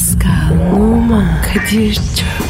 Pascal, 0.00 0.72
Oman, 0.72 1.42
Kadir 1.42 1.94
çok 1.94 2.49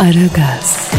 Aragaz, 0.00 0.90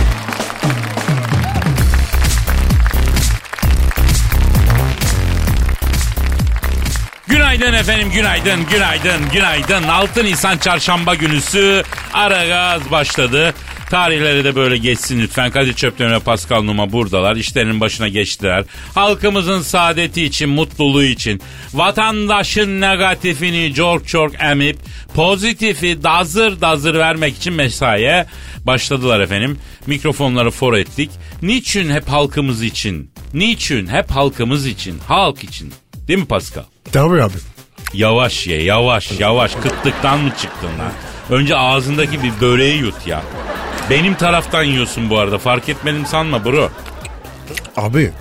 Günaydın 7.27 7.73
efendim, 7.73 8.11
günaydın, 8.11 8.65
günaydın, 8.69 9.29
günaydın. 9.33 9.83
6 9.87 10.23
Nisan 10.23 10.57
çarşamba 10.57 11.15
günüsü 11.15 11.83
ara 12.13 12.47
gaz 12.47 12.91
başladı. 12.91 13.53
Tarihleri 13.91 14.43
de 14.43 14.55
böyle 14.55 14.77
geçsin 14.77 15.21
lütfen. 15.21 15.51
Kadir 15.51 15.73
Çöpten 15.73 16.11
ve 16.11 16.19
Pascal 16.19 16.61
Numa 16.63 16.91
buradalar. 16.91 17.35
İşlerinin 17.35 17.79
başına 17.79 18.07
geçtiler. 18.07 18.63
Halkımızın 18.95 19.61
saadeti 19.61 20.23
için, 20.23 20.49
mutluluğu 20.49 21.03
için. 21.03 21.41
Vatandaşın 21.73 22.81
negatifini 22.81 23.73
çok 23.73 24.07
çok 24.07 24.41
emip 24.41 24.77
pozitifi 25.15 26.03
dazır 26.03 26.61
dazır 26.61 26.95
vermek 26.95 27.37
için 27.37 27.53
mesaiye 27.53 28.25
başladılar 28.65 29.19
efendim. 29.19 29.57
Mikrofonları 29.87 30.51
for 30.51 30.73
ettik. 30.73 31.11
Niçin 31.41 31.89
hep 31.89 32.07
halkımız 32.07 32.63
için? 32.63 33.11
Niçin 33.33 33.87
hep 33.87 34.11
halkımız 34.11 34.65
için? 34.65 34.99
Halk 35.07 35.43
için. 35.43 35.73
Değil 36.07 36.19
mi 36.19 36.25
Pascal? 36.25 36.63
Tabii 36.91 37.23
abi. 37.23 37.37
Yavaş 37.93 38.47
ye 38.47 38.63
yavaş 38.63 39.19
yavaş 39.19 39.55
kıtlıktan 39.55 40.19
mı 40.19 40.29
çıktın 40.41 40.79
lan? 40.79 40.91
Önce 41.29 41.57
ağzındaki 41.57 42.23
bir 42.23 42.31
böreği 42.41 42.77
yut 42.77 43.07
ya. 43.07 43.21
Benim 43.89 44.15
taraftan 44.15 44.63
yiyorsun 44.63 45.09
bu 45.09 45.19
arada 45.19 45.37
fark 45.37 45.69
etmedim 45.69 46.05
sanma 46.05 46.45
bro. 46.45 46.69
Abi. 47.77 48.11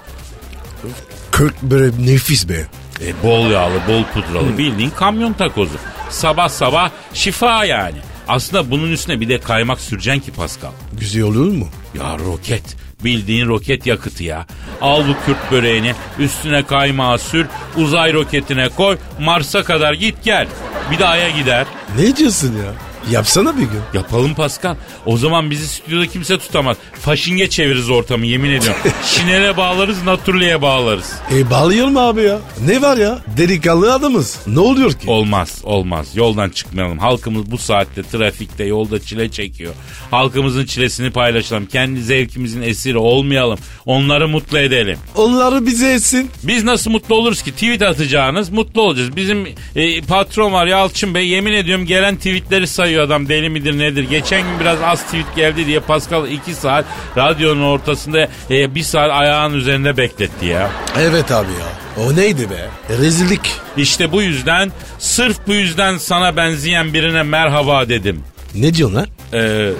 Kırk 1.30 1.62
böyle 1.62 2.12
nefis 2.12 2.48
be. 2.48 2.66
E, 3.00 3.22
bol 3.22 3.50
yağlı 3.50 3.80
bol 3.88 4.04
pudralı 4.04 4.58
bildiğin 4.58 4.90
kamyon 4.90 5.32
takozu. 5.32 5.74
Sabah 6.10 6.48
sabah 6.48 6.90
şifa 7.14 7.64
yani. 7.64 7.98
Aslında 8.28 8.70
bunun 8.70 8.90
üstüne 8.92 9.20
bir 9.20 9.28
de 9.28 9.40
kaymak 9.40 9.80
süreceksin 9.80 10.20
ki 10.20 10.32
Pascal. 10.32 10.70
Güzel 11.00 11.22
olur 11.22 11.52
mu? 11.52 11.68
Ya 11.94 12.18
roket. 12.18 12.76
Bildiğin 13.04 13.46
roket 13.46 13.86
yakıtı 13.86 14.24
ya. 14.24 14.46
Al 14.80 15.02
bu 15.08 15.26
Kürt 15.26 15.50
böreğini 15.52 15.94
üstüne 16.18 16.62
kaymağı 16.62 17.18
sür 17.18 17.46
uzay 17.76 18.12
roketine 18.12 18.68
koy 18.68 18.98
Mars'a 19.20 19.64
kadar 19.64 19.92
git 19.92 20.24
gel. 20.24 20.48
Bir 20.90 20.98
de 20.98 21.06
Ay'a 21.06 21.30
gider. 21.30 21.66
Ne 21.98 22.16
diyorsun 22.16 22.56
ya? 22.56 22.72
Yapsana 23.10 23.56
bir 23.56 23.62
gün. 23.62 23.80
Yapalım 23.94 24.34
Pascal. 24.34 24.76
O 25.06 25.16
zaman 25.16 25.50
bizi 25.50 25.68
stüdyoda 25.68 26.06
kimse 26.06 26.38
tutamaz. 26.38 26.76
Faşinge 27.00 27.48
çeviririz 27.48 27.90
ortamı 27.90 28.26
yemin 28.26 28.50
ediyorum. 28.50 28.80
Şinele 29.04 29.56
bağlarız, 29.56 30.02
naturliye 30.02 30.62
bağlarız. 30.62 31.12
E 31.34 31.50
bağlayalım 31.50 31.96
abi 31.96 32.22
ya. 32.22 32.38
Ne 32.66 32.82
var 32.82 32.96
ya? 32.96 33.18
Delikanlı 33.36 33.94
adamız. 33.94 34.38
Ne 34.46 34.60
oluyor 34.60 34.92
ki? 34.92 35.10
Olmaz, 35.10 35.60
olmaz. 35.64 36.08
Yoldan 36.14 36.50
çıkmayalım. 36.50 36.98
Halkımız 36.98 37.50
bu 37.50 37.58
saatte 37.58 38.02
trafikte, 38.02 38.64
yolda 38.64 39.00
çile 39.00 39.30
çekiyor. 39.30 39.74
Halkımızın 40.10 40.64
çilesini 40.64 41.10
paylaşalım. 41.10 41.66
Kendi 41.66 42.02
zevkimizin 42.02 42.62
esiri 42.62 42.98
olmayalım. 42.98 43.58
Onları 43.86 44.28
mutlu 44.28 44.58
edelim. 44.58 44.98
Onları 45.14 45.66
bize 45.66 45.92
etsin. 45.92 46.30
Biz 46.42 46.64
nasıl 46.64 46.90
mutlu 46.90 47.14
oluruz 47.14 47.42
ki? 47.42 47.52
Tweet 47.52 47.82
atacağınız 47.82 48.50
mutlu 48.50 48.82
olacağız. 48.82 49.16
Bizim 49.16 49.46
e, 49.76 50.00
patron 50.00 50.52
var 50.52 50.66
Yalçın 50.66 51.14
Bey 51.14 51.28
yemin 51.28 51.52
ediyorum 51.52 51.86
gelen 51.86 52.16
tweetleri 52.16 52.66
sayıyor 52.66 52.89
adam 52.98 53.28
deli 53.28 53.48
midir 53.50 53.78
nedir. 53.78 54.02
Geçen 54.10 54.40
gün 54.42 54.60
biraz 54.60 54.82
az 54.82 55.02
tweet 55.02 55.36
geldi 55.36 55.66
diye 55.66 55.80
Pascal 55.80 56.28
2 56.28 56.54
saat 56.54 56.84
radyonun 57.16 57.62
ortasında 57.62 58.28
e, 58.50 58.74
bir 58.74 58.82
saat 58.82 59.10
ayağın 59.10 59.54
üzerinde 59.54 59.96
bekletti 59.96 60.46
ya. 60.46 60.70
Evet 60.98 61.32
abi 61.32 61.50
ya. 61.52 62.02
O 62.04 62.16
neydi 62.16 62.50
be? 62.50 62.68
Rezillik. 62.98 63.40
İşte 63.76 64.12
bu 64.12 64.22
yüzden 64.22 64.72
sırf 64.98 65.36
bu 65.46 65.52
yüzden 65.52 65.98
sana 65.98 66.36
benzeyen 66.36 66.94
birine 66.94 67.22
merhaba 67.22 67.88
dedim. 67.88 68.22
Ne 68.54 68.74
diyorsun 68.74 68.96
lan? 68.96 69.06
Ee, 69.32 69.70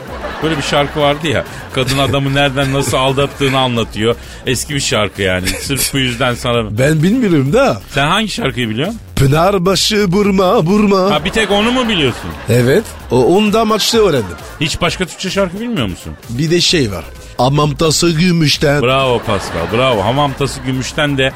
böyle 0.43 0.57
bir 0.57 0.63
şarkı 0.63 1.01
vardı 1.01 1.29
ya. 1.29 1.45
Kadın 1.73 1.99
adamı 1.99 2.35
nereden 2.35 2.73
nasıl 2.73 2.97
aldattığını 2.97 3.59
anlatıyor. 3.59 4.17
Eski 4.47 4.75
bir 4.75 4.81
şarkı 4.81 5.23
yani. 5.23 5.47
Sırf 5.49 5.95
bu 5.95 5.99
yüzden 5.99 6.35
sana... 6.35 6.79
Ben 6.79 7.03
bilmiyorum 7.03 7.53
da. 7.53 7.81
Sen 7.91 8.07
hangi 8.07 8.29
şarkıyı 8.29 8.69
biliyorsun? 8.69 8.99
Pınarbaşı 9.17 10.13
burma 10.13 10.67
burma. 10.67 11.11
Ha 11.11 11.25
bir 11.25 11.31
tek 11.31 11.51
onu 11.51 11.73
mu 11.73 11.89
biliyorsun? 11.89 12.31
Evet. 12.49 12.85
O 13.11 13.25
onda 13.37 13.65
maçta 13.65 13.99
öğrendim. 13.99 14.37
Hiç 14.61 14.81
başka 14.81 15.07
Türkçe 15.07 15.31
şarkı 15.31 15.61
bilmiyor 15.61 15.87
musun? 15.87 16.13
Bir 16.29 16.51
de 16.51 16.61
şey 16.61 16.93
var. 16.93 17.05
Amam 17.39 17.75
tası 17.75 18.11
gümüşten. 18.11 18.83
Bravo 18.83 19.19
Pascal 19.19 19.73
bravo. 19.79 20.05
Hamam 20.05 20.33
tası 20.33 20.61
gümüşten 20.61 21.19
de 21.19 21.33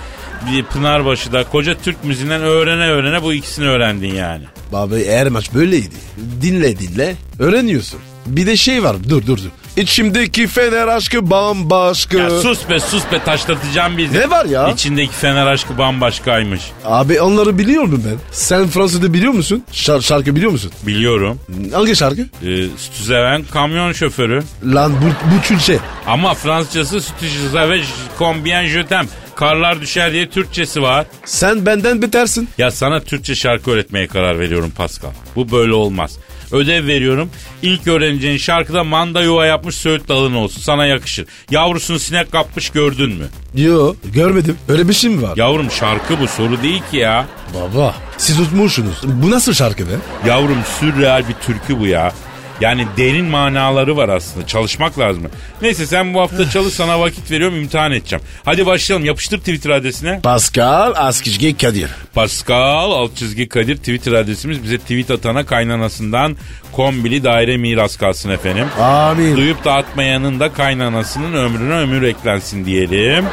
bir 0.53 0.65
Pınarbaşı 0.65 1.33
da 1.33 1.45
koca 1.45 1.75
Türk 1.79 2.05
müziğinden 2.05 2.43
öğrene 2.43 2.91
öğrene 2.91 3.23
bu 3.23 3.33
ikisini 3.35 3.69
öğrendin 3.69 4.15
yani. 4.15 4.45
Abi 4.73 5.07
her 5.07 5.29
maç 5.29 5.55
böyleydi. 5.55 5.95
Dinle 6.43 6.79
dinle 6.79 7.15
öğreniyorsun. 7.39 8.01
Bir 8.27 8.47
de 8.47 8.57
şey 8.57 8.83
var 8.83 8.97
dur 9.09 9.27
dur 9.27 9.39
dur. 9.39 9.51
İçimdeki 9.77 10.47
fener 10.47 10.89
aşkı 10.89 11.31
bambaşka. 11.31 12.19
Ya 12.19 12.31
sus 12.31 12.69
be 12.71 12.81
sus 12.81 13.03
be 13.13 13.23
taşlatacağım 13.25 13.99
bizi. 13.99 14.19
Ne 14.19 14.31
var 14.31 14.45
ya? 14.45 14.69
İçindeki 14.69 15.13
fener 15.13 15.47
aşkı 15.47 15.79
bambaşkaymış. 15.79 16.61
Abi 16.85 17.21
onları 17.21 17.59
biliyorum 17.59 18.03
ben. 18.07 18.17
Sen 18.33 18.69
Fransız'da 18.69 19.13
biliyor 19.13 19.33
musun? 19.33 19.65
Şar- 19.73 20.03
şarkı 20.03 20.37
biliyor 20.37 20.53
musun? 20.53 20.73
Biliyorum. 20.87 21.41
Hangi 21.73 21.97
şarkı? 21.97 22.21
Ee, 22.23 22.67
Stüzeven 22.79 23.45
kamyon 23.51 23.93
şoförü. 23.93 24.43
Lan 24.65 24.93
bu, 24.93 25.35
bu 25.37 25.43
Türkçe. 25.43 25.79
Ama 26.07 26.35
Fransızcası 26.35 27.01
Stüzeven 27.01 27.83
combien 28.19 28.67
je 28.67 28.87
t'aime. 28.87 29.09
Karlar 29.37 29.81
düşer 29.81 30.13
diye 30.13 30.31
Türkçesi 30.31 30.83
var. 30.83 31.07
Sen 31.25 31.67
benden 31.67 32.03
betersin. 32.03 32.49
Ya 32.59 32.71
sana 32.71 33.01
Türkçe 33.01 33.35
şarkı 33.35 33.71
öğretmeye 33.71 34.07
karar 34.07 34.39
veriyorum 34.39 34.73
Pascal. 34.77 35.11
Bu 35.37 35.51
böyle 35.51 35.73
olmaz. 35.73 36.19
Ödev 36.53 36.87
veriyorum. 36.87 37.31
İlk 37.63 37.87
öğreneceğin 37.87 38.37
şarkıda 38.39 38.85
manda 38.85 39.23
yuva 39.23 39.47
yapmış 39.47 39.75
söğüt 39.75 40.09
dalın 40.09 40.35
olsun. 40.35 40.61
Sana 40.61 40.87
yakışır. 40.87 41.27
Yavrusunu 41.51 41.99
sinek 41.99 42.33
kapmış 42.33 42.71
gördün 42.71 43.11
mü? 43.11 43.25
Yo 43.55 43.95
görmedim. 44.05 44.57
Öyle 44.69 44.89
bir 44.89 44.93
şey 44.95 45.11
mi 45.11 45.23
var? 45.23 45.37
Yavrum 45.37 45.71
şarkı 45.71 46.21
bu 46.21 46.27
soru 46.29 46.63
değil 46.63 46.83
ki 46.91 46.97
ya. 46.97 47.27
Baba 47.55 47.95
siz 48.19 48.37
tutmuşsunuz. 48.37 48.97
Bu 49.05 49.31
nasıl 49.31 49.53
şarkı 49.53 49.87
be? 49.87 49.93
Yavrum 50.27 50.59
sürreal 50.81 51.23
bir 51.29 51.35
türkü 51.47 51.81
bu 51.81 51.87
ya. 51.87 52.13
Yani 52.61 52.87
derin 52.97 53.25
manaları 53.25 53.97
var 53.97 54.09
aslında. 54.09 54.47
Çalışmak 54.47 54.99
lazım. 54.99 55.23
Neyse 55.63 55.87
sen 55.87 56.15
bu 56.15 56.21
hafta 56.21 56.51
çalış 56.51 56.75
sana 56.75 57.01
vakit 57.01 57.31
veriyorum 57.31 57.57
imtihan 57.57 57.93
edeceğim. 57.93 58.25
Hadi 58.45 58.67
başlayalım. 58.67 59.07
Yapıştır 59.07 59.39
Twitter 59.39 59.71
adresine. 59.71 60.21
Pascal 60.21 60.93
Askizgi 60.97 61.57
Kadir. 61.57 61.91
Pascal 62.15 62.91
alt 62.91 63.17
çizgi 63.17 63.49
Kadir 63.49 63.77
Twitter 63.77 64.13
adresimiz. 64.13 64.63
Bize 64.63 64.79
tweet 64.79 65.11
atana 65.11 65.47
kaynanasından 65.47 66.37
kombili 66.73 67.25
daire 67.25 67.57
miras 67.57 67.97
kalsın 67.97 68.31
efendim. 68.31 68.67
Amin. 68.81 69.37
Duyup 69.37 69.65
da 69.65 69.73
atmayanın 69.75 70.41
da 70.41 70.53
kaynanasının 70.53 71.33
ömrüne 71.35 71.75
ömür 71.75 72.03
eklensin 72.03 72.65
diyelim. 72.65 73.25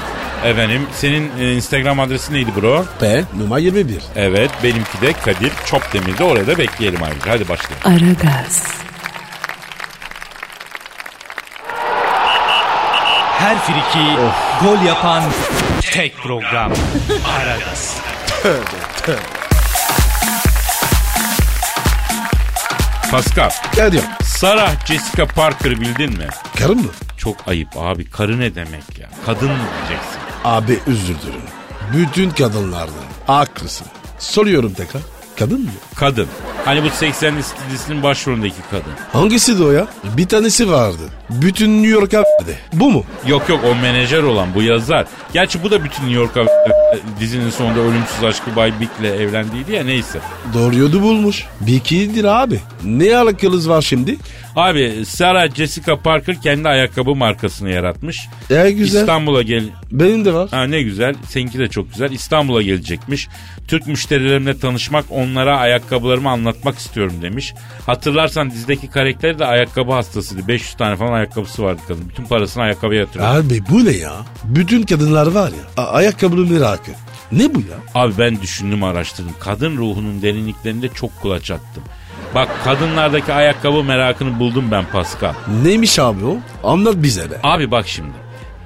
Efendim 0.46 0.82
senin 0.96 1.32
e, 1.40 1.54
Instagram 1.54 2.00
adresi 2.00 2.34
neydi 2.34 2.50
bro? 2.62 2.86
P 3.00 3.24
numara 3.38 3.60
21. 3.60 3.96
Evet 4.16 4.52
benimki 4.64 5.02
de 5.02 5.14
Kadir 5.14 5.52
Çopdemir'de 5.66 6.24
oraya 6.24 6.48
da 6.48 6.58
bekleyelim 6.58 7.04
ayrıca. 7.04 7.32
Hadi 7.32 7.50
başlayalım. 7.50 8.06
Aragaz, 8.08 8.64
Her 13.42 13.58
friki 13.60 14.06
gol 14.64 14.86
yapan 14.86 15.24
tek 15.82 16.18
program. 16.18 16.72
Aragaz. 17.40 17.98
Pascal, 23.12 23.50
Kadir. 23.76 24.02
Sarah 24.24 24.86
Jessica 24.86 25.26
Parker 25.26 25.82
bildin 25.82 26.18
mi? 26.18 26.28
Karın 26.60 26.78
mı? 26.78 26.92
Çok 27.18 27.48
ayıp 27.48 27.70
abi. 27.78 28.10
Karı 28.10 28.40
ne 28.40 28.56
demek 28.56 29.00
ya? 29.00 29.10
Kadın 29.26 29.52
mı 29.52 29.58
diyeceksin? 29.78 30.20
Abi 30.46 30.80
özür 30.88 31.16
dilerim. 31.22 31.42
Bütün 31.94 32.30
kadınlardan 32.30 32.94
haklısın. 33.28 33.88
Soruyorum 34.20 34.74
tekrar. 34.74 35.02
Kadın 35.42 35.62
mı? 35.62 35.70
Kadın. 35.96 36.28
Hani 36.66 36.84
bu 36.84 36.88
80'li 36.88 37.44
dizisinin 37.70 38.04
başrolündeki 38.04 38.56
kadın. 38.72 38.92
Hangisi 39.14 39.60
de 39.60 39.64
o 39.64 39.72
ya? 39.72 39.88
Bir 40.18 40.28
tanesi 40.28 40.72
vardı. 40.72 41.04
Bütün 41.30 41.84
New 41.84 41.92
York'a 41.92 42.18
verdi. 42.18 42.58
Bu 42.74 42.92
mu? 42.92 43.04
Yok 43.28 43.50
yok 43.50 43.60
o 43.72 43.76
menajer 43.76 44.24
olan 44.24 44.48
bu 44.56 44.62
yazar. 44.62 45.06
Gerçi 45.34 45.64
bu 45.64 45.72
da 45.72 45.84
bütün 45.84 46.04
New 46.04 46.20
York'a 46.20 46.42
dizinin 47.20 47.50
sonunda 47.50 47.80
ölümsüz 47.80 48.24
aşkı 48.24 48.56
Bay 48.56 48.74
Big'le 48.80 49.06
evlendiydi 49.06 49.72
ya 49.72 49.84
neyse. 49.84 50.20
Doğru 50.54 50.76
yolu 50.76 51.02
bulmuş. 51.02 51.46
Bir 51.62 51.76
ikidir 51.76 52.24
abi. 52.24 52.60
Ne 52.84 53.18
alakalız 53.18 53.70
var 53.70 53.82
şimdi? 53.82 54.18
Abi 54.56 55.06
Sarah 55.06 55.56
Jessica 55.56 55.96
Parker 56.00 56.42
kendi 56.42 56.70
ayakkabı 56.70 57.16
markasını 57.16 57.70
yaratmış. 57.70 58.28
E 58.50 58.72
güzel. 58.72 59.00
İstanbul'a 59.00 59.42
gel 59.42 59.64
Benim 59.92 60.26
de 60.26 60.34
var. 60.34 60.50
Ha 60.50 60.64
ne 60.64 60.82
güzel. 60.82 61.16
Seninki 61.30 61.60
de 61.60 61.68
çok 61.68 61.92
güzel. 61.92 62.12
İstanbul'a 62.12 62.62
gelecekmiş. 62.62 63.28
Türk 63.68 63.88
müşterilerimle 63.88 64.60
tanışmak, 64.60 65.06
onlara 65.10 65.58
ayakkabılarımı 65.58 66.30
anlatmak 66.30 66.78
istiyorum 66.78 67.16
demiş. 67.22 67.54
Hatırlarsan 67.86 68.52
dizideki 68.52 68.88
karakteri 68.88 69.40
de 69.40 69.46
ayakkabı 69.46 69.92
hastasıydı. 69.92 70.48
500 70.48 70.74
tane 70.74 70.96
falan 70.96 71.14
ayakkabısı 71.14 71.64
vardı 71.64 71.82
kadın. 71.88 72.10
Bütün 72.10 72.26
parasını 72.26 72.64
ayakkabıya 72.64 73.00
yatırıyor. 73.00 73.36
Abi 73.36 73.62
bu 73.70 73.86
ne 73.86 73.92
ya? 73.92 74.14
Bütün 74.44 74.84
kadınlar 74.84 75.28
var 75.28 75.52
ya. 75.78 75.84
ayakkabının 75.84 76.54
merakı. 76.54 76.92
Ne 77.32 77.56
bu 77.56 77.60
ya? 77.60 77.78
Abi 77.96 78.14
ben 78.18 78.42
düşündüm 78.42 78.84
araştırdım. 78.84 79.34
Kadın 79.40 79.78
ruhunun 79.78 80.22
derinliklerinde 80.22 80.90
çok 80.90 81.22
kulaç 81.22 81.52
attım. 81.52 81.84
Bak 82.36 82.50
kadınlardaki 82.64 83.34
ayakkabı 83.34 83.84
merakını 83.84 84.40
buldum 84.40 84.66
ben 84.72 84.86
Pascal. 84.86 85.34
Neymiş 85.64 86.00
abi 86.00 86.26
o? 86.26 86.38
Anlat 86.64 86.96
bize 86.98 87.32
be. 87.32 87.36
Abi 87.44 87.72
bak 87.72 87.88
şimdi. 87.88 88.14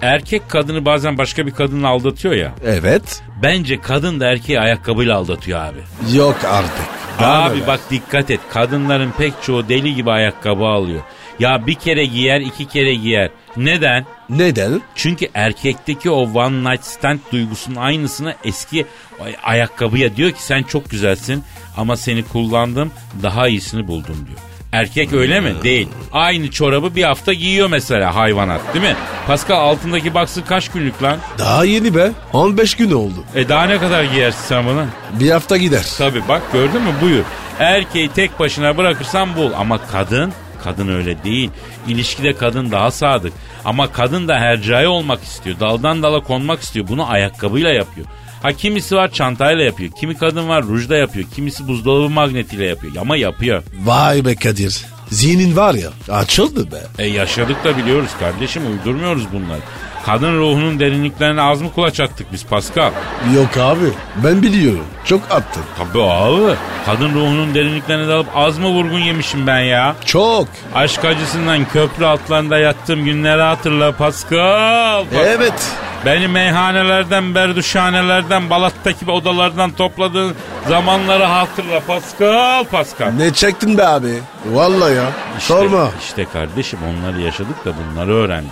Erkek 0.02 0.50
kadını 0.50 0.86
bazen 0.86 1.18
başka 1.18 1.46
bir 1.48 1.52
kadınla 1.52 1.88
aldatıyor 1.88 2.34
ya. 2.34 2.52
Evet. 2.66 3.22
Bence 3.44 3.82
kadın 3.82 4.20
da 4.20 4.26
erkeği 4.28 4.60
ayakkabıyla 4.60 5.18
aldatıyor 5.18 5.60
abi. 5.60 5.80
Yok 6.18 6.38
artık. 6.46 6.86
Daha 7.20 7.44
Abi 7.44 7.68
bak 7.68 7.80
dikkat 7.92 8.32
et. 8.32 8.40
Kadınların 8.54 9.12
pek 9.18 9.34
çoğu 9.44 9.70
deli 9.70 9.96
gibi 9.96 10.12
ayakkabı 10.12 10.64
alıyor. 10.66 11.02
Ya 11.40 11.68
bir 11.68 11.74
kere 11.76 12.06
giyer 12.06 12.42
iki 12.42 12.66
kere 12.66 12.94
giyer. 12.96 13.30
Neden? 13.58 14.06
Neden? 14.30 14.82
Çünkü 14.96 15.28
erkekteki 15.34 16.10
o 16.10 16.22
one 16.34 16.72
night 16.72 16.86
stand 16.86 17.20
duygusunun 17.32 17.76
aynısını 17.76 18.36
eski 18.44 18.86
ay- 19.24 19.36
ayakkabıya 19.44 20.16
diyor 20.16 20.32
ki 20.32 20.44
sen 20.44 20.64
çok 20.64 20.90
güzelsin 20.90 21.44
ama 21.78 21.98
seni 21.98 22.24
kullandım 22.24 22.92
daha 23.24 23.48
iyisini 23.48 23.88
buldum 23.88 24.26
diyor. 24.28 24.40
Erkek 24.72 25.14
öyle 25.14 25.40
mi? 25.40 25.54
Değil. 25.64 25.88
Aynı 26.12 26.52
çorabı 26.52 26.96
bir 26.96 27.04
hafta 27.04 27.34
giyiyor 27.34 27.70
mesela 27.70 28.16
hayvanat 28.16 28.62
değil 28.74 28.86
mi? 28.86 28.96
Pascal 29.28 29.58
altındaki 29.60 30.14
baksı 30.14 30.46
kaç 30.46 30.70
günlük 30.72 31.04
lan? 31.04 31.18
Daha 31.40 31.66
yeni 31.66 31.96
be. 31.96 32.12
15 32.34 32.76
gün 32.76 32.92
oldu. 32.92 33.24
E 33.36 33.50
daha 33.50 33.66
ne 33.66 33.78
kadar 33.78 34.04
giyersin 34.04 34.44
sen 34.48 34.66
bunu? 34.66 34.86
Bir 35.20 35.32
hafta 35.32 35.58
gider. 35.58 35.86
Tabi 35.98 36.22
bak 36.30 36.42
gördün 36.54 36.82
mü 36.82 36.92
buyur. 37.02 37.24
Erkeği 37.60 38.10
tek 38.10 38.40
başına 38.40 38.78
bırakırsan 38.78 39.36
bul 39.36 39.52
ama 39.58 39.80
kadın 39.92 40.34
kadın 40.64 40.88
öyle 40.88 41.24
değil. 41.24 41.50
İlişkide 41.88 42.34
kadın 42.34 42.72
daha 42.72 42.92
sadık. 42.92 43.34
Ama 43.66 43.92
kadın 43.92 44.28
da 44.28 44.40
hercai 44.40 44.88
olmak 44.88 45.24
istiyor. 45.24 45.60
Daldan 45.60 46.04
dala 46.04 46.20
konmak 46.20 46.62
istiyor. 46.62 46.88
Bunu 46.88 47.10
ayakkabıyla 47.12 47.70
yapıyor. 47.74 48.08
Ha 48.46 48.54
kimisi 48.54 48.96
var 48.96 49.12
çantayla 49.12 49.64
yapıyor. 49.64 49.92
Kimi 50.00 50.18
kadın 50.18 50.50
var 50.50 50.64
rujda 50.64 50.96
yapıyor. 50.96 51.26
Kimisi 51.36 51.68
buzdolabı 51.68 52.10
magnetiyle 52.10 52.66
yapıyor. 52.66 52.94
Ama 53.02 53.18
yapıyor. 53.18 53.64
Vay 53.84 54.26
be 54.26 54.36
Kadir. 54.36 54.86
Zihnin 55.10 55.56
var 55.56 55.74
ya 55.74 55.90
açıldı 56.10 56.72
be. 56.72 57.04
E 57.04 57.08
yaşadık 57.08 57.64
da 57.64 57.78
biliyoruz 57.78 58.10
kardeşim 58.20 58.64
uydurmuyoruz 58.72 59.24
bunları. 59.34 59.60
Kadın 60.06 60.38
ruhunun 60.38 60.80
derinliklerine 60.80 61.42
az 61.42 61.62
mı 61.62 61.72
kulaç 61.76 62.00
attık 62.00 62.34
biz 62.34 62.46
Pascal? 62.46 62.92
Yok 63.36 63.58
abi 63.58 63.86
ben 64.24 64.42
biliyorum. 64.42 64.86
Çok 65.06 65.22
attın. 65.32 65.64
Tabii 65.78 66.04
abi. 66.04 66.56
Kadın 66.86 67.14
ruhunun 67.14 67.56
derinliklerine 67.56 68.08
dalıp 68.08 68.28
az 68.36 68.58
mı 68.58 68.68
vurgun 68.68 69.00
yemişim 69.00 69.48
ben 69.48 69.60
ya? 69.60 69.96
Çok. 70.06 70.48
Aşk 70.76 71.06
acısından 71.06 71.66
köprü 71.66 72.06
altlarında 72.06 72.58
yattığım 72.58 73.06
günleri 73.06 73.42
hatırla 73.42 73.92
Pascal. 73.92 75.06
Bak, 75.16 75.26
Evet. 75.26 75.72
Beni 76.06 76.28
meyhanelerden, 76.28 77.36
berduşhanelerden, 77.36 78.50
Balat'taki 78.50 79.12
odalardan 79.12 79.72
topladığın 79.72 80.36
zamanları 80.68 81.24
hatırla 81.24 81.80
Pascal, 81.80 82.64
Pascal. 82.64 83.12
Ne 83.12 83.34
çektin 83.34 83.78
be 83.78 83.88
abi? 83.88 84.14
Vallahi 84.46 84.96
ya. 84.96 85.10
İşte, 85.38 85.54
Sorma. 85.54 85.90
İşte 86.02 86.26
kardeşim 86.34 86.80
onları 86.84 87.22
yaşadık 87.22 87.66
da 87.66 87.72
bunları 87.78 88.14
öğrendik. 88.16 88.52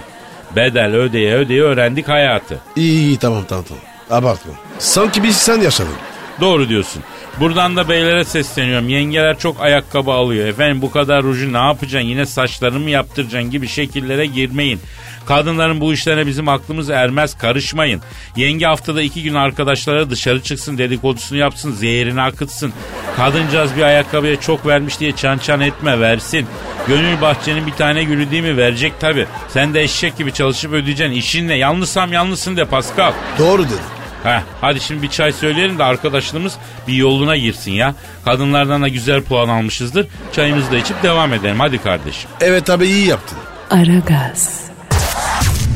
Bedel 0.56 0.96
ödeye 0.96 1.36
ödeye 1.36 1.62
öğrendik 1.62 2.08
hayatı. 2.08 2.60
İyi 2.76 3.00
iyi 3.00 3.18
tamam 3.18 3.44
tamam 3.48 3.66
tamam. 3.68 3.84
Abartma. 4.24 4.54
Sanki 4.80 5.24
biz 5.24 5.38
sen 5.38 5.62
yaşadın. 5.62 5.94
Doğru 6.42 6.70
diyorsun. 6.70 7.04
Buradan 7.40 7.76
da 7.76 7.90
beylere 7.90 8.26
sesleniyorum. 8.26 8.90
Yengeler 8.90 9.40
çok 9.40 9.62
ayakkabı 9.62 10.12
alıyor. 10.12 10.48
Efendim 10.48 10.82
bu 10.82 10.92
kadar 10.92 11.24
ruju 11.24 11.54
ne 11.54 11.58
yapacaksın? 11.58 12.08
Yine 12.08 12.26
saçlarını 12.26 12.80
mı 12.80 12.90
yaptıracaksın 12.90 13.52
gibi 13.52 13.68
şekillere 13.68 14.26
girmeyin. 14.26 14.80
Kadınların 15.26 15.82
bu 15.82 15.94
işlerine 15.94 16.28
bizim 16.28 16.48
aklımız 16.48 16.90
ermez. 16.90 17.38
Karışmayın. 17.38 18.02
Yenge 18.36 18.66
haftada 18.66 19.02
iki 19.02 19.24
gün 19.24 19.34
arkadaşlara 19.34 20.10
dışarı 20.10 20.44
çıksın 20.44 20.78
dedikodusunu 20.78 21.38
yapsın. 21.38 21.72
Zehirini 21.72 22.22
akıtsın. 22.22 22.74
Kadıncağız 23.18 23.76
bir 23.78 23.82
ayakkabıya 23.82 24.40
çok 24.40 24.68
vermiş 24.68 25.00
diye 25.00 25.12
çan 25.12 25.38
çan 25.38 25.62
etme 25.62 26.00
versin. 26.00 26.48
Gönül 26.88 27.22
bahçenin 27.22 27.68
bir 27.68 27.72
tane 27.72 28.04
gülü 28.04 28.32
değil 28.32 28.44
mi? 28.44 28.58
Verecek 28.58 29.00
tabi. 29.00 29.28
Sen 29.50 29.74
de 29.74 29.82
eşek 29.84 30.18
gibi 30.18 30.34
çalışıp 30.34 30.74
ödeyeceksin. 30.74 31.16
İşin 31.16 31.48
ne? 31.48 31.56
Yanlışsam 31.56 32.14
yanlışsın 32.14 32.58
de 32.58 32.66
Pascal. 32.66 33.14
Doğru 33.40 33.64
dedin. 33.64 33.80
Heh, 34.24 34.42
hadi 34.62 34.80
şimdi 34.80 35.02
bir 35.02 35.10
çay 35.10 35.32
söyleyelim 35.32 35.80
de 35.80 35.84
arkadaşlığımız 35.84 36.54
bir 36.88 36.94
yoluna 36.94 37.38
girsin 37.38 37.72
ya. 37.72 37.96
Kadınlardan 38.26 38.82
da 38.82 38.88
güzel 38.88 39.22
puan 39.24 39.50
almışızdır. 39.50 40.08
Çayımızı 40.34 40.72
da 40.72 40.78
içip 40.78 41.04
devam 41.04 41.34
edelim. 41.34 41.60
Hadi 41.60 41.78
kardeşim. 41.78 42.30
Evet 42.42 42.70
abi 42.70 42.86
iyi 42.86 43.08
yaptın. 43.08 43.38
Aragaz, 43.70 44.62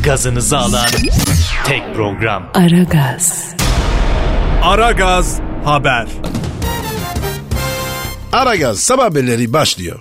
Gazınızı 0.08 0.58
alan 0.58 0.88
tek 1.66 1.96
program. 1.96 2.52
Aragaz, 2.54 3.56
Aragaz 4.64 5.40
Haber. 5.66 6.08
Aragaz 8.34 8.80
sabah 8.80 9.04
haberleri 9.04 9.54
başlıyor. 9.54 10.00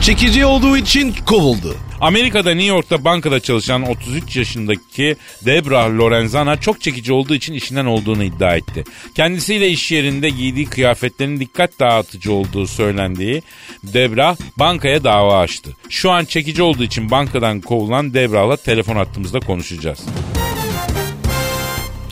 Çekici 0.00 0.46
olduğu 0.46 0.76
için 0.76 1.14
kovuldu. 1.26 1.76
Amerika'da 2.04 2.50
New 2.50 2.66
York'ta 2.66 3.04
bankada 3.04 3.40
çalışan 3.40 3.82
33 3.82 4.36
yaşındaki 4.36 5.16
Debra 5.46 5.98
Lorenzana 5.98 6.60
çok 6.60 6.80
çekici 6.80 7.12
olduğu 7.12 7.34
için 7.34 7.54
işinden 7.54 7.84
olduğunu 7.86 8.24
iddia 8.24 8.56
etti. 8.56 8.84
Kendisiyle 9.14 9.68
iş 9.68 9.92
yerinde 9.92 10.28
giydiği 10.28 10.66
kıyafetlerin 10.66 11.40
dikkat 11.40 11.80
dağıtıcı 11.80 12.32
olduğu 12.32 12.66
söylendiği 12.66 13.42
Debra 13.84 14.36
bankaya 14.56 15.04
dava 15.04 15.38
açtı. 15.38 15.76
Şu 15.88 16.10
an 16.10 16.24
çekici 16.24 16.62
olduğu 16.62 16.84
için 16.84 17.10
bankadan 17.10 17.60
kovulan 17.60 18.14
Debra'la 18.14 18.56
telefon 18.56 18.96
hattımızda 18.96 19.40
konuşacağız. 19.40 20.00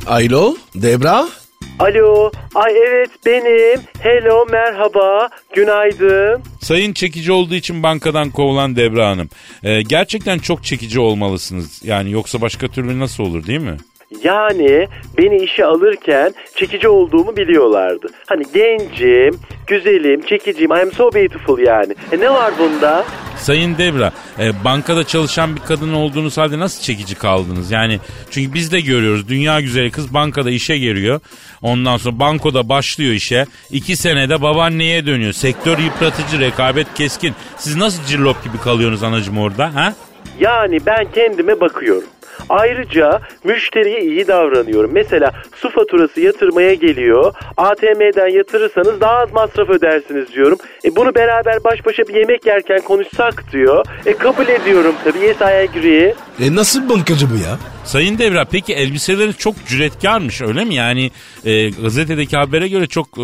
Alo 0.07 0.57
Debra. 0.75 1.42
Alo, 1.79 2.31
ay 2.55 2.73
evet 2.89 3.11
benim. 3.27 3.81
Hello, 4.01 4.47
merhaba, 4.51 5.29
günaydın. 5.55 6.43
Sayın 6.61 6.93
çekici 6.93 7.33
olduğu 7.33 7.55
için 7.55 7.83
bankadan 7.83 8.31
kovulan 8.31 8.77
Debra 8.77 9.09
Hanım. 9.09 9.29
Ee, 9.63 9.83
gerçekten 9.83 10.39
çok 10.39 10.65
çekici 10.65 11.01
olmalısınız. 11.01 11.81
Yani 11.85 12.11
yoksa 12.11 12.41
başka 12.41 12.69
türlü 12.69 12.99
nasıl 13.01 13.25
olur 13.25 13.47
değil 13.47 13.61
mi? 13.61 13.77
Yani 14.25 14.89
beni 15.19 15.37
işe 15.37 15.65
alırken 15.65 16.35
çekici 16.57 16.89
olduğumu 16.89 17.37
biliyorlardı. 17.37 18.07
Hani 18.27 18.45
gencim, 18.55 19.41
güzelim, 19.67 20.23
çekiciyim, 20.23 20.71
I 20.71 20.81
am 20.81 20.93
so 20.93 21.13
beautiful 21.15 21.59
yani. 21.59 21.95
E 22.13 22.21
ne 22.21 22.31
var 22.31 22.53
bunda? 22.59 23.05
Sayın 23.37 23.79
Debra, 23.79 24.13
e, 24.39 24.65
bankada 24.65 25.05
çalışan 25.05 25.57
bir 25.57 25.61
kadın 25.61 25.93
olduğunuz 25.93 26.39
halde 26.39 26.59
nasıl 26.59 26.83
çekici 26.83 27.15
kaldınız? 27.15 27.71
Yani 27.71 27.99
çünkü 28.31 28.55
biz 28.55 28.73
de 28.73 28.81
görüyoruz 28.81 29.29
dünya 29.29 29.61
güzeli 29.61 29.91
kız 29.91 30.15
bankada 30.15 30.51
işe 30.51 30.79
giriyor. 30.79 31.21
Ondan 31.63 31.97
sonra 31.97 32.19
bankoda 32.19 32.69
başlıyor 32.69 33.13
işe. 33.13 33.47
İki 33.71 33.97
senede 33.97 34.43
babaanneye 34.43 35.07
dönüyor. 35.07 35.33
Sektör 35.33 35.79
yıpratıcı, 35.79 36.41
rekabet 36.41 36.95
keskin. 36.95 37.35
Siz 37.57 37.77
nasıl 37.77 38.05
cillop 38.05 38.45
gibi 38.45 38.59
kalıyorsunuz 38.59 39.03
anacım 39.03 39.39
orada 39.39 39.75
ha? 39.75 39.95
Yani 40.41 40.79
ben 40.87 41.07
kendime 41.15 41.61
bakıyorum. 41.61 42.09
Ayrıca 42.49 43.21
müşteriye 43.45 44.01
iyi 44.01 44.27
davranıyorum. 44.27 44.91
Mesela 44.93 45.33
su 45.55 45.71
faturası 45.71 46.21
yatırmaya 46.21 46.75
geliyor. 46.75 47.35
ATM'den 47.57 48.29
yatırırsanız 48.29 49.01
daha 49.01 49.17
az 49.17 49.33
masraf 49.33 49.71
ödersiniz 49.71 50.33
diyorum. 50.33 50.59
E 50.85 50.97
bunu 50.97 51.15
beraber 51.15 51.65
baş 51.65 51.87
başa 51.87 52.03
bir 52.03 52.15
yemek 52.15 52.47
yerken 52.47 52.81
konuşsak 52.81 53.53
diyor. 53.53 53.87
E 54.07 54.13
kabul 54.13 54.49
ediyorum 54.49 54.95
tabii. 55.05 55.19
Yes 55.19 55.41
I 55.41 55.45
agree. 55.45 56.15
E 56.41 56.55
nasıl 56.55 56.89
bankacı 56.89 57.27
bu 57.31 57.35
ya? 57.35 57.59
Sayın 57.85 58.19
Devra 58.19 58.45
peki 58.45 58.75
elbiseleri 58.75 59.35
çok 59.35 59.55
cüretkarmış 59.67 60.43
öyle 60.43 60.65
mi? 60.65 60.75
Yani 60.75 61.11
e, 61.45 61.71
gazetedeki 61.71 62.37
habere 62.37 62.69
göre 62.69 62.87
çok 62.87 63.07
e, 63.19 63.23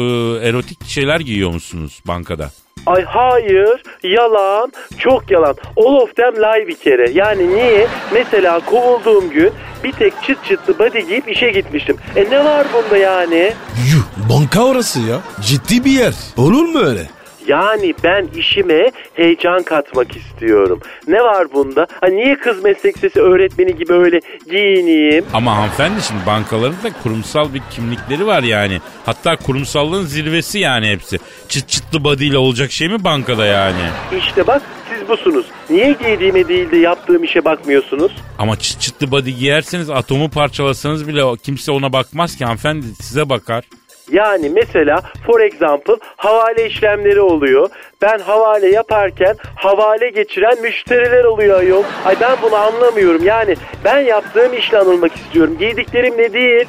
erotik 0.48 0.84
şeyler 0.87 1.20
giyiyor 1.20 1.50
musunuz 1.50 2.02
bankada? 2.06 2.50
Ay 2.87 3.04
hayır, 3.04 3.82
yalan, 4.02 4.72
çok 4.98 5.30
yalan. 5.30 5.54
All 5.76 5.94
of 5.94 6.16
them 6.16 6.37
lie 6.37 6.68
bir 6.68 6.76
kere. 6.76 7.10
Yani 7.10 7.48
niye? 7.56 7.87
Mesela 8.12 8.60
kovulduğum 9.08 9.30
gün 9.30 9.52
bir 9.84 9.92
tek 9.92 10.12
çıt 10.26 10.44
çıtlı 10.44 10.78
body 10.78 11.00
giyip 11.00 11.28
işe 11.28 11.50
gitmiştim. 11.50 11.96
E 12.16 12.30
ne 12.30 12.44
var 12.44 12.66
bunda 12.72 12.96
yani? 12.96 13.52
Yuh 13.92 14.30
banka 14.30 14.64
orası 14.64 15.00
ya. 15.00 15.20
Ciddi 15.40 15.84
bir 15.84 15.90
yer. 15.90 16.14
Olur 16.36 16.64
mu 16.64 16.78
öyle? 16.78 17.06
Yani 17.46 17.94
ben 18.04 18.28
işime 18.36 18.90
heyecan 19.14 19.62
katmak 19.62 20.16
istiyorum. 20.16 20.80
Ne 21.08 21.22
var 21.22 21.46
bunda? 21.52 21.86
Ha 22.00 22.06
niye 22.06 22.36
kız 22.36 22.64
meslek 22.64 22.96
lisesi 22.96 23.20
öğretmeni 23.20 23.76
gibi 23.76 23.92
öyle 23.92 24.20
giyineyim? 24.50 25.24
Ama 25.34 25.56
hanımefendi 25.56 26.02
şimdi 26.02 26.26
bankaların 26.26 26.76
da 26.84 26.90
kurumsal 27.02 27.54
bir 27.54 27.62
kimlikleri 27.70 28.26
var 28.26 28.42
yani. 28.42 28.80
Hatta 29.06 29.36
kurumsallığın 29.36 30.04
zirvesi 30.04 30.58
yani 30.58 30.88
hepsi. 30.88 31.18
Çıt 31.48 31.68
çıtlı 31.68 32.04
body 32.04 32.26
ile 32.26 32.38
olacak 32.38 32.72
şey 32.72 32.88
mi 32.88 33.04
bankada 33.04 33.46
yani? 33.46 33.82
İşte 34.18 34.46
bak 34.46 34.62
siz 34.98 35.08
busunuz. 35.08 35.46
Niye 35.70 35.92
giydiğime 35.92 36.48
değil 36.48 36.70
de 36.70 36.76
yaptığım 36.76 37.24
işe 37.24 37.44
bakmıyorsunuz? 37.44 38.12
Ama 38.38 38.56
çıt 38.58 38.80
çıtlı 38.80 39.10
body 39.10 39.30
giyerseniz 39.30 39.90
atomu 39.90 40.30
parçalasanız 40.30 41.08
bile 41.08 41.36
kimse 41.42 41.72
ona 41.72 41.92
bakmaz 41.92 42.36
ki 42.36 42.44
hanımefendi 42.44 42.86
size 42.86 43.28
bakar. 43.28 43.64
Yani 44.12 44.48
mesela 44.50 45.02
for 45.26 45.40
example 45.40 45.94
havale 46.16 46.66
işlemleri 46.66 47.20
oluyor. 47.20 47.70
Ben 48.02 48.18
havale 48.18 48.68
yaparken 48.68 49.36
havale 49.54 50.10
geçiren 50.10 50.62
müşteriler 50.62 51.24
oluyor 51.24 51.58
ayol. 51.58 51.82
Ay 52.04 52.16
ben 52.20 52.36
bunu 52.42 52.54
anlamıyorum. 52.54 53.24
Yani 53.24 53.56
ben 53.84 53.98
yaptığım 54.00 54.54
işle 54.54 54.78
anılmak 54.78 55.16
istiyorum. 55.16 55.56
Giydiklerim 55.58 56.18
ne 56.18 56.32
değil. 56.32 56.66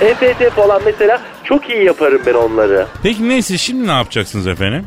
EFT 0.00 0.50
falan 0.50 0.82
mesela 0.84 1.20
çok 1.44 1.70
iyi 1.70 1.84
yaparım 1.84 2.22
ben 2.26 2.34
onları. 2.34 2.86
Peki 3.02 3.28
neyse 3.28 3.58
şimdi 3.58 3.86
ne 3.86 3.92
yapacaksınız 3.92 4.46
efendim? 4.46 4.86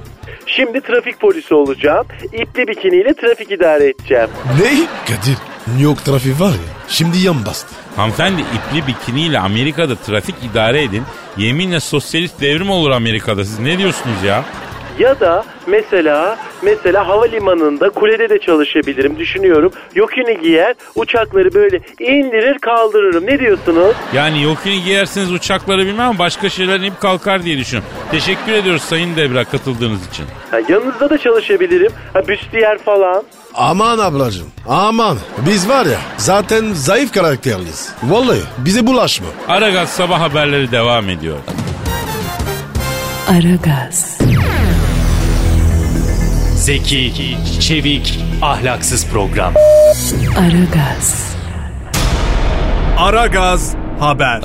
Şimdi 0.56 0.82
trafik 0.82 1.20
polisi 1.20 1.53
olacağım. 1.53 2.06
İpli 2.34 2.68
bikiniyle 2.68 3.13
trafik 3.13 3.51
idare 3.51 3.89
edeceğim. 3.89 4.29
Ne? 4.60 4.88
Kadir 5.06 5.38
New 5.68 5.84
York 5.84 6.06
trafiği 6.06 6.39
var 6.39 6.51
ya 6.51 6.74
şimdi 6.88 7.18
yan 7.18 7.46
bastı. 7.46 7.75
Hanımefendi 7.96 8.41
ipli 8.41 8.88
bikiniyle 8.88 9.39
Amerika'da 9.39 9.96
trafik 9.96 10.36
idare 10.51 10.84
edin. 10.84 11.03
Yeminle 11.38 11.79
sosyalist 11.79 12.41
devrim 12.41 12.70
olur 12.70 12.91
Amerika'da. 12.91 13.46
Siz 13.46 13.60
ne 13.60 13.77
diyorsunuz 13.77 14.24
ya? 14.25 14.46
Ya 15.00 15.20
da 15.20 15.44
mesela 15.68 16.38
mesela 16.62 17.08
havalimanında 17.08 17.89
kulede 17.89 18.29
de 18.29 18.39
çalışabilirim 18.39 19.20
düşünüyorum. 19.20 19.72
Yokini 19.96 20.41
giyer 20.41 20.75
uçakları 20.96 21.53
böyle 21.53 21.77
indirir 22.00 22.60
kaldırırım. 22.60 23.25
Ne 23.25 23.39
diyorsunuz? 23.39 23.96
Yani 24.13 24.44
yokini 24.44 24.84
giyerseniz 24.84 25.32
uçakları 25.32 25.86
bilmem 25.86 26.10
ama 26.10 26.20
başka 26.20 26.50
şeyler 26.50 26.79
inip 26.79 27.01
kalkar 27.01 27.44
diye 27.44 27.58
düşünüyorum. 27.58 27.89
Teşekkür 28.12 28.51
ediyoruz 28.51 28.82
Sayın 28.82 29.15
Devra 29.15 29.44
katıldığınız 29.46 30.08
için. 30.08 30.25
Ha, 30.51 30.60
yanınızda 30.70 31.10
da 31.10 31.18
çalışabilirim. 31.18 31.91
Ha, 32.13 32.27
büstiyer 32.27 32.77
falan. 32.77 33.24
Aman 33.53 34.00
ablacığım 34.00 34.48
aman 34.68 35.18
biz 35.50 35.70
var 35.70 35.86
ya 35.86 36.00
zaten 36.18 36.74
zayıf 36.74 37.13
karakterliyiz. 37.13 37.89
Vallahi 38.03 38.39
bize 38.58 38.88
bulaşma. 38.88 39.27
Aragaz 39.48 39.89
sabah 39.89 40.22
haberleri 40.22 40.72
devam 40.72 41.10
ediyor. 41.10 41.38
Aragaz, 43.29 44.20
Zeki, 46.70 47.12
çevik, 47.62 48.20
ahlaksız 48.42 49.12
program. 49.12 49.54
Aragaz, 50.40 51.38
Aragaz 52.98 53.76
haber. 54.00 54.42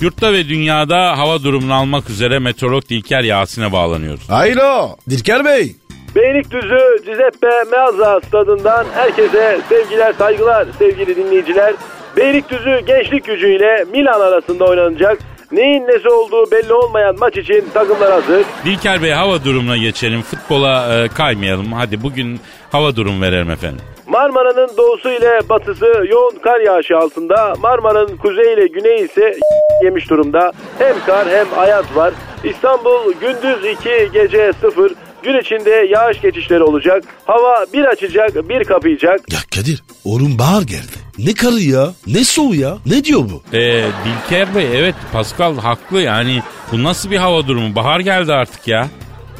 Yurtta 0.00 0.32
ve 0.32 0.48
dünyada 0.48 1.18
hava 1.18 1.42
durumunu 1.42 1.74
almak 1.74 2.10
üzere 2.10 2.38
meteorolog 2.38 2.88
Dilker 2.88 3.22
Yasin'e 3.22 3.72
bağlanıyoruz. 3.72 4.30
Haylo 4.30 4.96
Dilker 5.10 5.44
Bey. 5.44 5.76
Beylikdüzü 6.14 6.80
Cizeppe 7.04 7.64
Meazza 7.70 8.20
stadından 8.20 8.86
herkese 8.94 9.60
sevgiler 9.68 10.12
saygılar 10.12 10.68
sevgili 10.78 11.16
dinleyiciler. 11.16 11.74
Beylikdüzü 12.16 12.80
gençlik 12.86 13.24
gücüyle 13.24 13.84
Milan 13.92 14.20
arasında 14.20 14.64
oynanacak 14.64 15.18
neyin 15.52 15.86
nesi 15.86 16.08
olduğu 16.08 16.50
belli 16.50 16.72
olmayan 16.72 17.16
maç 17.18 17.36
için 17.36 17.64
takımlar 17.74 18.12
hazır. 18.12 18.44
Dilker 18.64 19.02
Bey 19.02 19.10
hava 19.10 19.44
durumuna 19.44 19.76
geçelim. 19.76 20.22
Futbola 20.22 20.94
e, 21.04 21.08
kaymayalım. 21.08 21.72
Hadi 21.72 22.02
bugün 22.02 22.40
hava 22.72 22.96
durum 22.96 23.22
verelim 23.22 23.50
efendim. 23.50 23.80
Marmara'nın 24.06 24.70
doğusu 24.76 25.10
ile 25.10 25.40
batısı 25.48 26.04
yoğun 26.08 26.38
kar 26.42 26.60
yağışı 26.60 26.98
altında. 26.98 27.54
Marmara'nın 27.62 28.16
kuzeyi 28.16 28.54
ile 28.56 28.66
güneyi 28.66 29.04
ise 29.04 29.34
yemiş 29.84 30.10
durumda. 30.10 30.52
Hem 30.78 30.94
kar 31.06 31.28
hem 31.28 31.46
ayaz 31.58 31.84
var. 31.96 32.14
İstanbul 32.44 33.12
gündüz 33.20 33.64
2 33.64 34.08
gece 34.12 34.52
0. 34.60 34.92
Gün 35.22 35.40
içinde 35.40 35.70
yağış 35.70 36.20
geçişleri 36.20 36.62
olacak. 36.62 37.04
Hava 37.24 37.66
bir 37.72 37.84
açacak 37.84 38.48
bir 38.48 38.64
kapayacak. 38.64 39.32
Ya 39.32 39.38
Kadir 39.54 39.82
oğlum 40.04 40.38
bahar 40.38 40.62
geldi. 40.62 40.96
Ne 41.18 41.34
karı 41.34 41.60
ya 41.60 41.92
ne 42.06 42.24
soğuğu 42.24 42.54
ya 42.54 42.78
ne 42.86 43.04
diyor 43.04 43.20
bu? 43.20 43.56
E, 43.56 43.84
Dilker 44.04 44.54
Bey 44.54 44.66
evet 44.78 44.94
Pascal 45.12 45.56
haklı 45.58 46.00
yani 46.00 46.42
bu 46.72 46.82
nasıl 46.82 47.10
bir 47.10 47.16
hava 47.16 47.46
durumu? 47.46 47.76
Bahar 47.76 48.00
geldi 48.00 48.32
artık 48.32 48.68
ya. 48.68 48.88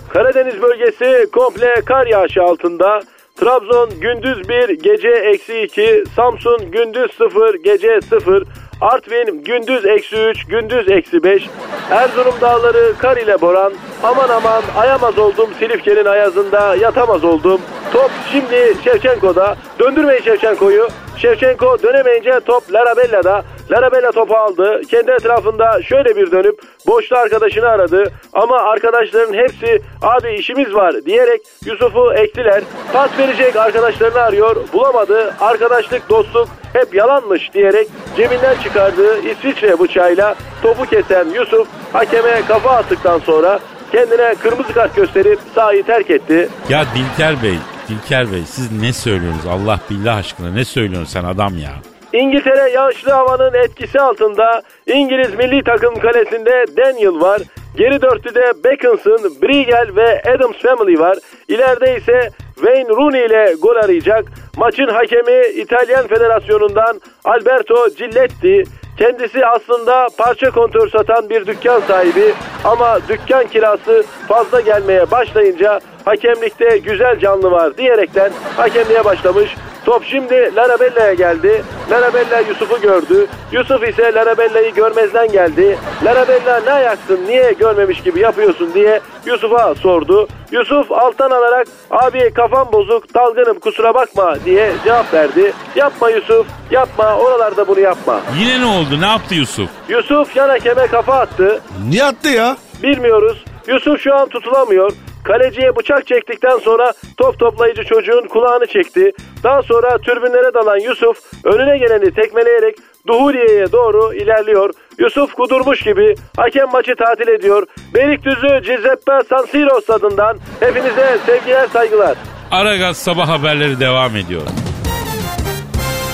Karadeniz 0.08 0.62
bölgesi 0.62 1.30
komple 1.32 1.74
kar 1.86 2.06
yağışı 2.06 2.42
altında. 2.42 3.02
Trabzon 3.36 3.90
gündüz 4.00 4.48
1, 4.48 4.68
gece 4.68 5.08
eksi 5.08 5.60
2. 5.62 6.04
Samsun 6.16 6.70
gündüz 6.70 7.12
0, 7.18 7.54
gece 7.64 8.00
0. 8.00 8.44
Artvin 8.80 9.44
gündüz 9.44 9.86
eksi 9.86 10.16
3, 10.16 10.46
gündüz 10.46 10.88
eksi 10.88 11.24
5. 11.24 11.48
Erzurum 11.90 12.34
dağları 12.40 12.94
kar 12.98 13.16
ile 13.16 13.40
boran. 13.40 13.72
Aman 14.02 14.28
aman 14.28 14.62
ayamaz 14.76 15.18
oldum 15.18 15.50
Silifke'nin 15.58 16.04
ayazında 16.04 16.76
yatamaz 16.76 17.24
oldum. 17.24 17.60
Top 17.92 18.10
şimdi 18.32 18.74
Şevçenko'da. 18.84 19.56
Döndürmeyin 19.78 20.22
Şevçenko'yu. 20.22 20.88
Şevçenko 21.22 21.82
dönemeyince 21.82 22.40
top 22.46 22.72
Larabella'da. 22.72 23.44
Larabella 23.70 24.12
topu 24.12 24.36
aldı. 24.36 24.80
Kendi 24.90 25.10
etrafında 25.10 25.82
şöyle 25.82 26.16
bir 26.16 26.30
dönüp 26.30 26.60
boşta 26.86 27.16
arkadaşını 27.16 27.68
aradı. 27.68 28.12
Ama 28.32 28.58
arkadaşların 28.58 29.34
hepsi 29.34 29.82
abi 30.02 30.34
işimiz 30.34 30.74
var 30.74 30.94
diyerek 31.06 31.40
Yusuf'u 31.64 32.14
ektiler. 32.14 32.62
Pas 32.92 33.18
verecek 33.18 33.56
arkadaşlarını 33.56 34.20
arıyor. 34.20 34.56
Bulamadı. 34.72 35.34
Arkadaşlık, 35.40 36.08
dostluk 36.08 36.48
hep 36.72 36.94
yalanmış 36.94 37.54
diyerek 37.54 37.88
cebinden 38.16 38.54
çıkardığı 38.62 39.18
İsviçre 39.18 39.80
bıçağıyla 39.80 40.34
topu 40.62 40.84
kesen 40.84 41.28
Yusuf 41.28 41.68
hakeme 41.92 42.42
kafa 42.48 42.70
attıktan 42.70 43.18
sonra 43.18 43.58
kendine 43.92 44.34
kırmızı 44.34 44.72
kart 44.72 44.96
gösterip 44.96 45.38
sahayı 45.54 45.86
terk 45.86 46.10
etti. 46.10 46.48
Ya 46.68 46.84
Dilker 46.94 47.42
Bey, 47.42 47.54
Dilker 47.90 48.32
Bey 48.32 48.42
siz 48.46 48.82
ne 48.82 48.92
söylüyorsunuz 48.92 49.46
Allah 49.46 49.80
billah 49.90 50.16
aşkına 50.16 50.52
ne 50.52 50.64
söylüyorsun 50.64 51.12
sen 51.12 51.24
adam 51.24 51.58
ya? 51.58 51.70
İngiltere 52.12 52.70
yağışlı 52.70 53.12
havanın 53.12 53.54
etkisi 53.54 54.00
altında 54.00 54.62
İngiliz 54.86 55.34
milli 55.34 55.64
takım 55.64 55.94
kalesinde 55.94 56.64
Daniel 56.76 57.20
var. 57.20 57.42
Geri 57.76 58.02
dörtlüde 58.02 58.52
Beckinson, 58.64 59.32
Briegel 59.42 59.96
ve 59.96 60.22
Adams 60.22 60.56
Family 60.56 60.98
var. 60.98 61.18
İleride 61.48 61.96
ise 61.96 62.30
Wayne 62.54 62.88
Rooney 62.88 63.26
ile 63.26 63.54
gol 63.62 63.76
arayacak. 63.76 64.24
Maçın 64.56 64.88
hakemi 64.88 65.46
İtalyan 65.56 66.06
Federasyonu'ndan 66.06 67.00
Alberto 67.24 67.88
Giletti. 67.88 68.64
Kendisi 68.98 69.46
aslında 69.46 70.08
parça 70.18 70.50
kontör 70.50 70.88
satan 70.88 71.30
bir 71.30 71.46
dükkan 71.46 71.80
sahibi 71.80 72.34
ama 72.64 72.98
dükkan 73.08 73.46
kirası 73.46 74.04
fazla 74.28 74.60
gelmeye 74.60 75.10
başlayınca 75.10 75.80
hakemlikte 76.04 76.78
güzel 76.78 77.18
canlı 77.18 77.50
var 77.50 77.76
diyerekten 77.76 78.32
hakemliğe 78.56 79.04
başlamış. 79.04 79.56
Top 79.84 80.04
şimdi 80.04 80.52
Larabella'ya 80.56 81.14
geldi. 81.14 81.64
Larabella 81.90 82.40
Yusuf'u 82.40 82.80
gördü. 82.80 83.26
Yusuf 83.52 83.88
ise 83.88 84.14
Larabella'yı 84.14 84.74
görmezden 84.74 85.32
geldi. 85.32 85.78
Larabella 86.04 86.60
ne 86.60 86.72
ayaksın 86.72 87.20
niye 87.26 87.52
görmemiş 87.52 88.02
gibi 88.02 88.20
yapıyorsun 88.20 88.74
diye 88.74 89.00
Yusuf'a 89.26 89.74
sordu. 89.74 90.28
Yusuf 90.52 90.92
alttan 90.92 91.30
alarak 91.30 91.66
abi 91.90 92.30
kafam 92.34 92.72
bozuk 92.72 93.14
dalgınım 93.14 93.58
kusura 93.58 93.94
bakma 93.94 94.34
diye 94.44 94.72
cevap 94.84 95.14
verdi. 95.14 95.52
Yapma 95.76 96.10
Yusuf 96.10 96.46
yapma 96.70 97.16
oralarda 97.16 97.68
bunu 97.68 97.80
yapma. 97.80 98.20
Yine 98.38 98.60
ne 98.60 98.66
oldu 98.66 99.00
ne 99.00 99.06
yaptı 99.06 99.34
Yusuf? 99.34 99.70
Yusuf 99.88 100.36
yan 100.36 100.48
hakeme 100.48 100.86
kafa 100.86 101.14
attı. 101.14 101.60
Niye 101.88 102.04
attı 102.04 102.28
ya? 102.28 102.56
Bilmiyoruz. 102.82 103.44
Yusuf 103.66 104.00
şu 104.00 104.14
an 104.14 104.28
tutulamıyor. 104.28 104.92
Kaleciye 105.24 105.76
bıçak 105.76 106.06
çektikten 106.06 106.58
sonra 106.58 106.92
top 107.16 107.38
toplayıcı 107.38 107.84
çocuğun 107.84 108.28
kulağını 108.28 108.66
çekti. 108.66 109.12
Daha 109.42 109.62
sonra 109.62 109.98
türbünlere 109.98 110.54
dalan 110.54 110.78
Yusuf 110.78 111.16
önüne 111.44 111.78
geleni 111.78 112.14
tekmeleyerek 112.14 112.76
Duhuriye'ye 113.06 113.72
doğru 113.72 114.14
ilerliyor. 114.14 114.70
Yusuf 114.98 115.34
kudurmuş 115.34 115.82
gibi 115.82 116.14
hakem 116.36 116.68
maçı 116.72 116.94
tatil 116.96 117.28
ediyor. 117.28 117.66
Beylikdüzü 117.94 118.60
Giuseppe 118.62 119.12
San 119.28 119.44
Siro 119.46 119.80
stadından 119.80 120.38
hepinize 120.60 121.18
sevgiler 121.26 121.66
saygılar. 121.66 122.16
Aragaz 122.50 122.96
sabah 122.96 123.28
haberleri 123.28 123.80
devam 123.80 124.16
ediyor. 124.16 124.42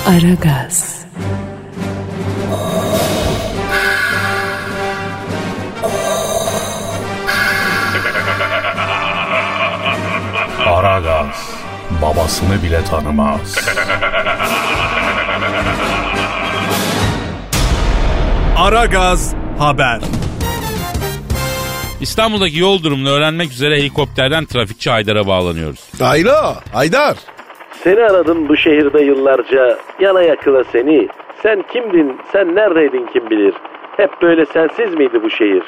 Aragaz, 0.09 0.96
Aragaz 10.77 11.57
babasını 12.03 12.63
bile 12.63 12.85
tanımaz. 12.85 13.69
Aragaz 18.59 19.35
haber. 19.59 20.01
İstanbul'daki 22.01 22.59
yol 22.59 22.83
durumunu 22.83 23.11
öğrenmek 23.11 23.51
üzere 23.51 23.77
helikopterden 23.77 24.45
trafikçi 24.45 24.91
Haydar'a 24.91 25.27
bağlanıyoruz. 25.27 25.91
Ayla, 26.03 26.55
Aydar. 26.75 27.17
Seni 27.73 28.01
aradım 28.01 28.49
bu 28.49 28.57
şehirde 28.57 29.01
yıllarca. 29.03 29.79
Yana 30.01 30.23
yakıla 30.23 30.65
seni. 30.65 31.09
Sen 31.43 31.65
kimdin? 31.73 32.21
Sen 32.33 32.55
neredeydin 32.55 33.07
kim 33.13 33.31
bilir? 33.31 33.55
Hep 33.97 34.23
böyle 34.23 34.47
sensiz 34.47 34.95
miydi 34.95 35.23
bu 35.23 35.31
şehir? 35.31 35.63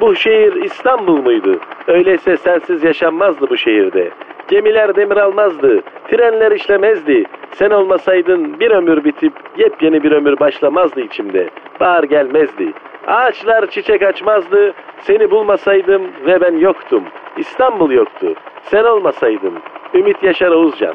Bu 0.00 0.16
şehir 0.16 0.52
İstanbul 0.64 1.16
muydu? 1.22 1.60
Öyleyse 1.86 2.36
sensiz 2.36 2.84
yaşanmazdı 2.84 3.50
bu 3.50 3.56
şehirde. 3.56 4.10
Gemiler 4.48 4.96
demir 4.96 5.16
almazdı. 5.16 5.82
Trenler 6.10 6.52
işlemezdi. 6.52 7.24
Sen 7.54 7.70
olmasaydın 7.70 8.60
bir 8.60 8.70
ömür 8.70 9.04
bitip 9.04 9.32
yepyeni 9.56 10.02
bir 10.02 10.12
ömür 10.12 10.40
başlamazdı 10.40 11.00
içimde. 11.00 11.50
Bahar 11.80 12.04
gelmezdi. 12.04 12.72
Ağaçlar 13.06 13.70
çiçek 13.70 14.02
açmazdı. 14.02 14.74
Seni 15.02 15.30
bulmasaydım 15.30 16.02
ve 16.26 16.40
ben 16.40 16.56
yoktum. 16.56 17.04
İstanbul 17.36 17.90
yoktu. 17.90 18.34
Sen 18.62 18.84
olmasaydın. 18.84 19.54
Ümit 19.94 20.22
Yaşar 20.22 20.50
Oğuzcan. 20.50 20.94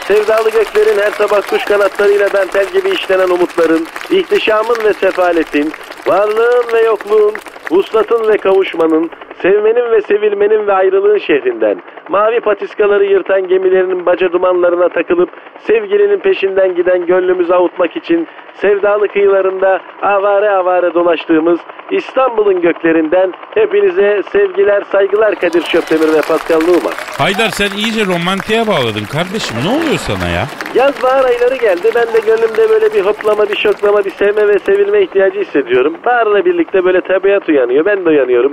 Sevdalı 0.00 0.50
göklerin 0.50 0.98
her 1.00 1.10
sabah 1.10 1.42
kuş 1.42 1.64
kanatlarıyla 1.64 2.32
dantel 2.32 2.66
gibi 2.66 2.88
işlenen 2.88 3.28
umutların, 3.28 3.86
ihtişamın 4.10 4.76
ve 4.84 4.92
sefaletin, 4.92 5.72
varlığın 6.06 6.64
ve 6.72 6.80
yokluğun, 6.80 7.34
vuslatın 7.70 8.28
ve 8.28 8.36
kavuşmanın, 8.36 9.10
sevmenin 9.42 9.90
ve 9.90 10.00
sevilmenin 10.00 10.66
ve 10.66 10.72
ayrılığın 10.72 11.18
şehrinden, 11.18 11.82
mavi 12.08 12.40
patiskaları 12.40 13.04
yırtan 13.04 13.48
gemilerinin 13.48 14.06
baca 14.06 14.32
dumanlarına 14.32 14.88
takılıp 14.88 15.28
sevgilinin 15.58 16.18
peşinden 16.18 16.74
giden 16.74 17.06
gönlümüzü 17.06 17.52
avutmak 17.52 17.96
için 17.96 18.28
sevdalı 18.54 19.08
kıyılarında 19.08 19.80
avare 20.02 20.50
avare 20.50 20.94
dolaştığımız 20.94 21.60
İstanbul'un 21.90 22.60
göklerinden 22.60 23.32
hepinize 23.54 24.22
sevgiler, 24.32 24.82
saygılar 24.82 25.34
Kadir 25.34 25.62
Şöpdemir 25.62 26.12
ve 26.12 26.20
Pascal 26.28 26.60
Numa. 26.60 26.90
Haydar 27.18 27.48
sen 27.48 27.70
iyice 27.76 28.06
romantiğe 28.06 28.66
bağladın 28.66 29.04
kardeşim. 29.12 29.56
Ne 29.64 29.70
oluyor 29.76 29.98
sana 29.98 30.28
ya? 30.28 30.44
Yaz 30.74 31.02
bahar 31.02 31.24
ayları 31.24 31.56
geldi. 31.56 31.90
Ben 31.94 32.06
de 32.14 32.20
gönlümde 32.26 32.70
böyle 32.70 32.94
bir 32.94 33.00
hoplama, 33.00 33.48
bir 33.48 33.56
şoklama, 33.56 34.04
bir 34.04 34.10
sevme 34.10 34.48
ve 34.48 34.58
sevilme 34.58 35.02
ihtiyacı 35.02 35.40
hissediyorum. 35.40 35.96
Baharla 36.06 36.44
birlikte 36.44 36.84
böyle 36.84 37.00
tabiat 37.00 37.48
uyanıyor. 37.48 37.84
Ben 37.84 38.04
de 38.04 38.08
uyanıyorum. 38.08 38.52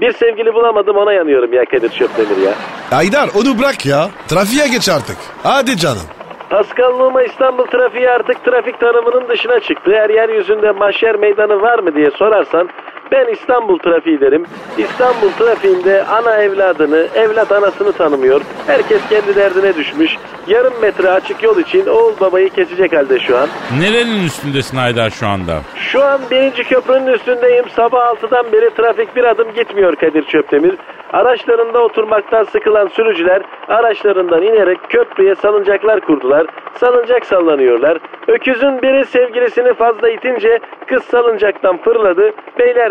Bir 0.00 0.12
sevgili 0.12 0.54
bulamadım 0.54 0.96
ona 0.96 1.12
yanıyorum 1.12 1.52
ya 1.52 1.64
Kadir 1.64 1.90
Şöpdemir 1.90 2.36
ya. 2.46 2.52
Aydar 2.92 3.28
onu 3.34 3.58
bırak 3.58 3.86
ya. 3.86 4.08
Trafiğe 4.28 4.68
geç 4.68 4.88
artık. 4.88 5.16
Hadi 5.42 5.76
canım. 5.76 6.02
Pascal 6.50 6.90
Numa 6.98 7.22
İstanbul 7.22 7.66
trafiği 7.66 8.10
artık 8.10 8.44
trafik 8.44 8.80
tanımının 8.80 9.28
dışına 9.28 9.60
çıktı. 9.60 9.90
Her 9.94 10.10
yeryüzünde 10.10 10.70
mahşer 10.70 11.16
meydanı 11.16 11.62
var 11.62 11.78
mı 11.78 11.94
diye 11.94 12.10
sorarsan 12.10 12.68
ben 13.12 13.32
İstanbul 13.32 13.78
trafiği 13.78 14.20
derim. 14.20 14.44
İstanbul 14.78 15.30
trafiğinde 15.38 16.04
ana 16.04 16.36
evladını, 16.36 17.06
evlat 17.14 17.52
anasını 17.52 17.92
tanımıyor. 17.92 18.40
Herkes 18.66 19.08
kendi 19.08 19.36
derdine 19.36 19.74
düşmüş. 19.74 20.16
Yarım 20.46 20.72
metre 20.82 21.10
açık 21.10 21.42
yol 21.42 21.58
için 21.58 21.86
oğul 21.86 22.12
babayı 22.20 22.50
kesecek 22.50 22.96
halde 22.96 23.18
şu 23.18 23.38
an. 23.38 23.48
Nerenin 23.80 24.24
üstündesin 24.24 24.76
Haydar 24.76 25.10
şu 25.10 25.26
anda? 25.26 25.60
Şu 25.76 26.04
an 26.04 26.20
birinci 26.30 26.64
köprünün 26.64 27.06
üstündeyim. 27.06 27.68
Sabah 27.68 28.14
6'dan 28.14 28.52
beri 28.52 28.74
trafik 28.74 29.16
bir 29.16 29.24
adım 29.24 29.54
gitmiyor 29.54 29.96
Kadir 29.96 30.22
Çöptemir. 30.22 30.74
Araçlarında 31.12 31.78
oturmaktan 31.82 32.44
sıkılan 32.44 32.88
sürücüler 32.88 33.42
araçlarından 33.68 34.42
inerek 34.42 34.78
köprüye 34.88 35.34
salıncaklar 35.34 36.00
kurdular. 36.00 36.46
Salıncak 36.74 37.26
sallanıyorlar. 37.26 37.98
Öküzün 38.28 38.82
biri 38.82 39.04
sevgilisini 39.04 39.74
fazla 39.74 40.10
itince 40.10 40.58
kız 40.86 41.04
salıncaktan 41.04 41.76
fırladı. 41.76 42.32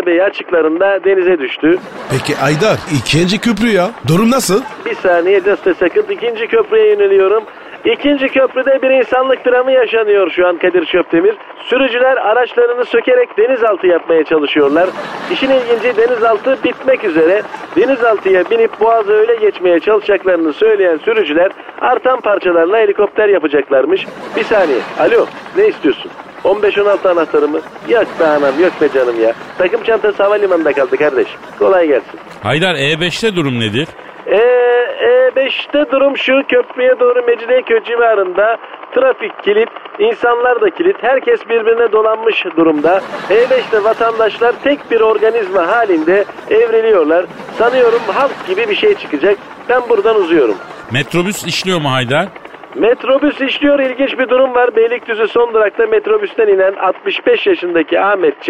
Beylerbeyi 0.09 0.23
açıklarında 0.23 1.03
denize 1.03 1.39
düştü. 1.39 1.77
Peki 2.11 2.37
Aydar 2.41 2.77
ikinci 2.99 3.39
köprü 3.39 3.67
ya. 3.67 3.89
Durum 4.07 4.31
nasıl? 4.31 4.61
Bir 4.85 4.95
saniye 4.95 5.41
a 5.69 5.73
second. 5.73 6.09
İkinci 6.09 6.47
köprüye 6.47 6.89
yöneliyorum. 6.89 7.43
İkinci 7.85 8.27
köprüde 8.27 8.81
bir 8.81 8.89
insanlık 8.89 9.45
dramı 9.45 9.71
yaşanıyor 9.71 10.31
şu 10.31 10.47
an 10.47 10.57
Kadir 10.57 10.85
Çöptemir. 10.85 11.35
Sürücüler 11.63 12.17
araçlarını 12.17 12.85
sökerek 12.85 13.37
denizaltı 13.37 13.87
yapmaya 13.87 14.23
çalışıyorlar. 14.23 14.89
İşin 15.31 15.49
ilginci 15.49 15.97
denizaltı 15.97 16.57
bitmek 16.63 17.03
üzere. 17.03 17.41
Denizaltıya 17.75 18.49
binip 18.49 18.79
boğazı 18.79 19.13
öyle 19.13 19.35
geçmeye 19.35 19.79
çalışacaklarını 19.79 20.53
söyleyen 20.53 20.97
sürücüler 20.97 21.51
artan 21.81 22.19
parçalarla 22.21 22.77
helikopter 22.77 23.29
yapacaklarmış. 23.29 24.07
Bir 24.35 24.43
saniye. 24.43 24.79
Alo 24.99 25.25
ne 25.57 25.67
istiyorsun? 25.67 26.11
15-16 26.43 27.09
anahtarımı. 27.09 27.59
Yok 27.89 28.07
be 28.19 28.25
anam 28.25 28.59
yok 28.61 28.81
be 28.81 28.89
canım 28.93 29.21
ya. 29.21 29.33
Takım 29.57 29.83
çantası 29.83 30.23
havalimanında 30.23 30.73
kaldı 30.73 30.97
kardeşim. 30.97 31.39
Kolay 31.59 31.87
gelsin. 31.87 32.19
Haydar 32.43 32.75
E5'te 32.75 33.35
durum 33.35 33.59
nedir? 33.59 33.87
Ee, 34.27 34.37
E5'te 35.03 35.91
durum 35.91 36.17
şu 36.17 36.33
köprüye 36.47 36.99
doğru 36.99 37.25
Mecidiyeköy 37.27 37.83
civarında 37.83 38.57
trafik 38.95 39.43
kilit, 39.43 39.69
insanlar 39.99 40.61
da 40.61 40.69
kilit, 40.69 40.95
herkes 41.01 41.39
birbirine 41.49 41.91
dolanmış 41.91 42.45
durumda. 42.57 43.01
E5'te 43.29 43.83
vatandaşlar 43.83 44.53
tek 44.63 44.91
bir 44.91 45.01
organizma 45.01 45.67
halinde 45.67 46.25
evriliyorlar. 46.49 47.25
Sanıyorum 47.57 48.01
halk 48.07 48.47
gibi 48.47 48.69
bir 48.69 48.75
şey 48.75 48.93
çıkacak. 48.95 49.37
Ben 49.69 49.81
buradan 49.89 50.15
uzuyorum. 50.15 50.55
Metrobüs 50.91 51.43
işliyor 51.47 51.81
mu 51.81 51.91
Haydar? 51.91 52.27
Metrobüs 52.75 53.41
işliyor 53.41 53.79
ilginç 53.79 54.19
bir 54.19 54.29
durum 54.29 54.55
var. 54.55 54.75
Beylikdüzü 54.75 55.27
son 55.27 55.53
durakta 55.53 55.85
metrobüsten 55.85 56.47
inen 56.47 56.73
65 56.73 57.47
yaşındaki 57.47 57.99
Ahmet 57.99 58.41
Ç. 58.41 58.49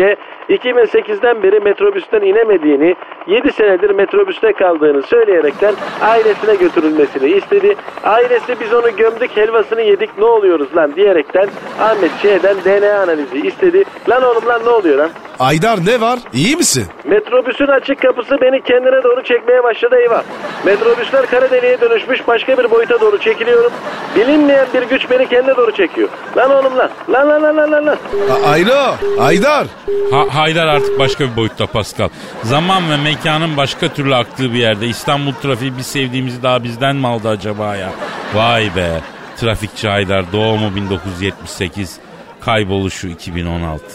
2008'den 0.50 1.44
beri 1.44 1.60
metrobüsten 1.60 2.22
inemediğini, 2.22 2.96
7 3.30 3.52
senedir 3.54 3.90
metrobüste 3.90 4.54
kaldığını 4.54 5.04
söyleyerekten 5.04 5.76
ailesine 6.02 6.56
götürülmesini 6.56 7.30
istedi. 7.32 7.76
Ailesi 8.04 8.60
biz 8.60 8.74
onu 8.74 8.96
gömdük 8.96 9.38
helvasını 9.38 9.82
yedik 9.82 10.18
ne 10.18 10.26
oluyoruz 10.26 10.68
lan 10.76 10.96
diyerekten 10.96 11.48
Ahmet 11.80 12.12
Ç'den 12.22 12.56
DNA 12.66 13.00
analizi 13.00 13.48
istedi. 13.48 13.84
Lan 14.10 14.24
oğlum 14.24 14.46
lan 14.48 14.62
ne 14.66 14.70
oluyor 14.70 14.98
lan? 14.98 15.10
Aydar 15.40 15.80
ne 15.86 16.02
var? 16.02 16.20
İyi 16.34 16.56
misin? 16.58 16.86
Metrobüsün 17.06 17.68
açık 17.68 18.02
kapısı 18.02 18.42
beni 18.42 18.62
kendine 18.64 19.04
doğru 19.04 19.24
çekmeye 19.24 19.64
başladı 19.64 19.96
eyvah. 20.02 20.24
Metrobüsler 20.66 21.26
kara 21.26 21.52
deliğe 21.52 21.82
dönüşmüş 21.82 22.28
başka 22.28 22.58
bir 22.58 22.72
boyuta 22.72 23.02
doğru 23.02 23.18
çekiliyorum. 23.20 23.72
Bilinmeyen 24.16 24.68
bir 24.74 24.82
güç 24.84 25.10
beni 25.10 25.30
kendine 25.30 25.56
doğru 25.58 25.72
çekiyor. 25.72 26.10
Lan 26.38 26.52
oğlum 26.52 26.78
lan. 26.78 26.90
Lan 27.10 27.30
lan 27.30 27.44
lan 27.44 27.58
lan 27.72 27.86
lan. 27.86 27.98
A- 28.46 28.50
Ayla, 28.50 28.96
Aydar. 29.20 29.68
Ha- 30.12 30.26
Haydar 30.36 30.68
artık 30.68 31.00
başka 31.00 31.24
bir 31.24 31.36
boyutta 31.36 31.68
Pascal. 31.68 32.10
Zaman 32.44 32.84
ve 32.92 32.98
mekanın 33.20 33.58
başka 33.58 33.94
türlü 33.94 34.16
aktığı 34.16 34.54
bir 34.54 34.60
yerde. 34.60 34.88
İstanbul 34.88 35.34
trafiği 35.34 35.78
bir 35.78 35.84
sevdiğimizi 35.84 36.44
daha 36.44 36.64
bizden 36.64 36.96
mi 36.96 37.08
aldı 37.08 37.30
acaba 37.30 37.76
ya? 37.76 37.92
Vay 38.34 38.76
be. 38.76 39.02
Trafikçi 39.38 39.88
Haydar 39.88 40.32
doğumu 40.32 40.76
1978, 40.76 41.98
kayboluşu 42.42 43.08
2016. 43.08 43.86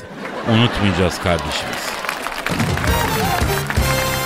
Unutmayacağız 0.48 1.18
kardeşimiz. 1.22 1.84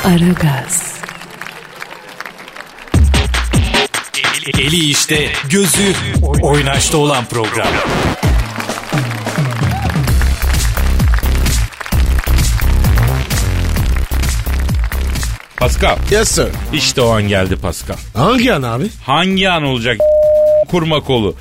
Aragaz, 0.04 0.98
Eli 4.58 4.90
işte, 4.90 5.28
gözü 5.50 5.94
oynaşta 6.42 6.96
olan 6.98 7.24
program. 7.24 7.68
Pascal. 15.60 15.96
Yes 16.10 16.28
sir. 16.28 16.48
İşte 16.72 17.00
o 17.00 17.08
an 17.10 17.22
geldi 17.28 17.56
Pascal. 17.56 17.96
Hangi 18.14 18.54
an 18.54 18.62
abi? 18.62 18.84
Hangi 19.06 19.50
an 19.50 19.62
olacak 19.62 19.96
kurma 20.70 21.00
kolu? 21.00 21.34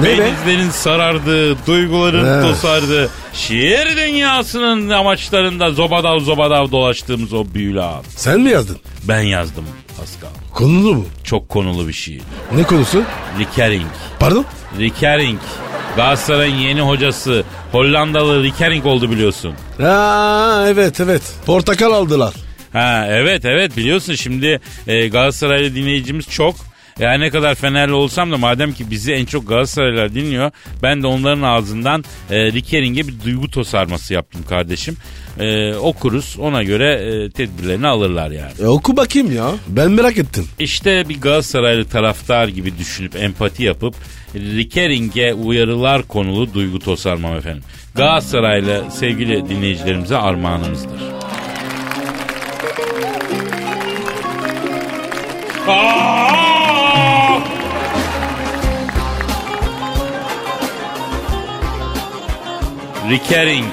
Ne 0.00 0.18
be? 0.18 0.18
Benizlerin 0.18 0.70
sarardığı, 0.70 1.66
duyguların 1.66 2.38
Eh. 2.38 2.48
tosardığı, 2.48 3.10
şiir 3.34 3.96
dünyasının 3.96 4.88
amaçlarında 4.90 5.70
zobadav 5.70 6.20
zobadav 6.20 6.70
dolaştığımız 6.70 7.32
o 7.32 7.44
büyülü 7.54 7.82
an. 7.82 8.02
Sen 8.16 8.40
mi 8.40 8.50
yazdın? 8.50 8.78
Ben 9.08 9.20
yazdım 9.20 9.64
Pascal. 9.98 10.28
Konulu 10.54 10.94
mu? 10.94 11.04
Çok 11.24 11.48
konulu 11.48 11.88
bir 11.88 11.92
şiir. 11.92 12.22
Ne 12.54 12.62
konusu? 12.62 13.02
Rickering. 13.38 13.86
Pardon? 14.20 14.44
Rickering. 14.78 15.40
Galatasaray'ın 15.96 16.54
yeni 16.56 16.80
hocası 16.80 17.44
Hollandalı 17.72 18.42
Rickering 18.42 18.86
oldu 18.86 19.10
biliyorsun. 19.10 19.54
Aa, 19.82 20.64
evet 20.68 21.00
evet. 21.00 21.22
Portakal 21.46 21.92
aldılar. 21.92 22.34
Ha 22.72 23.06
evet 23.08 23.44
evet 23.44 23.76
biliyorsun 23.76 24.14
şimdi 24.14 24.60
e, 24.86 25.08
Galatasaraylı 25.08 25.74
dinleyicimiz 25.74 26.28
çok. 26.28 26.70
Yani 26.98 27.20
ne 27.20 27.30
kadar 27.30 27.54
Fenerli 27.54 27.92
olsam 27.92 28.32
da 28.32 28.38
madem 28.38 28.72
ki 28.72 28.90
bizi 28.90 29.12
en 29.12 29.24
çok 29.24 29.48
Galatasaraylılar 29.48 30.14
dinliyor 30.14 30.50
ben 30.82 31.02
de 31.02 31.06
onların 31.06 31.42
ağzından 31.42 32.04
e, 32.30 32.52
Rikering'e 32.52 33.08
bir 33.08 33.14
duygu 33.24 33.50
tosarması 33.50 34.14
yaptım 34.14 34.42
kardeşim. 34.48 34.96
E, 35.38 35.74
okuruz 35.74 36.36
ona 36.38 36.62
göre 36.62 36.92
e, 36.92 37.30
tedbirlerini 37.30 37.86
alırlar 37.86 38.30
yani. 38.30 38.52
E, 38.60 38.66
oku 38.66 38.96
bakayım 38.96 39.36
ya. 39.36 39.50
Ben 39.68 39.90
merak 39.90 40.18
ettim. 40.18 40.44
İşte 40.58 41.08
bir 41.08 41.20
Galatasaraylı 41.20 41.84
taraftar 41.84 42.48
gibi 42.48 42.78
düşünüp 42.78 43.16
empati 43.16 43.62
yapıp 43.62 43.94
Rikering'e 44.34 45.34
uyarılar 45.34 46.02
konulu 46.02 46.54
duygu 46.54 46.78
tosarmam 46.78 47.36
efendim. 47.36 47.62
Galatasaraylı 47.94 48.84
sevgili 48.90 49.48
dinleyicilerimize 49.48 50.16
armağanımızdır. 50.16 51.00
Aa! 55.70 56.10
Rickering. 63.10 63.64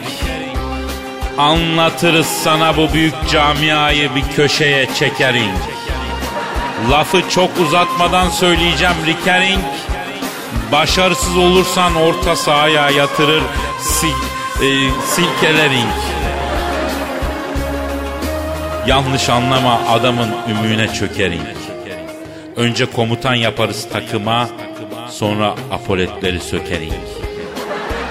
Anlatırız 1.38 2.28
sana 2.28 2.78
bu 2.78 2.94
büyük 2.94 3.14
camiayı 3.32 4.16
bir 4.16 4.36
köşeye 4.36 4.88
çekering. 4.94 5.58
Lafı 6.92 7.30
çok 7.30 7.50
uzatmadan 7.60 8.30
söyleyeceğim 8.30 8.96
Rickering. 9.06 9.64
Başarısız 10.72 11.38
olursan 11.38 11.96
orta 11.96 12.36
sahaya 12.36 12.90
yatırır 12.90 13.44
sil, 13.96 14.20
e, 14.62 14.70
silkelering. 15.06 15.94
Yanlış 18.88 19.30
anlama 19.30 19.80
adamın 19.90 20.30
ümüğüne 20.50 20.94
çökering. 20.94 21.42
Önce 22.58 22.86
komutan 22.86 23.36
yaparız 23.36 23.88
takıma, 23.94 24.50
sonra 25.10 25.56
apoletleri 25.72 26.40
sökering. 26.40 26.94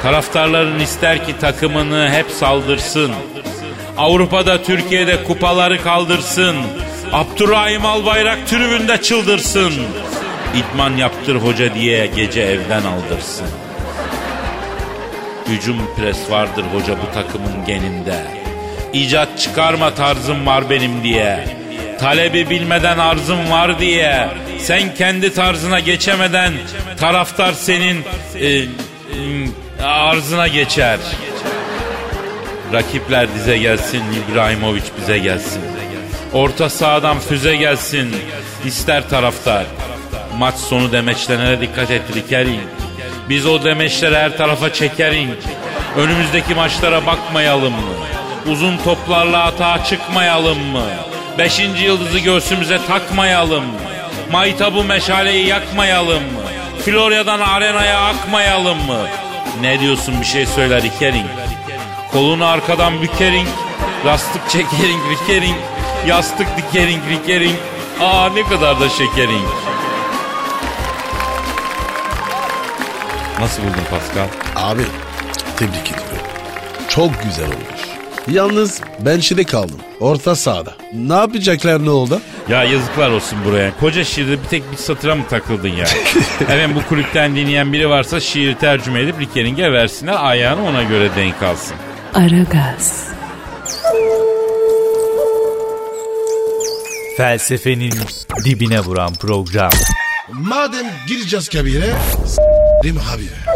Taraftarların 0.02 0.80
ister 0.80 1.26
ki 1.26 1.38
takımını 1.38 2.10
hep 2.12 2.30
saldırsın. 2.30 3.12
Avrupa'da 3.98 4.62
Türkiye'de 4.62 5.24
kupaları 5.24 5.82
kaldırsın. 5.82 6.56
Abdurrahim 7.12 7.86
Albayrak 7.86 8.46
tribünde 8.46 9.02
çıldırsın. 9.02 9.72
İdman 10.54 10.96
yaptır 10.96 11.36
hoca 11.36 11.74
diye 11.74 12.06
gece 12.06 12.40
evden 12.40 12.82
aldırsın. 12.82 13.48
Hücum 15.48 15.76
pres 15.96 16.30
vardır 16.30 16.64
hoca 16.74 16.94
bu 17.02 17.14
takımın 17.14 17.64
geninde. 17.66 18.26
İcat 18.92 19.38
çıkarma 19.38 19.94
tarzım 19.94 20.46
var 20.46 20.70
benim 20.70 21.02
diye. 21.02 21.55
Talebi 22.00 22.50
bilmeden 22.50 22.98
arzım 22.98 23.50
var 23.50 23.78
diye. 23.78 24.28
Sen 24.58 24.94
kendi 24.94 25.34
tarzına 25.34 25.80
geçemeden 25.80 26.52
taraftar 27.00 27.52
senin 27.52 28.04
e, 28.34 28.46
e, 28.48 28.66
arzına 29.82 30.48
geçer. 30.48 30.98
Rakipler 32.72 33.34
dize 33.34 33.58
gelsin, 33.58 34.02
İbrahimovic 34.32 34.82
bize 35.00 35.18
gelsin. 35.18 35.62
Orta 36.32 36.70
sahadan 36.70 37.18
füze 37.18 37.56
gelsin, 37.56 38.16
ister 38.64 39.08
taraftar. 39.08 39.66
Maç 40.38 40.54
sonu 40.54 40.92
demeçlerine 40.92 41.60
dikkat 41.60 41.90
et 41.90 42.02
Rikerin. 42.16 42.60
Biz 43.28 43.46
o 43.46 43.64
demeçleri 43.64 44.16
her 44.16 44.36
tarafa 44.36 44.72
çekerin. 44.72 45.30
Önümüzdeki 45.96 46.54
maçlara 46.54 47.06
bakmayalım 47.06 47.72
mı? 47.72 47.94
Uzun 48.52 48.76
toplarla 48.76 49.44
atağa 49.44 49.84
çıkmayalım 49.84 50.58
mı? 50.58 50.84
Beşinci 51.38 51.84
yıldızı 51.84 52.18
göğsümüze 52.18 52.78
takmayalım? 52.86 53.64
Maytabı 54.32 54.84
meşaleyi 54.84 55.46
yakmayalım? 55.46 56.22
Florya'dan 56.84 57.40
arenaya 57.40 58.00
akmayalım 58.06 58.78
mı? 58.86 59.06
Ne 59.60 59.80
diyorsun 59.80 60.20
bir 60.20 60.26
şey 60.26 60.46
söyler 60.46 60.82
Rikerin? 60.82 61.26
Kolunu 62.12 62.46
arkadan 62.46 63.02
bükering, 63.02 63.48
lastik 64.06 64.48
çekering, 64.48 65.00
rikering, 65.10 65.56
yastık 66.06 66.46
dikering, 66.56 67.02
rikering. 67.10 67.56
Aa 68.00 68.28
ne 68.28 68.42
kadar 68.42 68.80
da 68.80 68.88
şekering. 68.88 69.48
Nasıl 73.40 73.62
buldun 73.62 73.84
Pascal? 73.90 74.28
Abi 74.56 74.82
tebrik 75.56 75.92
ediyorum. 75.92 76.26
Çok 76.88 77.22
güzel 77.22 77.46
olmuş. 77.46 77.95
Yalnız 78.28 78.80
ben 79.00 79.20
şide 79.20 79.44
kaldım. 79.44 79.80
Orta 80.00 80.36
sahada. 80.36 80.74
Ne 80.92 81.14
yapacaklar 81.14 81.84
ne 81.84 81.90
oldu? 81.90 82.20
Ya 82.48 82.64
yazıklar 82.64 83.10
olsun 83.10 83.38
buraya. 83.44 83.72
Koca 83.80 84.04
şiirde 84.04 84.42
bir 84.42 84.48
tek 84.48 84.72
bir 84.72 84.76
satıra 84.76 85.14
mı 85.14 85.22
takıldın 85.30 85.68
ya? 85.68 85.86
evet 86.50 86.68
bu 86.74 86.88
kulüpten 86.88 87.36
dinleyen 87.36 87.72
biri 87.72 87.88
varsa 87.88 88.20
şiiri 88.20 88.58
tercüme 88.58 89.00
edip 89.00 89.20
Rikering'e 89.20 89.72
versinler. 89.72 90.16
Ayağını 90.18 90.64
ona 90.68 90.82
göre 90.82 91.10
denk 91.16 91.42
alsın. 91.42 91.76
Aragaz, 92.14 93.08
Felsefenin 97.16 97.94
dibine 98.44 98.80
vuran 98.80 99.14
program. 99.14 99.70
Madem 100.32 100.86
gireceğiz 101.08 101.48
kabire 101.48 101.92
s**rim 102.26 102.98
abi. 103.14 103.55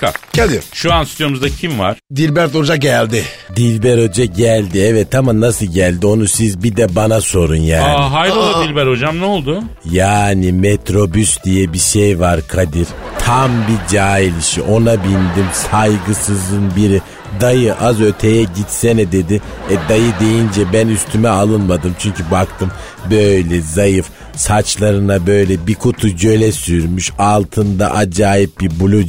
Pascal 0.00 0.12
Kadir. 0.36 0.62
şu 0.74 0.92
an 0.92 1.04
stüdyomuzda 1.04 1.48
kim 1.48 1.78
var? 1.78 1.96
Dilbert 2.16 2.54
Hoca 2.54 2.76
geldi. 2.76 3.24
Dilber 3.56 4.08
Hoca 4.08 4.24
geldi 4.24 4.78
evet 4.78 5.14
ama 5.14 5.40
nasıl 5.40 5.66
geldi 5.66 6.06
onu 6.06 6.26
siz 6.26 6.62
bir 6.62 6.76
de 6.76 6.96
bana 6.96 7.20
sorun 7.20 7.56
yani. 7.56 7.84
Aa 7.84 8.12
hayrola 8.12 8.64
Dilber 8.64 8.86
hocam 8.86 9.18
ne 9.20 9.24
oldu? 9.24 9.62
Yani 9.90 10.52
metrobüs 10.52 11.44
diye 11.44 11.72
bir 11.72 11.78
şey 11.78 12.20
var 12.20 12.40
Kadir. 12.48 12.86
Tam 13.18 13.50
bir 13.50 13.94
cahil 13.96 14.32
işi 14.40 14.62
ona 14.62 15.04
bindim 15.04 15.46
saygısızın 15.70 16.72
biri. 16.76 17.00
Dayı 17.40 17.74
az 17.74 18.00
öteye 18.00 18.42
gitsene 18.42 19.12
dedi. 19.12 19.40
E 19.70 19.88
dayı 19.88 20.12
deyince 20.20 20.72
ben 20.72 20.88
üstüme 20.88 21.28
alınmadım 21.28 21.94
çünkü 21.98 22.30
baktım 22.30 22.70
böyle 23.10 23.60
zayıf 23.60 24.06
saçlarına 24.36 25.26
böyle 25.26 25.66
bir 25.66 25.74
kutu 25.74 26.08
jöle 26.08 26.52
sürmüş 26.52 27.12
altında 27.18 27.94
acayip 27.94 28.60
bir 28.60 28.80
blue. 28.80 29.04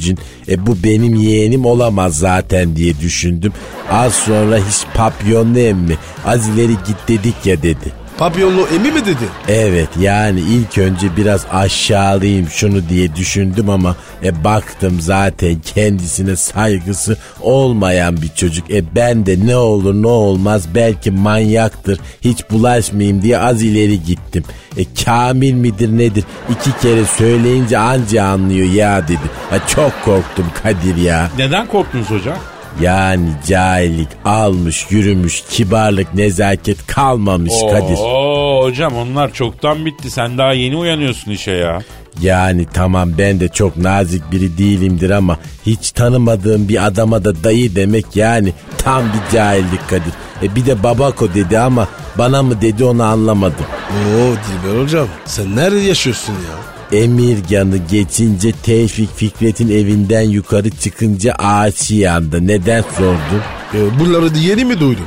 E 0.48 0.66
bu 0.66 0.76
benim 0.84 1.14
yeğenim 1.14 1.66
olamaz 1.66 2.18
zaten 2.18 2.76
diye 2.76 3.00
düşündüm. 3.00 3.52
Az 3.90 4.14
sonra 4.14 4.56
hiç 4.56 4.84
papyonlu 4.94 5.58
emmi 5.58 5.96
az 6.26 6.48
ileri 6.48 6.72
git 6.72 7.08
dedik 7.08 7.46
ya 7.46 7.62
dedi. 7.62 8.01
Papyonlu 8.18 8.66
emi 8.74 8.90
mi 8.92 9.00
dedi? 9.06 9.28
Evet 9.48 9.88
yani 10.00 10.40
ilk 10.40 10.78
önce 10.78 11.16
biraz 11.16 11.46
aşağılayayım 11.52 12.48
şunu 12.50 12.88
diye 12.88 13.16
düşündüm 13.16 13.70
ama 13.70 13.96
e, 14.24 14.44
baktım 14.44 15.00
zaten 15.00 15.56
kendisine 15.74 16.36
saygısı 16.36 17.16
olmayan 17.40 18.16
bir 18.22 18.28
çocuk. 18.28 18.70
E 18.70 18.94
ben 18.94 19.26
de 19.26 19.46
ne 19.46 19.56
olur 19.56 19.94
ne 20.02 20.06
olmaz 20.06 20.62
belki 20.74 21.10
manyaktır 21.10 22.00
hiç 22.20 22.50
bulaşmayayım 22.50 23.22
diye 23.22 23.38
az 23.38 23.62
ileri 23.62 24.02
gittim. 24.02 24.44
E 24.76 24.82
kamil 25.04 25.52
midir 25.52 25.98
nedir 25.98 26.24
iki 26.50 26.80
kere 26.82 27.04
söyleyince 27.04 27.78
anca 27.78 28.24
anlıyor 28.24 28.66
ya 28.72 29.02
dedi. 29.08 29.30
Ya 29.52 29.66
çok 29.66 29.92
korktum 30.04 30.46
Kadir 30.62 30.96
ya. 30.96 31.30
Neden 31.38 31.66
korktunuz 31.66 32.10
hocam? 32.10 32.36
Yani 32.80 33.28
cahillik 33.48 34.08
almış 34.24 34.86
yürümüş 34.90 35.42
kibarlık 35.50 36.14
nezaket 36.14 36.86
kalmamış 36.86 37.52
Kadir. 37.72 37.98
Oo 37.98 38.64
hocam 38.64 38.96
onlar 38.96 39.32
çoktan 39.32 39.86
bitti. 39.86 40.10
Sen 40.10 40.38
daha 40.38 40.52
yeni 40.52 40.76
uyanıyorsun 40.76 41.30
işe 41.30 41.50
ya. 41.50 41.78
Yani 42.20 42.66
tamam 42.72 43.10
ben 43.18 43.40
de 43.40 43.48
çok 43.48 43.76
nazik 43.76 44.32
biri 44.32 44.58
değilimdir 44.58 45.10
ama 45.10 45.38
hiç 45.66 45.90
tanımadığım 45.90 46.68
bir 46.68 46.86
adama 46.86 47.24
da 47.24 47.44
dayı 47.44 47.76
demek 47.76 48.16
yani 48.16 48.52
tam 48.78 49.02
bir 49.04 49.36
cahillik 49.36 49.88
Kadir. 49.88 50.12
E 50.42 50.54
bir 50.54 50.66
de 50.66 50.82
babako 50.82 51.34
dedi 51.34 51.58
ama 51.58 51.88
bana 52.18 52.42
mı 52.42 52.60
dedi 52.60 52.84
onu 52.84 53.02
anlamadım. 53.02 53.66
Oo 53.90 54.32
Dilber 54.32 54.82
Hocam 54.82 55.08
sen 55.24 55.56
nerede 55.56 55.78
yaşıyorsun 55.78 56.32
ya? 56.32 56.81
Emirgan'ı 56.92 57.76
geçince 57.90 58.52
Tevfik 58.52 59.16
Fikret'in 59.16 59.68
evinden 59.68 60.22
yukarı 60.22 60.70
çıkınca 60.70 61.32
ağaçı 61.32 61.94
yandı. 61.94 62.46
Neden 62.46 62.82
sordun? 62.82 63.42
E, 63.74 64.00
bunları 64.00 64.34
da 64.34 64.38
yeni 64.38 64.64
mi 64.64 64.80
duydun? 64.80 65.06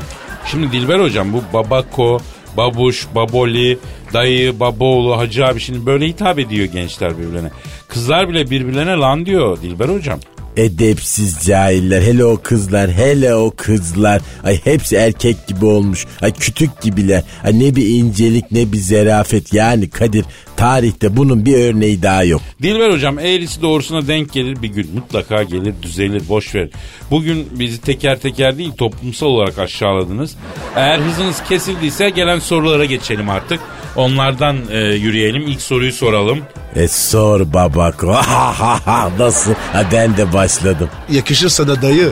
Şimdi 0.52 0.72
Dilber 0.72 1.00
hocam 1.00 1.34
bu 1.34 1.44
babako, 1.54 2.20
babuş, 2.58 3.08
baboli, 3.16 3.80
dayı, 4.14 4.60
baboğlu, 4.60 5.18
hacı 5.18 5.46
abi 5.46 5.60
şimdi 5.60 5.86
böyle 5.86 6.08
hitap 6.08 6.40
ediyor 6.40 6.66
gençler 6.66 7.18
birbirlerine. 7.18 7.50
Kızlar 7.88 8.30
bile 8.30 8.50
birbirlerine 8.50 8.96
lan 8.96 9.26
diyor 9.26 9.62
Dilber 9.62 9.90
hocam. 9.90 10.20
Edepsiz 10.58 11.46
cahiller 11.46 12.02
hele 12.02 12.26
o 12.26 12.42
kızlar 12.44 12.92
hele 12.92 13.36
o 13.36 13.52
kızlar 13.58 14.22
ay 14.44 14.60
hepsi 14.64 14.96
erkek 14.96 15.48
gibi 15.48 15.66
olmuş 15.66 16.06
ay 16.22 16.34
kütük 16.34 16.82
gibiler 16.82 17.24
ay 17.44 17.60
ne 17.60 17.76
bir 17.76 17.88
incelik 17.88 18.52
ne 18.52 18.72
bir 18.72 18.78
zerafet 18.78 19.54
yani 19.54 19.90
Kadir 19.90 20.26
tarihte 20.58 21.18
bunun 21.18 21.46
bir 21.46 21.58
örneği 21.58 22.04
daha 22.04 22.24
yok. 22.24 22.42
Dilber 22.62 22.90
hocam 22.90 23.20
eğrisi 23.20 23.62
doğrusuna 23.62 24.08
denk 24.08 24.34
gelir 24.34 24.62
bir 24.62 24.68
gün 24.68 24.90
mutlaka 24.96 25.44
gelir 25.44 25.74
düzelir 25.82 26.30
boş 26.30 26.56
ver. 26.56 26.70
Bugün 27.12 27.48
bizi 27.52 27.82
teker 27.82 28.20
teker 28.20 28.58
değil 28.58 28.72
toplumsal 28.72 29.28
olarak 29.28 29.60
aşağıladınız. 29.60 30.36
Eğer 30.76 31.00
hızınız 31.00 31.44
kesildiyse 31.50 32.10
gelen 32.10 32.40
sorulara 32.40 32.86
geçelim 32.86 33.30
artık. 33.30 33.60
Onlardan 33.96 34.58
e, 34.72 34.78
yürüyelim 34.78 35.42
ilk 35.48 35.62
soruyu 35.62 35.94
soralım. 35.94 36.40
E 36.76 36.88
sor 36.88 37.54
babako 37.54 38.08
nasıl 39.20 39.54
ha, 39.74 39.84
ben 39.92 40.18
de 40.18 40.34
başladım. 40.34 40.90
Yakışırsa 41.10 41.68
da 41.68 41.82
dayı. 41.82 42.12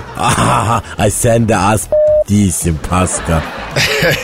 ay 0.97 1.11
sen 1.11 1.49
de 1.49 1.57
az 1.57 1.87
değilsin 2.29 2.79
Pascal. 2.89 3.41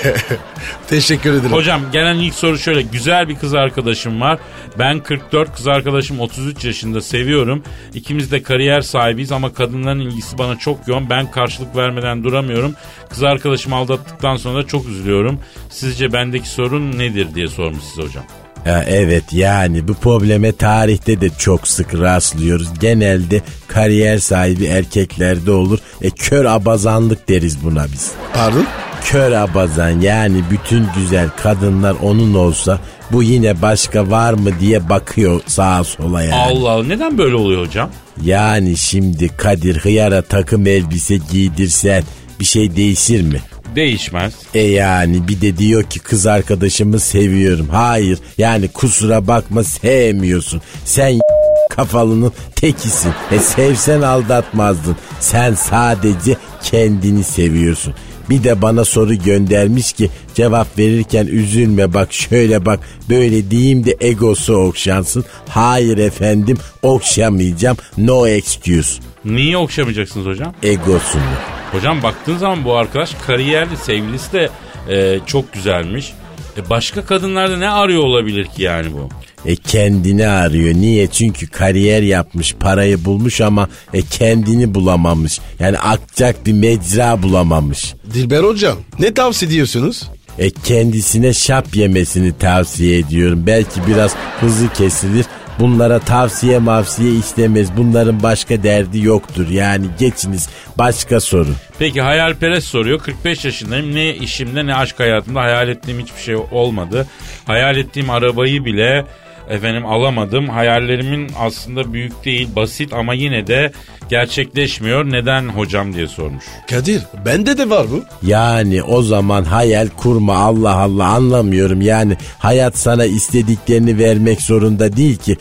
Teşekkür 0.88 1.34
ederim. 1.34 1.52
Hocam 1.52 1.82
gelen 1.92 2.16
ilk 2.16 2.34
soru 2.34 2.58
şöyle. 2.58 2.82
Güzel 2.82 3.30
bir 3.30 3.36
kız 3.36 3.54
arkadaşım 3.54 4.22
var. 4.22 4.40
Ben 4.80 5.00
44, 5.00 5.56
kız 5.56 5.68
arkadaşım 5.68 6.20
33 6.20 6.66
yaşında 6.66 7.02
seviyorum. 7.02 7.64
İkimiz 7.94 8.32
de 8.32 8.44
kariyer 8.44 8.82
sahibiyiz 8.82 9.32
ama 9.32 9.54
kadınların 9.54 10.00
ilgisi 10.00 10.38
bana 10.38 10.60
çok 10.60 10.88
yoğun. 10.88 11.10
Ben 11.10 11.32
karşılık 11.32 11.76
vermeden 11.76 12.24
duramıyorum. 12.24 12.76
Kız 13.10 13.24
arkadaşımı 13.24 13.76
aldattıktan 13.76 14.36
sonra 14.36 14.64
da 14.64 14.68
çok 14.68 14.88
üzülüyorum. 14.88 15.40
Sizce 15.70 16.14
bendeki 16.14 16.50
sorun 16.50 16.98
nedir 16.98 17.36
diye 17.36 17.48
sormuş 17.48 17.84
size 17.84 18.02
hocam. 18.02 18.24
Ya 18.66 18.84
evet 18.88 19.24
yani 19.32 19.88
bu 19.88 19.94
probleme 19.94 20.52
tarihte 20.52 21.22
de 21.22 21.30
çok 21.30 21.68
sık 21.68 21.94
rastlıyoruz. 21.94 22.68
Genelde 22.80 23.42
kariyer 23.68 24.18
sahibi 24.18 24.66
erkeklerde 24.66 25.52
olur. 25.52 25.80
E 26.02 26.10
kör 26.10 26.46
abazanlık 26.46 27.30
deriz 27.30 27.64
buna 27.64 27.86
biz. 27.86 28.12
Pardon? 28.34 28.66
Kör 29.06 29.32
abazan 29.32 29.90
yani 30.02 30.44
bütün 30.52 30.86
güzel 30.96 31.30
kadınlar 31.44 31.96
onun 32.02 32.34
olsa 32.34 32.80
bu 33.12 33.24
yine 33.24 33.62
başka 33.62 34.10
var 34.12 34.34
mı 34.34 34.50
diye 34.60 34.90
bakıyor 34.90 35.42
sağa 35.48 35.84
sola 35.84 36.22
yani. 36.24 36.36
Allah 36.36 36.70
Allah 36.70 36.84
neden 36.88 37.18
böyle 37.18 37.36
oluyor 37.36 37.66
hocam? 37.68 37.90
Yani 38.24 38.78
şimdi 38.78 39.30
Kadir 39.38 39.78
hıyara 39.78 40.22
takım 40.22 40.68
elbise 40.68 41.18
giydirsen 41.32 42.04
bir 42.40 42.46
şey 42.46 42.76
değişir 42.76 43.22
mi? 43.22 43.42
Değişmez. 43.76 44.34
E 44.54 44.62
yani 44.62 45.28
bir 45.28 45.42
de 45.42 45.58
diyor 45.58 45.84
ki 45.84 46.00
kız 46.00 46.26
arkadaşımı 46.28 47.00
seviyorum. 47.00 47.68
Hayır 47.72 48.20
yani 48.38 48.68
kusura 48.68 49.28
bakma 49.28 49.64
sevmiyorsun. 49.64 50.62
Sen 50.86 51.20
kafalının 51.76 52.32
tekisin. 52.56 53.12
E 53.32 53.40
sevsen 53.40 54.02
aldatmazdın. 54.02 54.96
Sen 55.20 55.54
sadece 55.54 56.38
kendini 56.64 57.24
seviyorsun. 57.24 57.94
Bir 58.30 58.44
de 58.44 58.62
bana 58.62 58.86
soru 58.86 59.16
göndermiş 59.16 59.94
ki 59.94 60.10
cevap 60.36 60.78
verirken 60.78 61.26
üzülme 61.28 61.94
bak 61.94 62.14
şöyle 62.14 62.66
bak 62.66 62.80
böyle 63.10 63.52
diyeyim 63.52 63.86
de 63.86 63.98
egosu 64.00 64.54
okşansın. 64.56 65.26
Hayır 65.50 65.98
efendim 65.98 66.58
okşamayacağım 66.82 67.78
no 67.98 68.28
excuse 68.28 69.02
Niye 69.26 69.58
okşamayacaksınız 69.58 70.26
hocam? 70.26 70.54
egosunu. 70.64 71.59
Hocam 71.72 72.04
baktığın 72.04 72.38
zaman 72.38 72.66
bu 72.66 72.76
arkadaş 72.76 73.16
kariyerli 73.28 73.78
sevgilisi 73.78 74.34
de 74.34 74.50
e, 74.90 75.20
çok 75.26 75.54
güzelmiş. 75.54 76.14
E, 76.58 76.70
başka 76.70 77.06
kadınlarda 77.06 77.58
ne 77.58 77.70
arıyor 77.70 78.04
olabilir 78.04 78.46
ki 78.46 78.64
yani 78.64 78.94
bu? 78.94 79.10
E 79.46 79.56
kendini 79.56 80.28
arıyor. 80.28 80.76
Niye? 80.76 81.08
Çünkü 81.08 81.48
kariyer 81.48 82.02
yapmış, 82.02 82.56
parayı 82.60 83.06
bulmuş 83.06 83.42
ama 83.42 83.70
e 83.94 84.02
kendini 84.02 84.74
bulamamış. 84.76 85.40
Yani 85.60 85.80
akacak 85.80 86.46
bir 86.46 86.54
mecra 86.54 87.24
bulamamış. 87.24 87.94
Dilber 88.14 88.44
hocam 88.44 88.78
ne 89.00 89.14
tavsiye 89.14 89.52
ediyorsunuz? 89.52 90.10
E 90.40 90.50
kendisine 90.50 91.34
şap 91.34 91.76
yemesini 91.76 92.38
tavsiye 92.38 93.00
ediyorum. 93.00 93.44
Belki 93.48 93.88
biraz 93.88 94.16
hızı 94.40 94.74
kesilir. 94.74 95.26
Bunlara 95.60 96.00
tavsiye 96.00 96.60
mavsiye 96.60 97.12
istemez. 97.12 97.78
Bunların 97.78 98.24
başka 98.24 98.64
derdi 98.64 99.06
yoktur. 99.06 99.50
Yani 99.50 99.86
geçiniz 100.00 100.50
başka 100.78 101.20
soru. 101.20 101.50
Peki 101.80 102.02
hayalperest 102.02 102.68
soruyor. 102.68 103.00
45 103.00 103.46
yaşındayım. 103.46 103.96
Ne 103.96 104.16
işimde 104.16 104.66
ne 104.66 104.76
aşk 104.76 105.00
hayatımda 105.00 105.42
hayal 105.42 105.70
ettiğim 105.70 106.00
hiçbir 106.00 106.22
şey 106.22 106.36
olmadı. 106.36 107.08
Hayal 107.46 107.78
ettiğim 107.78 108.10
arabayı 108.10 108.66
bile 108.66 109.06
efendim 109.50 109.86
alamadım. 109.86 110.50
Hayallerimin 110.50 111.32
aslında 111.40 111.94
büyük 111.94 112.26
değil, 112.26 112.50
basit 112.56 112.94
ama 112.94 113.14
yine 113.14 113.48
de 113.48 113.72
gerçekleşmiyor. 114.10 115.06
Neden 115.12 115.48
hocam 115.50 115.94
diye 115.94 116.08
sormuş. 116.08 116.44
Kadir 116.70 117.02
bende 117.26 117.58
de 117.58 117.70
var 117.70 117.86
bu. 117.92 118.28
Yani 118.28 118.84
o 118.84 119.02
zaman 119.02 119.44
hayal 119.44 119.88
kurma 119.98 120.36
Allah 120.36 120.76
Allah 120.76 121.06
anlamıyorum. 121.06 121.82
Yani 121.82 122.18
hayat 122.40 122.78
sana 122.78 123.06
istediklerini 123.06 123.98
vermek 123.98 124.42
zorunda 124.42 124.98
değil 124.98 125.18
ki. 125.18 125.38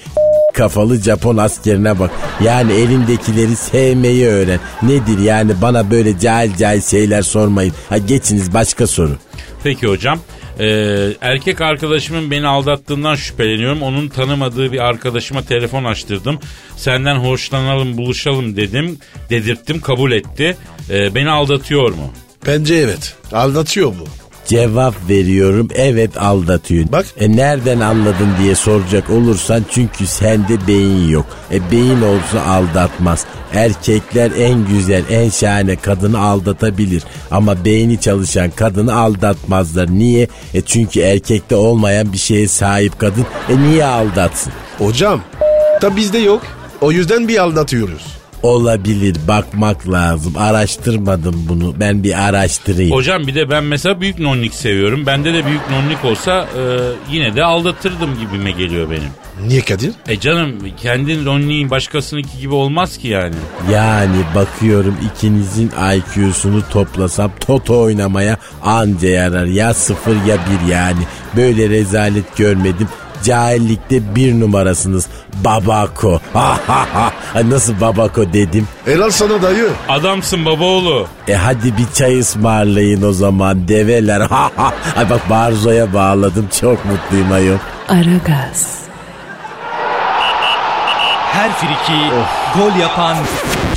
Kafalı 0.54 0.96
Japon 1.02 1.36
askerine 1.36 1.98
bak. 1.98 2.10
Yani 2.44 2.72
elindekileri 2.72 3.56
sevmeyi 3.56 4.26
öğren. 4.26 4.60
Nedir 4.82 5.18
yani 5.18 5.52
bana 5.62 5.90
böyle 5.90 6.18
cahil 6.18 6.56
cahil 6.56 6.82
şeyler 6.82 7.22
sormayın. 7.22 7.72
Ha 7.88 7.98
geçiniz 7.98 8.54
başka 8.54 8.86
soru. 8.86 9.16
Peki 9.64 9.86
hocam. 9.86 10.18
Ee, 10.60 11.08
erkek 11.20 11.60
arkadaşımın 11.60 12.30
beni 12.30 12.46
aldattığından 12.46 13.14
şüpheleniyorum. 13.14 13.82
Onun 13.82 14.08
tanımadığı 14.08 14.72
bir 14.72 14.78
arkadaşıma 14.78 15.42
telefon 15.42 15.84
açtırdım. 15.84 16.38
Senden 16.76 17.16
hoşlanalım 17.16 17.96
buluşalım 17.96 18.56
dedim. 18.56 18.98
Dedirttim 19.30 19.80
kabul 19.80 20.12
etti. 20.12 20.56
Ee, 20.90 21.14
beni 21.14 21.30
aldatıyor 21.30 21.90
mu? 21.90 22.12
Bence 22.46 22.74
evet. 22.74 23.16
Aldatıyor 23.32 23.88
bu. 24.00 24.27
Cevap 24.48 24.94
veriyorum 25.08 25.68
evet 25.74 26.22
aldatıyor. 26.22 26.86
Bak. 26.92 27.06
E 27.20 27.36
nereden 27.36 27.80
anladın 27.80 28.28
diye 28.42 28.54
soracak 28.54 29.10
olursan 29.10 29.64
çünkü 29.70 30.06
sende 30.06 30.66
beyin 30.66 31.08
yok. 31.08 31.26
E 31.52 31.70
beyin 31.70 32.02
olsa 32.02 32.42
aldatmaz. 32.46 33.24
Erkekler 33.54 34.30
en 34.38 34.66
güzel 34.66 35.02
en 35.10 35.30
şahane 35.30 35.76
kadını 35.76 36.20
aldatabilir. 36.20 37.02
Ama 37.30 37.64
beyni 37.64 38.00
çalışan 38.00 38.50
kadını 38.50 38.94
aldatmazlar. 38.94 39.90
Niye? 39.90 40.28
E 40.54 40.60
çünkü 40.60 41.00
erkekte 41.00 41.56
olmayan 41.56 42.12
bir 42.12 42.18
şeye 42.18 42.48
sahip 42.48 42.98
kadın. 42.98 43.26
E 43.48 43.58
niye 43.62 43.84
aldatsın? 43.84 44.52
Hocam 44.78 45.20
da 45.82 45.96
bizde 45.96 46.18
yok. 46.18 46.42
O 46.80 46.92
yüzden 46.92 47.28
bir 47.28 47.38
aldatıyoruz. 47.38 48.17
Olabilir 48.42 49.16
bakmak 49.28 49.90
lazım. 49.90 50.34
Araştırmadım 50.36 51.46
bunu. 51.48 51.74
Ben 51.80 52.02
bir 52.04 52.28
araştırayım. 52.28 52.92
Hocam 52.92 53.26
bir 53.26 53.34
de 53.34 53.50
ben 53.50 53.64
mesela 53.64 54.00
büyük 54.00 54.18
nonnik 54.18 54.54
seviyorum. 54.54 55.06
Bende 55.06 55.34
de 55.34 55.46
büyük 55.46 55.70
nonnik 55.70 56.04
olsa 56.04 56.48
e, 56.58 56.62
yine 57.12 57.36
de 57.36 57.44
aldatırdım 57.44 58.10
gibime 58.20 58.50
geliyor 58.50 58.90
benim. 58.90 59.10
Niye 59.46 59.60
Kadir? 59.60 59.92
E 60.08 60.20
canım 60.20 60.56
kendin 60.82 61.24
nonniğin 61.24 61.70
başkasınınki 61.70 62.38
gibi 62.40 62.54
olmaz 62.54 62.98
ki 62.98 63.08
yani. 63.08 63.34
Yani 63.72 64.16
bakıyorum 64.34 64.96
ikinizin 65.14 65.70
IQ'sunu 65.94 66.62
toplasam 66.70 67.30
toto 67.46 67.80
oynamaya 67.80 68.38
anca 68.62 69.08
yarar. 69.08 69.46
Ya 69.46 69.74
sıfır 69.74 70.16
ya 70.26 70.36
bir 70.36 70.72
yani. 70.72 71.02
Böyle 71.36 71.68
rezalet 71.68 72.36
görmedim. 72.36 72.88
Cahillikte 73.24 74.14
bir 74.14 74.40
numarasınız. 74.40 75.06
Babako. 75.44 76.20
Ha 76.32 76.58
ha 76.66 76.86
ha. 76.94 77.12
Ay, 77.34 77.50
Nasıl 77.50 77.80
babako 77.80 78.32
dedim. 78.32 78.68
Helal 78.84 79.10
sana 79.10 79.42
dayı. 79.42 79.68
Adamsın 79.88 80.44
babaoğlu. 80.44 81.06
E 81.28 81.34
hadi 81.34 81.76
bir 81.78 81.86
çay 81.94 82.18
ısmarlayın 82.20 83.02
o 83.02 83.12
zaman 83.12 83.68
develer. 83.68 84.20
Ha 84.20 84.50
ha. 84.56 84.72
Ay 84.96 85.10
bak 85.10 85.30
Barzo'ya 85.30 85.94
bağladım. 85.94 86.48
Çok 86.60 86.84
mutluyum 86.84 87.32
ayol. 87.32 87.58
Aragaz, 87.88 88.78
Her 91.32 91.50
friki 91.52 92.00
gol 92.58 92.80
yapan 92.80 93.16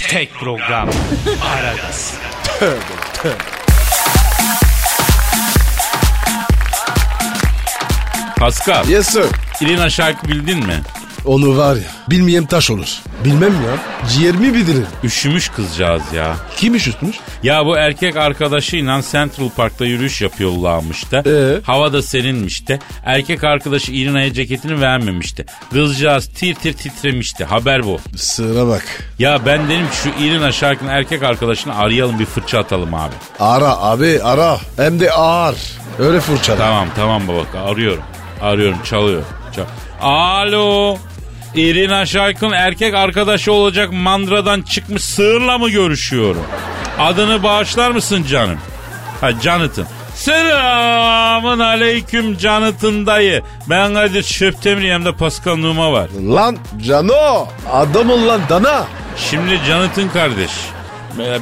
tek 0.10 0.34
program. 0.34 0.90
Aragaz. 1.56 2.14
Pascal, 8.42 8.88
Yes 8.88 9.08
sir. 9.08 9.26
İrina 9.62 9.90
şarkı 9.90 10.28
bildin 10.28 10.58
mi? 10.58 10.82
Onu 11.26 11.58
var 11.58 11.76
ya 11.76 11.82
bilmeyen 12.10 12.46
taş 12.46 12.72
olur. 12.72 12.88
Bilmem 13.26 13.54
ya. 13.54 13.78
Ciğerimi 14.10 14.54
bilirim. 14.54 14.86
Üşümüş 15.04 15.50
kızcağız 15.50 16.02
ya. 16.16 16.36
Kim 16.58 16.76
üşütmüş? 16.76 17.16
Ya 17.44 17.66
bu 17.66 17.78
erkek 17.78 18.18
arkadaşıyla 18.18 19.02
Central 19.12 19.50
Park'ta 19.50 19.86
yürüyüş 19.86 20.22
yapıyorlarmış 20.22 21.12
da. 21.12 21.24
Ee? 21.26 21.62
Hava 21.64 21.94
da 21.94 22.02
serinmiş 22.02 22.68
de. 22.68 22.80
Erkek 23.06 23.44
arkadaşı 23.44 23.92
İrina'ya 23.92 24.34
ceketini 24.34 24.82
vermemişti. 24.82 25.46
Kızcağız 25.74 26.28
tir 26.28 26.56
tir 26.56 26.74
titremişti. 26.74 27.46
Haber 27.46 27.84
bu. 27.84 28.00
Sıra 28.16 28.68
bak. 28.68 28.84
Ya 29.20 29.46
ben 29.46 29.70
dedim 29.70 29.88
ki 29.90 29.98
şu 30.04 30.24
İrina 30.24 30.52
şarkının 30.52 30.90
erkek 30.90 31.24
arkadaşını 31.24 31.78
arayalım 31.78 32.20
bir 32.20 32.26
fırça 32.26 32.60
atalım 32.60 32.94
abi. 32.94 33.16
Ara 33.40 33.78
abi 33.78 34.20
ara. 34.24 34.58
Hem 34.78 35.00
de 35.00 35.12
ağır. 35.12 35.58
Öyle 36.00 36.20
fırçala. 36.20 36.58
Tamam 36.58 36.88
tamam 36.96 37.28
baba 37.28 37.72
arıyorum. 37.72 38.04
Arıyorum 38.42 38.78
çalıyor. 38.84 39.22
Çal- 39.56 39.64
Alo. 40.02 40.98
İrina 41.56 42.06
Şarkın 42.06 42.52
erkek 42.52 42.94
arkadaşı 42.94 43.54
olacak 43.54 43.90
mandradan 43.94 44.62
çıkmış 44.62 45.04
sığırla 45.04 45.58
mı 45.58 45.70
görüşüyorum? 45.70 46.44
Adını 47.00 47.44
bağışlar 47.44 47.92
mısın 47.92 48.26
canım? 48.30 48.58
Ha 49.22 49.32
Jonathan. 49.32 49.86
Selamın 50.16 51.60
aleyküm 51.60 52.40
Jonathan 52.40 53.06
dayı. 53.06 53.42
Ben 53.70 53.94
Kadir 53.94 54.24
Şöptemri 54.24 54.94
hem 54.94 55.06
de 55.06 55.12
Pascal 55.14 55.56
Numa 55.56 55.92
var. 55.92 56.10
Lan 56.30 56.58
Cano. 56.88 57.48
Adamın 57.72 58.28
lan 58.28 58.42
dana. 58.50 58.84
Şimdi 59.18 59.60
Jonathan 59.68 60.10
kardeş. 60.10 60.52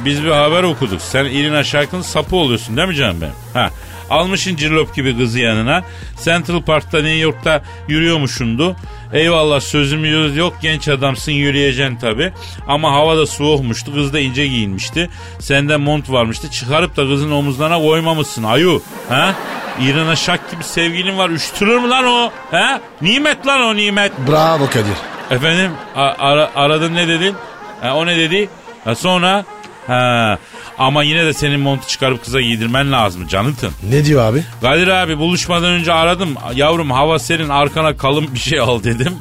Biz 0.04 0.24
bir 0.24 0.30
haber 0.30 0.62
okuduk. 0.62 1.02
Sen 1.02 1.24
Irina 1.24 1.64
Şarkı'nın 1.64 2.02
sapı 2.02 2.36
oluyorsun 2.36 2.76
değil 2.76 2.88
mi 2.88 2.94
canım 2.96 3.20
benim? 3.20 3.32
Ha. 3.54 3.70
Almışın 4.10 4.56
cillop 4.56 4.94
gibi 4.94 5.18
kızı 5.18 5.38
yanına. 5.38 5.82
Central 6.24 6.62
Park'ta 6.62 6.96
New 6.98 7.16
York'ta 7.18 7.62
yürüyormuşundu. 7.88 8.76
Eyvallah 9.12 9.60
sözümüz 9.60 10.36
yok 10.36 10.54
genç 10.62 10.88
adamsın 10.88 11.32
yürüyeceksin 11.32 11.96
tabi. 11.96 12.32
Ama 12.68 12.92
hava 12.92 13.16
da 13.16 13.26
soğukmuştu 13.26 13.94
kız 13.94 14.12
da 14.12 14.20
ince 14.20 14.46
giyinmişti. 14.46 15.10
Sende 15.38 15.76
mont 15.76 16.10
varmıştı 16.10 16.50
çıkarıp 16.50 16.96
da 16.96 17.02
kızın 17.08 17.30
omuzlarına 17.30 17.78
koymamışsın 17.78 18.42
ayu. 18.42 18.82
Ha? 19.08 19.34
İran'a 19.80 20.16
şak 20.16 20.50
gibi 20.50 20.64
sevgilin 20.64 21.18
var 21.18 21.30
üşütülür 21.30 21.78
mü 21.78 21.88
lan 21.88 22.04
o? 22.04 22.30
Ha? 22.50 22.80
Nimet 23.02 23.46
lan 23.46 23.60
o 23.60 23.76
nimet. 23.76 24.12
Bravo 24.28 24.66
Kadir. 24.66 24.96
Efendim 25.30 25.70
a- 25.96 26.14
ara- 26.18 26.50
aradın 26.54 26.94
ne 26.94 27.08
dedin? 27.08 27.34
Ha, 27.80 27.94
o 27.96 28.06
ne 28.06 28.16
dedi? 28.16 28.48
Ha, 28.84 28.94
sonra? 28.94 29.44
Ha. 29.86 30.38
Ama 30.78 31.02
yine 31.02 31.24
de 31.24 31.32
senin 31.32 31.60
montu 31.60 31.88
çıkarıp 31.88 32.24
kıza 32.24 32.40
giydirmen 32.40 32.92
lazım 32.92 33.26
Canıtın. 33.26 33.70
Ne 33.90 34.04
diyor 34.04 34.22
abi? 34.32 34.42
Kadir 34.62 34.88
abi 34.88 35.18
buluşmadan 35.18 35.70
önce 35.72 35.92
aradım. 35.92 36.34
Yavrum 36.54 36.90
hava 36.90 37.18
serin 37.18 37.48
arkana 37.48 37.96
kalın 37.96 38.34
bir 38.34 38.38
şey 38.38 38.60
al 38.60 38.82
dedim. 38.82 39.14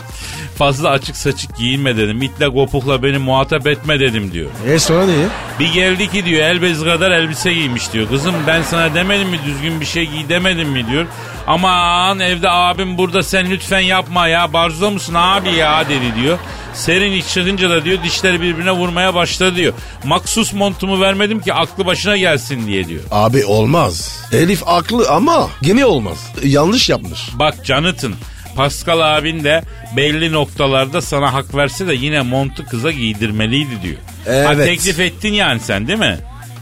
Fazla 0.57 0.89
açık 0.89 1.15
saçık 1.17 1.57
giyinme 1.57 1.97
dedim. 1.97 2.21
İtle 2.21 2.49
kopukla 2.49 3.03
beni 3.03 3.17
muhatap 3.17 3.67
etme 3.67 3.99
dedim 3.99 4.31
diyor. 4.31 4.49
E 4.67 4.79
sonra 4.79 5.05
ne? 5.05 5.13
Bir 5.59 5.73
geldi 5.73 6.11
ki 6.11 6.25
diyor 6.25 6.41
elbez 6.41 6.83
kadar 6.83 7.11
elbise 7.11 7.53
giymiş 7.53 7.93
diyor. 7.93 8.09
Kızım 8.09 8.35
ben 8.47 8.61
sana 8.61 8.93
demedim 8.93 9.29
mi 9.29 9.39
düzgün 9.45 9.81
bir 9.81 9.85
şey 9.85 10.05
giy 10.09 10.29
demedim 10.29 10.69
mi 10.69 10.87
diyor. 10.87 11.05
Aman 11.47 12.19
evde 12.19 12.49
abim 12.49 12.97
burada 12.97 13.23
sen 13.23 13.49
lütfen 13.49 13.79
yapma 13.79 14.27
ya 14.27 14.53
barzo 14.53 14.91
musun 14.91 15.13
abi 15.13 15.49
ya 15.53 15.89
dedi 15.89 16.15
diyor. 16.21 16.37
Serin 16.79 17.11
iç 17.11 17.25
çıkınca 17.27 17.69
da 17.69 17.85
diyor 17.85 18.03
dişleri 18.03 18.41
birbirine 18.41 18.71
vurmaya 18.71 19.13
başladı 19.13 19.55
diyor. 19.55 19.73
Maksus 20.03 20.53
montumu 20.53 21.01
vermedim 21.01 21.39
ki 21.41 21.53
aklı 21.53 21.85
başına 21.85 22.17
gelsin 22.17 22.67
diye 22.67 22.87
diyor. 22.87 23.01
Abi 23.11 23.45
olmaz. 23.45 24.23
Elif 24.31 24.61
haklı 24.61 25.09
ama 25.09 25.49
gene 25.61 25.85
olmaz. 25.85 26.17
Yanlış 26.43 26.89
yapmış. 26.89 27.19
Bak 27.33 27.65
Canıt'ın 27.65 28.15
Pascal 28.55 29.17
abin 29.17 29.43
de 29.43 29.63
belli 29.97 30.31
noktalarda 30.31 31.01
sana 31.01 31.33
hak 31.33 31.55
verse 31.55 31.87
de 31.87 31.93
yine 31.93 32.21
montu 32.21 32.65
kıza 32.65 32.91
giydirmeliydi 32.91 33.81
diyor. 33.83 33.97
Ha, 34.45 34.53
Evet. 34.53 34.65
teklif 34.67 34.99
ettin 34.99 35.33
yani 35.33 35.59
sen 35.59 35.87
değil 35.87 35.99
mi? 35.99 36.17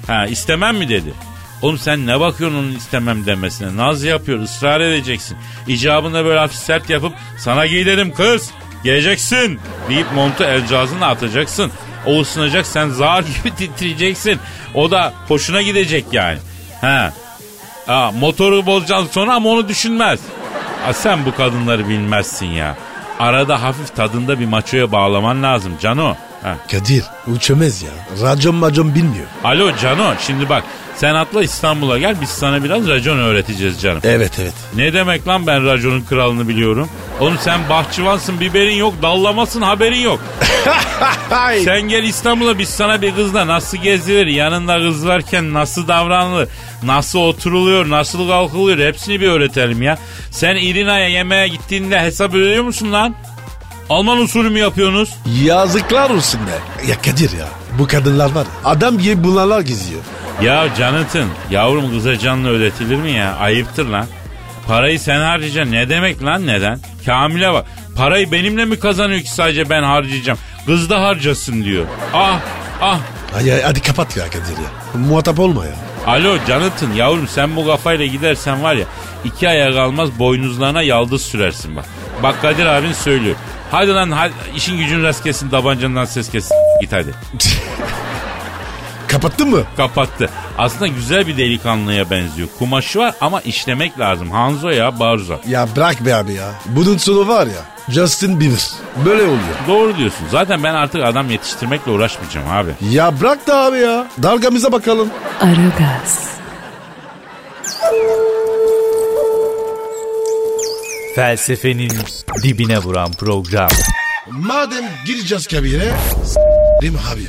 Ha 0.07 0.25
istemem 0.27 0.77
mi 0.77 0.89
dedi. 0.89 1.13
Oğlum 1.61 1.77
sen 1.77 2.07
ne 2.07 2.19
bakıyorsun 2.19 2.57
onun 2.57 2.71
istemem 2.75 3.25
demesine? 3.25 3.77
Naz 3.77 4.03
yapıyor 4.03 4.39
ısrar 4.39 4.81
edeceksin. 4.81 5.37
İcabında 5.67 6.25
böyle 6.25 6.39
hafif 6.39 6.57
sert 6.57 6.89
yapıp 6.89 7.13
sana 7.39 7.65
giy 7.67 7.85
dedim 7.85 8.13
kız. 8.13 8.51
Geleceksin 8.87 9.59
deyip 9.89 10.11
montu 10.15 10.43
el 10.43 10.67
cihazına 10.67 11.07
atacaksın. 11.07 11.71
O 12.05 12.21
ısınacak 12.21 12.67
sen 12.67 12.89
zar 12.89 13.23
gibi 13.43 13.55
titreyeceksin. 13.55 14.39
O 14.73 14.91
da 14.91 15.13
hoşuna 15.27 15.61
gidecek 15.61 16.05
yani. 16.11 16.37
Ha. 16.81 17.13
Ha, 17.87 18.11
motoru 18.19 18.65
bozacaksın 18.65 19.07
sonra 19.11 19.33
ama 19.33 19.49
onu 19.49 19.67
düşünmez. 19.67 20.19
Ha, 20.85 20.93
sen 20.93 21.25
bu 21.25 21.35
kadınları 21.35 21.89
bilmezsin 21.89 22.45
ya. 22.45 22.77
Arada 23.19 23.61
hafif 23.61 23.95
tadında 23.95 24.39
bir 24.39 24.45
maçoya 24.45 24.91
bağlaman 24.91 25.43
lazım 25.43 25.73
Cano. 25.81 26.15
Ha. 26.43 26.57
Kadir 26.71 27.03
uçamaz 27.27 27.81
ya. 27.81 27.91
Racon 28.21 28.55
macon 28.55 28.95
bilmiyor. 28.95 29.25
Alo 29.43 29.71
Cano 29.81 30.13
şimdi 30.19 30.49
bak 30.49 30.63
sen 30.95 31.15
atla 31.15 31.43
İstanbul'a 31.43 31.97
gel 31.99 32.15
biz 32.21 32.29
sana 32.29 32.63
biraz 32.63 32.87
racon 32.87 33.17
öğreteceğiz 33.17 33.81
canım. 33.81 34.01
Evet 34.03 34.39
evet. 34.41 34.53
Ne 34.75 34.93
demek 34.93 35.27
lan 35.27 35.47
ben 35.47 35.65
raconun 35.65 36.01
kralını 36.01 36.47
biliyorum. 36.47 36.89
Oğlum 37.19 37.37
sen 37.41 37.69
bahçıvansın 37.69 38.39
biberin 38.39 38.75
yok 38.75 38.93
dallamasın 39.01 39.61
haberin 39.61 39.99
yok. 39.99 40.19
Sen 41.63 41.81
gel 41.81 42.03
İstanbul'a 42.03 42.59
biz 42.59 42.69
sana 42.69 43.01
bir 43.01 43.15
kızla 43.15 43.47
nasıl 43.47 43.77
gezilir, 43.77 44.27
yanında 44.27 44.77
kız 44.79 45.07
varken 45.07 45.53
nasıl 45.53 45.87
davranılır, 45.87 46.49
nasıl 46.83 47.19
oturuluyor, 47.19 47.89
nasıl 47.89 48.27
kalkılıyor 48.27 48.87
hepsini 48.87 49.21
bir 49.21 49.27
öğretelim 49.27 49.81
ya. 49.81 49.97
Sen 50.31 50.55
İrina'ya 50.55 51.07
yemeğe 51.07 51.47
gittiğinde 51.47 51.99
hesap 51.99 52.33
ödüyor 52.33 52.63
musun 52.63 52.91
lan? 52.91 53.15
Alman 53.89 54.17
usulü 54.17 54.49
mü 54.49 54.59
yapıyorsunuz? 54.59 55.15
Yazıklar 55.43 56.09
olsun 56.09 56.39
be. 56.47 56.85
Ya 56.89 57.01
Kadir 57.01 57.31
ya. 57.37 57.47
Bu 57.79 57.87
kadınlar 57.87 58.31
var. 58.31 58.45
ya, 58.63 58.69
Adam 58.71 58.97
gibi 58.97 59.23
bunlarlar 59.23 59.61
geziyor. 59.61 60.01
Ya 60.41 60.67
Jonathan 60.77 61.27
yavrum 61.51 61.91
kıza 61.91 62.19
canlı 62.19 62.49
ödetilir 62.49 62.95
mi 62.95 63.11
ya? 63.11 63.35
Ayıptır 63.35 63.85
lan. 63.85 64.05
Parayı 64.67 64.99
sen 64.99 65.19
harcayacaksın. 65.19 65.71
Ne 65.71 65.89
demek 65.89 66.23
lan 66.23 66.47
neden? 66.47 66.79
Kamil'e 67.05 67.53
bak. 67.53 67.65
Parayı 67.95 68.31
benimle 68.31 68.65
mi 68.65 68.79
kazanıyor 68.79 69.21
ki 69.21 69.33
sadece 69.33 69.69
ben 69.69 69.83
harcayacağım? 69.83 70.39
Kız 70.65 70.89
da 70.89 71.01
harcasın 71.01 71.63
diyor. 71.63 71.85
Ah 72.13 72.39
ah. 72.81 72.99
Hadi, 73.33 73.61
hadi 73.63 73.81
kapat 73.81 74.17
ya 74.17 74.25
Kadir 74.25 74.37
ya. 74.39 74.99
Muhatap 74.99 75.39
olma 75.39 75.65
ya. 75.65 75.71
Alo 76.07 76.37
Jonathan 76.47 76.91
yavrum 76.91 77.27
sen 77.27 77.55
bu 77.55 77.65
kafayla 77.65 78.05
gidersen 78.05 78.63
var 78.63 78.75
ya 78.75 78.85
iki 79.25 79.49
aya 79.49 79.73
kalmaz 79.73 80.19
boynuzlarına 80.19 80.81
yaldız 80.81 81.21
sürersin 81.21 81.75
bak. 81.75 81.85
Bak 82.23 82.41
Kadir 82.41 82.65
abin 82.65 82.93
söylüyor. 82.93 83.35
Hadi 83.71 83.91
lan 83.93 84.11
hadi, 84.11 84.33
işin 84.55 84.77
gücün 84.77 85.03
rast 85.03 85.23
kesin 85.23 85.49
tabancandan 85.49 86.05
ses 86.05 86.31
kesin 86.31 86.55
git 86.81 86.93
hadi. 86.93 87.09
Kapattın 89.07 89.49
mı? 89.49 89.63
Kapattı. 89.77 90.29
Aslında 90.57 90.87
güzel 90.87 91.27
bir 91.27 91.37
delikanlıya 91.37 92.09
benziyor. 92.09 92.47
Kumaşı 92.59 92.99
var 92.99 93.13
ama 93.21 93.41
işlemek 93.41 93.99
lazım. 93.99 94.31
Hanzo 94.31 94.69
ya 94.69 94.99
Barzo. 94.99 95.35
Ya 95.47 95.67
bırak 95.75 96.05
be 96.05 96.15
abi 96.15 96.33
ya. 96.33 96.51
Bunun 96.65 96.97
sonu 96.97 97.27
var 97.27 97.47
ya. 97.47 97.93
Justin 97.93 98.39
Bieber. 98.39 98.69
Böyle 99.05 99.23
oluyor. 99.23 99.37
Doğru 99.67 99.97
diyorsun. 99.97 100.25
Zaten 100.31 100.63
ben 100.63 100.73
artık 100.73 101.03
adam 101.03 101.29
yetiştirmekle 101.29 101.91
uğraşmayacağım 101.91 102.47
abi. 102.51 102.71
Ya 102.91 103.19
bırak 103.21 103.47
da 103.47 103.57
abi 103.57 103.77
ya. 103.77 104.07
Dalgamıza 104.23 104.71
bakalım. 104.71 105.09
Aragaz, 105.41 106.19
Felsefenin 111.15 111.91
dibine 112.43 112.77
vuran 112.79 113.11
program. 113.11 113.69
Madem 114.31 114.85
gireceğiz 115.05 115.47
kabire. 115.47 115.93
S**rim 116.25 116.95
abi. 117.13 117.27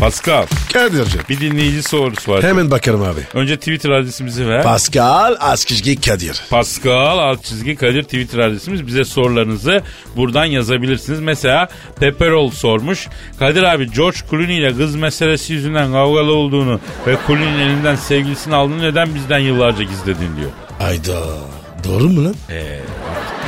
Pascal 0.00 0.46
Kadir'cim. 0.72 1.20
bir 1.28 1.40
dinleyici 1.40 1.82
sorusu 1.82 2.32
var. 2.32 2.42
Hemen 2.42 2.70
bakarım 2.70 3.02
abi. 3.02 3.20
Önce 3.34 3.56
Twitter 3.56 3.90
adresimizi 3.90 4.48
ver. 4.48 4.62
Pascal 4.62 5.36
Askizgi 5.40 6.00
Kadir. 6.00 6.42
Pascal 6.50 7.18
alt 7.18 7.44
çizgi 7.44 7.76
Kadir 7.76 8.02
Twitter 8.02 8.38
adresimiz. 8.38 8.86
Bize 8.86 9.04
sorularınızı 9.04 9.82
buradan 10.16 10.44
yazabilirsiniz. 10.44 11.20
Mesela 11.20 11.68
Pepperol 12.00 12.50
sormuş. 12.50 13.08
Kadir 13.38 13.62
abi 13.62 13.90
George 13.90 14.18
Clooney 14.30 14.58
ile 14.58 14.76
kız 14.76 14.96
meselesi 14.96 15.52
yüzünden 15.52 15.92
kavgalı 15.92 16.34
olduğunu 16.34 16.80
ve 17.06 17.16
Clooney'nin 17.26 17.58
elinden 17.58 17.96
sevgilisini 17.96 18.54
aldığını 18.54 18.82
neden 18.82 19.14
bizden 19.14 19.38
yıllarca 19.38 19.82
gizledin 19.84 20.36
diyor. 20.36 20.50
Ayda. 20.80 21.20
Doğru 21.88 22.08
mu 22.08 22.24
lan? 22.24 22.34
Ee, 22.50 22.80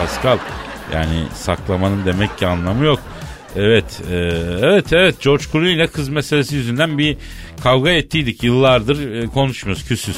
Pascal 0.01 0.39
yani 0.95 1.25
saklamanın 1.35 2.07
demek 2.07 2.39
ki 2.39 2.47
anlamı 2.47 2.85
yok. 2.85 2.99
Evet, 3.57 3.85
e, 4.11 4.15
evet, 4.63 4.93
evet. 4.93 5.21
George 5.23 5.45
Clooney 5.53 5.75
ile 5.75 5.87
kız 5.87 6.09
meselesi 6.09 6.55
yüzünden 6.57 6.99
bir 6.99 7.17
kavga 7.63 7.91
ettiydik. 7.91 8.43
Yıllardır 8.43 9.15
e, 9.15 9.27
konuşmuyoruz, 9.27 9.85
küsüz. 9.89 10.17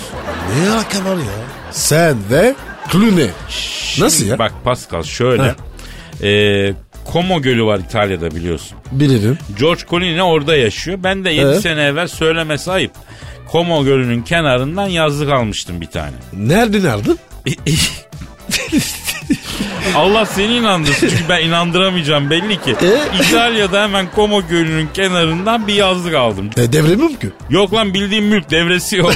Ne 0.62 0.70
alaka 0.70 0.98
var 1.04 1.16
ya? 1.16 1.22
Sen 1.70 2.16
ve 2.30 2.54
Clooney. 2.92 3.30
Nasıl 3.98 4.26
ya? 4.26 4.38
Bak 4.38 4.52
Pascal 4.64 5.02
şöyle. 5.02 5.54
E, 6.22 6.74
Como 7.12 7.42
Gölü 7.42 7.64
var 7.64 7.78
İtalya'da 7.78 8.30
biliyorsun. 8.30 8.78
Bilirim. 8.92 9.38
George 9.60 9.82
Clooney 9.90 10.22
orada 10.22 10.56
yaşıyor. 10.56 10.98
Ben 11.02 11.24
de 11.24 11.30
7 11.30 11.40
Evet. 11.46 11.60
sene 11.60 11.82
evvel 11.82 12.08
söylemesi 12.08 12.70
ayıp. 12.70 12.92
Como 13.52 13.84
Gölü'nün 13.84 14.22
kenarından 14.22 14.86
yazlık 14.88 15.30
almıştım 15.32 15.80
bir 15.80 15.86
tane. 15.86 16.12
Nerede 16.32 16.82
nerede? 16.82 17.10
Allah 19.96 20.26
seni 20.26 20.54
inandırsın 20.56 21.08
çünkü 21.08 21.28
ben 21.28 21.42
inandıramayacağım 21.46 22.30
belli 22.30 22.62
ki. 22.62 22.76
E? 22.82 23.22
İtalya'da 23.22 23.82
hemen 23.82 24.06
Como 24.14 24.42
Gölü'nün 24.48 24.88
kenarından 24.94 25.66
bir 25.66 25.74
yazlık 25.74 26.14
aldım. 26.14 26.50
E, 26.56 26.72
devremim 26.72 27.14
ki. 27.16 27.28
Yok 27.50 27.74
lan 27.74 27.94
bildiğim 27.94 28.24
mülk 28.24 28.50
devresi 28.50 28.96
yok. 28.96 29.12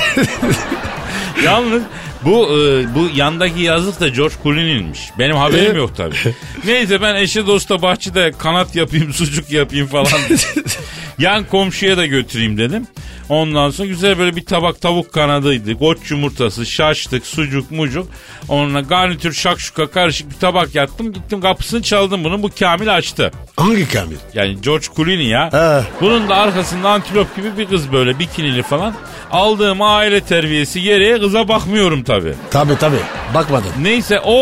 Yalnız 1.45 1.83
bu 2.25 2.45
e, 2.47 2.95
bu 2.95 3.09
yandaki 3.15 3.61
yazlık 3.61 4.01
da 4.01 4.09
George 4.09 4.35
Clooney'ninmiş. 4.43 5.01
Benim 5.19 5.37
haberim 5.37 5.75
E? 5.77 5.79
yok 5.79 5.97
tabii. 5.97 6.15
Neyse 6.65 7.03
ben 7.03 7.15
eşe 7.15 7.47
dosta 7.47 7.83
bahçede 7.83 8.33
kanat 8.39 8.77
yapayım, 8.77 9.13
sucuk 9.13 9.51
yapayım 9.51 9.87
falan. 9.87 10.07
Yan 11.19 11.45
komşuya 11.45 11.97
da 11.97 12.07
götüreyim 12.07 12.59
dedim. 12.59 12.87
Ondan 13.29 13.71
sonra 13.71 13.89
güzel 13.89 14.19
böyle 14.19 14.37
bir 14.37 14.45
tabak 14.45 14.81
tavuk 14.81 15.13
kanadıydı. 15.13 15.79
Koç 15.79 16.11
yumurtası, 16.11 16.67
şaşlık, 16.67 17.27
sucuk, 17.27 17.71
mucuk. 17.71 18.07
Onunla 18.49 18.81
garnitür, 18.81 19.33
şakşuka 19.33 19.87
karışık 19.91 20.31
bir 20.31 20.37
tabak 20.37 20.75
yattım. 20.75 21.13
Gittim 21.13 21.41
kapısını 21.41 21.83
çaldım 21.83 22.25
bunun. 22.25 22.43
Bu 22.43 22.51
Kamil 22.59 22.95
açtı. 22.95 23.31
Hangi 23.57 23.89
Kamil? 23.89 24.17
Yani 24.35 24.61
George 24.61 24.87
Clooney 24.97 25.27
ya. 25.27 25.53
Ha. 25.53 25.85
Bunun 26.01 26.29
da 26.29 26.37
arkasında 26.37 26.89
antilop 26.89 27.37
gibi 27.37 27.59
bir 27.59 27.67
kız 27.67 27.93
böyle 27.93 28.19
bikinili 28.19 28.63
falan. 28.63 28.95
Aldığım 29.31 29.83
aile 29.83 30.21
terbiyesi 30.21 30.83
gereği 30.83 31.21
kıza 31.21 31.49
bakmıyorum 31.49 32.03
tabii. 32.03 32.35
Tabi 32.51 32.79
tabi. 32.79 32.97
Bakmadım. 33.35 33.71
Neyse 33.83 34.21
o 34.21 34.35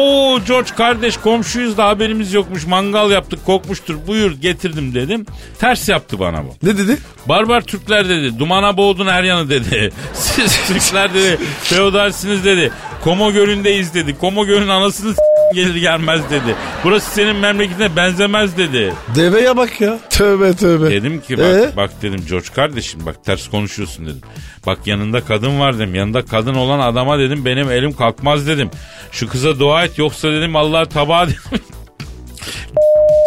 George 0.49 0.71
kardeş 0.77 1.17
komşuyuz 1.17 1.77
da 1.77 1.87
haberimiz 1.87 2.33
yokmuş 2.33 2.67
mangal 2.67 3.11
yaptık 3.11 3.47
kokmuştur 3.47 3.97
buyur 4.07 4.33
getirdim 4.33 4.95
dedim. 4.95 5.27
Ters 5.61 5.89
yaptı 5.89 6.19
bana 6.19 6.45
bu. 6.45 6.49
Ne 6.63 6.79
dedi? 6.79 6.99
Barbar 7.27 7.61
Türkler 7.61 8.09
dedi 8.09 8.39
dumana 8.39 8.76
fena 8.77 8.87
boğdun 8.87 9.07
her 9.07 9.23
yanı 9.23 9.51
dedi. 9.51 9.93
Siz 10.13 10.67
Türkler 10.67 11.15
dedi 11.15 11.39
feodalsiniz 11.63 12.45
dedi. 12.45 12.71
Komo 13.05 13.33
Gölü'ndeyiz 13.33 13.95
dedi. 13.95 14.19
Komo 14.19 14.47
Gölü'nün 14.47 14.69
anasını 14.69 15.15
gelir 15.55 15.75
gelmez 15.77 16.21
dedi. 16.31 16.55
Burası 16.85 17.11
senin 17.11 17.37
memleketine 17.37 17.97
benzemez 17.97 18.57
dedi. 18.57 18.93
Deveye 19.15 19.57
bak 19.57 19.81
ya. 19.81 19.99
Tövbe 20.11 20.53
tövbe. 20.57 20.91
Dedim 20.91 21.21
ki 21.21 21.39
bak 21.39 21.45
Ee? 21.45 21.77
bak 21.77 21.91
dedim 22.03 22.25
George 22.29 22.47
kardeşim 22.55 23.01
bak 23.07 23.25
ters 23.25 23.49
konuşuyorsun 23.51 24.07
dedim. 24.07 24.21
Bak 24.67 24.79
yanında 24.87 25.21
kadın 25.21 25.61
var 25.61 25.75
dedim. 25.79 25.95
Yanında 25.95 26.25
kadın 26.25 26.55
olan 26.55 26.81
adama 26.81 27.19
dedim 27.19 27.45
benim 27.45 27.71
elim 27.71 27.93
kalkmaz 27.93 28.47
dedim. 28.47 28.71
Şu 29.13 29.29
kıza 29.29 29.59
dua 29.59 29.85
et 29.85 29.99
yoksa 29.99 30.33
dedim 30.33 30.57
Allah 30.57 30.85
tabağa 30.85 31.27
dedim. 31.29 31.61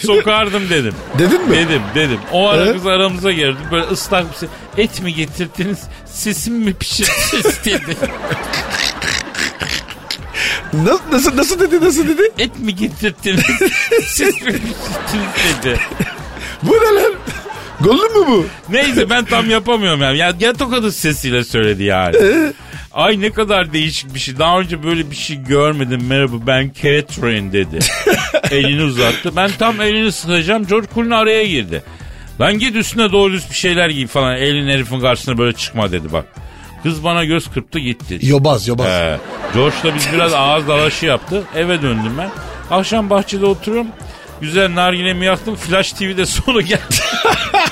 Sokardım 0.06 0.70
dedim. 0.70 0.93
Dedin 1.20 1.50
mi? 1.50 1.58
Dedim 1.58 1.82
dedim. 1.95 2.20
O 2.32 2.47
ara 2.50 2.66
Ee? 2.66 2.74
kız 2.74 2.88
aramıza 2.88 3.32
girdi. 3.32 3.58
Böyle 3.72 3.84
ıslak 3.86 4.26
bir 4.34 4.38
şey. 4.38 4.50
Et 4.78 5.02
mi 5.02 5.14
getirdiniz? 5.14 5.80
Sesim 6.06 6.54
mi 6.56 6.74
pişirdiniz 6.74 7.66
dedi. 7.66 7.97
Nasıl, 10.74 11.02
nasıl, 11.12 11.38
nasıl 11.38 11.60
dedi 11.60 11.86
nasıl 11.86 12.08
dedi? 12.08 12.22
Et 12.38 12.60
mi 12.60 12.76
getirdiniz? 12.76 13.43
Ses 14.06 14.41
mi 14.41 14.52
pişirdiniz 14.52 15.64
dedi. 15.64 15.80
Bu 16.64 16.72
ne 16.74 17.02
lan? 17.02 17.14
Gollum 17.82 18.14
mu 18.20 18.28
bu? 18.28 18.45
Neyse 18.70 19.10
ben 19.10 19.26
tam 19.26 19.50
yapamıyorum 19.50 20.02
yani. 20.02 20.18
Ya 20.18 20.34
yatak 20.39 20.74
odası 20.74 21.00
sesiyle 21.00 21.43
söyledi 21.43 21.84
yani. 21.84 22.16
Ay 22.93 23.21
ne 23.21 23.29
kadar 23.29 23.73
değişik 23.73 24.13
bir 24.13 24.19
şey. 24.19 24.39
Daha 24.39 24.59
önce 24.59 24.83
böyle 24.83 25.11
bir 25.11 25.15
şey 25.15 25.43
görmedim. 25.43 26.01
Merhaba 26.07 26.35
ben 26.47 26.71
Catherine 26.81 27.53
dedi. 27.53 27.79
elini 28.51 28.83
uzattı. 28.83 29.35
Ben 29.35 29.51
tam 29.59 29.81
elini 29.81 30.11
sıkacağım. 30.11 30.67
George 30.67 30.87
Clooney 30.95 31.17
araya 31.17 31.45
girdi. 31.45 31.83
Lan 32.41 32.59
git 32.59 32.75
üstüne 32.75 33.11
doğru 33.11 33.33
düz 33.33 33.49
bir 33.49 33.55
şeyler 33.55 33.89
giy 33.89 34.07
falan. 34.07 34.35
Elin 34.35 34.67
herifin 34.67 34.99
karşısına 34.99 35.37
böyle 35.37 35.53
çıkma 35.53 35.91
dedi 35.91 36.13
bak. 36.13 36.25
Kız 36.83 37.03
bana 37.03 37.25
göz 37.25 37.51
kırptı 37.51 37.79
gitti. 37.79 38.19
Yobaz 38.21 38.67
yobaz. 38.67 38.87
Ee, 38.87 39.17
George'la 39.53 39.95
biz 39.95 40.13
biraz 40.13 40.33
ağız 40.33 40.67
dalaşı 40.67 41.05
yaptı. 41.05 41.43
Eve 41.55 41.81
döndüm 41.81 42.11
ben. 42.17 42.29
Akşam 42.71 43.09
bahçede 43.09 43.45
oturuyorum. 43.45 43.87
Güzel 44.41 44.75
nargilemi 44.75 45.25
yaktım. 45.25 45.55
Flash 45.55 45.91
TV'de 45.93 46.25
sonu 46.25 46.61
geldi. 46.61 46.95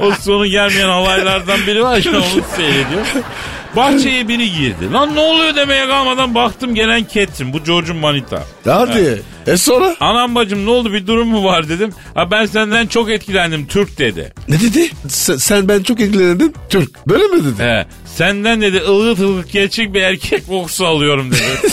o 0.00 0.12
sonu 0.12 0.46
gelmeyen 0.46 0.88
olaylardan 0.88 1.66
biri 1.66 1.82
var 1.82 1.96
ya 1.96 2.12
onu 2.12 2.44
seyrediyor. 2.56 3.06
Bahçeye 3.76 4.28
biri 4.28 4.52
girdi. 4.52 4.92
Lan 4.92 5.14
ne 5.14 5.20
oluyor 5.20 5.56
demeye 5.56 5.86
kalmadan 5.86 6.34
baktım 6.34 6.74
gelen 6.74 7.06
Catherine. 7.14 7.52
Bu 7.52 7.64
George'un 7.64 7.96
manita. 7.96 8.42
Hadi. 8.64 9.22
E 9.46 9.56
sonra? 9.56 9.96
Anam 10.00 10.34
bacım 10.34 10.66
ne 10.66 10.70
oldu 10.70 10.92
bir 10.92 11.06
durum 11.06 11.28
mu 11.28 11.44
var 11.44 11.68
dedim. 11.68 11.92
Ha 12.14 12.30
ben 12.30 12.46
senden 12.46 12.86
çok 12.86 13.10
etkilendim 13.10 13.66
Türk 13.66 13.98
dedi. 13.98 14.32
Ne 14.48 14.60
dedi? 14.60 14.90
Sen, 15.08 15.36
sen 15.36 15.68
ben 15.68 15.82
çok 15.82 16.00
ilgilendim. 16.00 16.52
Türk. 16.68 17.06
Böyle 17.08 17.24
mi 17.24 17.44
dedi? 17.44 17.62
He, 17.62 17.86
senden 18.06 18.60
dedi 18.60 18.78
ılgıt 18.78 19.20
ılgıt 19.20 19.52
gerçek 19.52 19.94
bir 19.94 20.02
erkek 20.02 20.46
kokusu 20.46 20.86
alıyorum 20.86 21.30
dedi. 21.30 21.40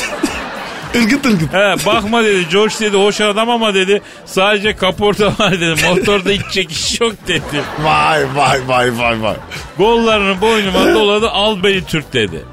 Ilgıt 0.93 1.25
ılgıt. 1.25 1.53
He 1.53 1.85
bakma 1.85 2.23
dedi 2.23 2.49
George 2.51 2.73
dedi 2.79 2.97
hoş 2.97 3.21
adam 3.21 3.49
ama 3.49 3.73
dedi 3.73 4.01
sadece 4.25 4.75
kaporta 4.75 5.25
var 5.39 5.61
dedi 5.61 5.75
motorda 5.89 6.29
hiç 6.29 6.41
çekiş 6.51 7.01
yok 7.01 7.13
dedi. 7.27 7.41
Vay 7.83 8.23
vay 8.35 8.59
vay 8.67 8.97
vay 8.99 9.21
vay. 9.21 9.35
Gollarını 9.77 10.41
boynuma 10.41 10.93
doladı 10.93 11.29
al 11.29 11.63
beni 11.63 11.85
Türk 11.85 12.13
dedi. 12.13 12.45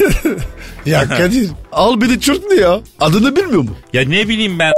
Ya 0.86 1.08
Kadir 1.08 1.50
al 1.72 2.00
beni 2.00 2.20
Türk 2.20 2.50
ne 2.50 2.54
ya? 2.60 2.80
Adını 3.00 3.36
bilmiyor 3.36 3.62
mu? 3.62 3.76
Ya 3.92 4.02
ne 4.08 4.28
bileyim 4.28 4.58
ben 4.58 4.72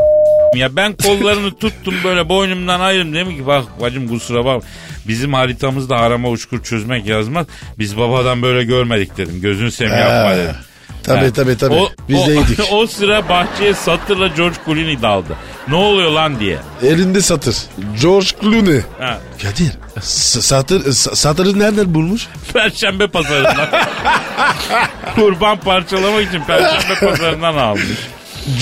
ya 0.56 0.76
ben 0.76 0.92
kollarını 0.96 1.50
tuttum 1.54 1.94
böyle 2.04 2.28
boynumdan 2.28 2.80
ayırdım 2.80 3.14
dedim 3.14 3.36
ki 3.36 3.46
bak 3.46 3.64
bacım 3.80 4.08
kusura 4.08 4.44
bak 4.44 4.62
bizim 5.08 5.32
haritamızda 5.32 5.96
arama 5.96 6.28
uçkur 6.30 6.62
çözmek 6.62 7.06
yazmaz 7.06 7.46
biz 7.78 7.98
babadan 7.98 8.42
böyle 8.42 8.64
görmedik 8.64 9.16
dedim 9.16 9.40
gözün 9.40 9.68
seveyim 9.68 9.98
yapma 9.98 10.36
dedim. 10.36 10.54
Tabii 11.03 11.32
tabii 11.32 11.57
tabii. 11.59 11.74
O, 11.74 11.89
Biz 12.09 12.18
o, 12.20 12.26
de 12.26 12.32
yedik. 12.32 12.61
o 12.72 12.87
sıra 12.87 13.28
bahçeye 13.28 13.74
satırla 13.74 14.26
George 14.28 14.57
Clooney 14.64 15.03
daldı. 15.03 15.37
Ne 15.68 15.74
oluyor 15.74 16.11
lan 16.11 16.41
diye. 16.41 16.59
Elinde 16.82 17.20
satır. 17.20 17.57
George 18.03 18.26
Clooney. 18.43 18.80
Ha. 19.01 19.18
Kadir 19.43 19.70
s- 20.01 20.41
satır, 20.43 20.93
s- 20.93 21.14
satırı 21.14 21.59
nereden 21.59 21.95
bulmuş? 21.95 22.26
Perşembe 22.53 23.07
pazarından. 23.07 23.68
Kurban 25.14 25.57
parçalamak 25.57 26.28
için 26.28 26.41
Perşembe 26.45 27.01
pazarından 27.11 27.57
almış. 27.57 27.82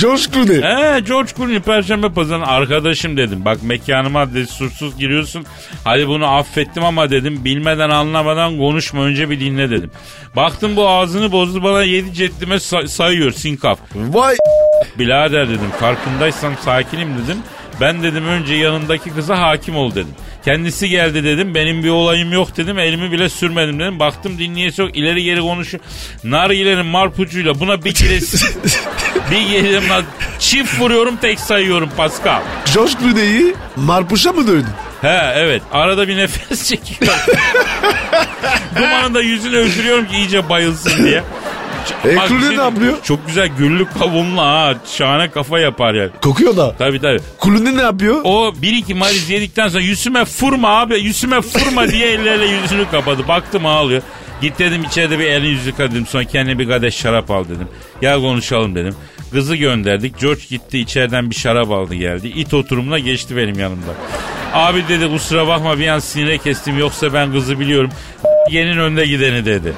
George 0.00 0.22
Clooney. 0.32 0.56
Ee 0.58 1.00
George 1.00 1.30
Clooney 1.36 1.60
Perşembe 1.60 2.08
pazarının 2.08 2.44
arkadaşım 2.44 3.16
dedim. 3.16 3.44
Bak 3.44 3.62
mekanıma 3.62 4.34
destursuz 4.34 4.98
giriyorsun. 4.98 5.46
Hadi 5.84 6.08
bunu 6.08 6.26
affettim 6.26 6.84
ama 6.84 7.10
dedim. 7.10 7.44
Bilmeden 7.44 7.90
anlamadan 7.90 8.58
konuşma 8.58 9.02
önce 9.02 9.30
bir 9.30 9.40
dinle 9.40 9.70
dedim. 9.70 9.90
Baktım 10.36 10.76
bu 10.76 10.88
ağzını 10.88 11.32
bozdu 11.32 11.62
bana 11.62 11.82
yedi 11.82 12.14
ceddime 12.14 12.60
say- 12.60 12.86
sayıyor 12.88 13.32
sinkaf. 13.32 13.78
Vay 13.94 14.36
Birader 14.98 15.48
dedim 15.48 15.70
farkındaysan 15.80 16.52
sakinim 16.64 17.08
dedim. 17.24 17.38
Ben 17.80 18.02
dedim 18.02 18.26
önce 18.26 18.54
yanındaki 18.54 19.10
kıza 19.10 19.38
hakim 19.38 19.76
ol 19.76 19.90
dedim. 19.90 20.14
Kendisi 20.44 20.88
geldi 20.88 21.24
dedim. 21.24 21.54
Benim 21.54 21.82
bir 21.84 21.88
olayım 21.88 22.32
yok 22.32 22.56
dedim. 22.56 22.78
Elimi 22.78 23.12
bile 23.12 23.28
sürmedim 23.28 23.80
dedim. 23.80 23.98
Baktım 24.00 24.38
dinleyesi 24.38 24.82
yok. 24.82 24.96
ileri 24.96 25.22
geri 25.24 25.40
konuşuyor. 25.40 25.84
Nargilerin 26.24 26.86
marpucuyla 26.86 27.60
buna 27.60 27.84
bir 27.84 27.94
kere 27.94 28.18
bir 29.30 29.50
gelirim 29.50 29.88
lan. 29.88 30.04
Çift 30.38 30.80
vuruyorum 30.80 31.16
tek 31.16 31.40
sayıyorum 31.40 31.90
Pascal. 31.96 32.40
George 32.74 32.92
Clooney'i 33.00 33.54
marpuşa 33.76 34.32
mı 34.32 34.46
dövdün? 34.46 34.66
He 35.00 35.32
evet. 35.34 35.62
Arada 35.72 36.08
bir 36.08 36.16
nefes 36.16 36.68
çekiyorum. 36.68 37.18
Dumanın 38.76 39.14
da 39.14 39.20
yüzünü 39.22 39.56
öldürüyorum 39.56 40.06
ki 40.06 40.16
iyice 40.16 40.48
bayılsın 40.48 41.04
diye. 41.04 41.22
E, 42.04 42.16
Bak, 42.16 42.30
ne 42.30 42.54
yapıyor? 42.54 42.96
Çok 43.02 43.26
güzel 43.26 43.48
güllük 43.58 43.98
kavunlu 43.98 44.40
ha. 44.40 44.74
Şahane 44.86 45.30
kafa 45.30 45.58
yapar 45.58 45.94
yani. 45.94 46.10
Kokuyor 46.22 46.56
da. 46.56 46.76
Tabii 46.78 47.00
tabii. 47.00 47.20
Clooney 47.44 47.76
ne 47.76 47.82
yapıyor? 47.82 48.20
O 48.24 48.52
bir 48.62 48.72
iki 48.72 48.94
mariz 48.94 49.30
yedikten 49.30 49.68
sonra 49.68 49.82
yüzüme 49.82 50.24
fırma 50.24 50.68
abi 50.68 50.98
yüzüme 51.00 51.40
fırma 51.40 51.88
diye 51.88 52.08
elleriyle 52.12 52.46
yüzünü 52.62 52.90
kapadı. 52.90 53.28
Baktım 53.28 53.66
ağlıyor. 53.66 54.02
Git 54.40 54.58
dedim 54.58 54.84
içeride 54.84 55.18
bir 55.18 55.24
elini 55.24 55.48
yüzü 55.48 55.68
yıka 55.68 55.90
dedim. 55.90 56.06
Sonra 56.06 56.24
kendine 56.24 56.58
bir 56.58 56.68
kadeh 56.68 56.90
şarap 56.90 57.30
al 57.30 57.44
dedim. 57.44 57.68
Gel 58.00 58.20
konuşalım 58.20 58.74
dedim. 58.74 58.94
Kızı 59.32 59.56
gönderdik. 59.56 60.20
George 60.20 60.40
gitti 60.50 60.78
içeriden 60.78 61.30
bir 61.30 61.34
şarap 61.34 61.70
aldı 61.70 61.94
geldi. 61.94 62.28
İt 62.28 62.54
oturumuna 62.54 62.98
geçti 62.98 63.36
benim 63.36 63.58
yanımda. 63.58 63.92
Abi 64.52 64.88
dedi 64.88 65.08
kusura 65.10 65.46
bakma 65.46 65.78
bir 65.78 65.88
an 65.88 65.98
sinire 65.98 66.38
kestim 66.38 66.78
yoksa 66.78 67.12
ben 67.14 67.32
kızı 67.32 67.60
biliyorum. 67.60 67.90
Yenin 68.52 68.78
önde 68.78 69.06
gideni 69.06 69.44
dedi. 69.44 69.72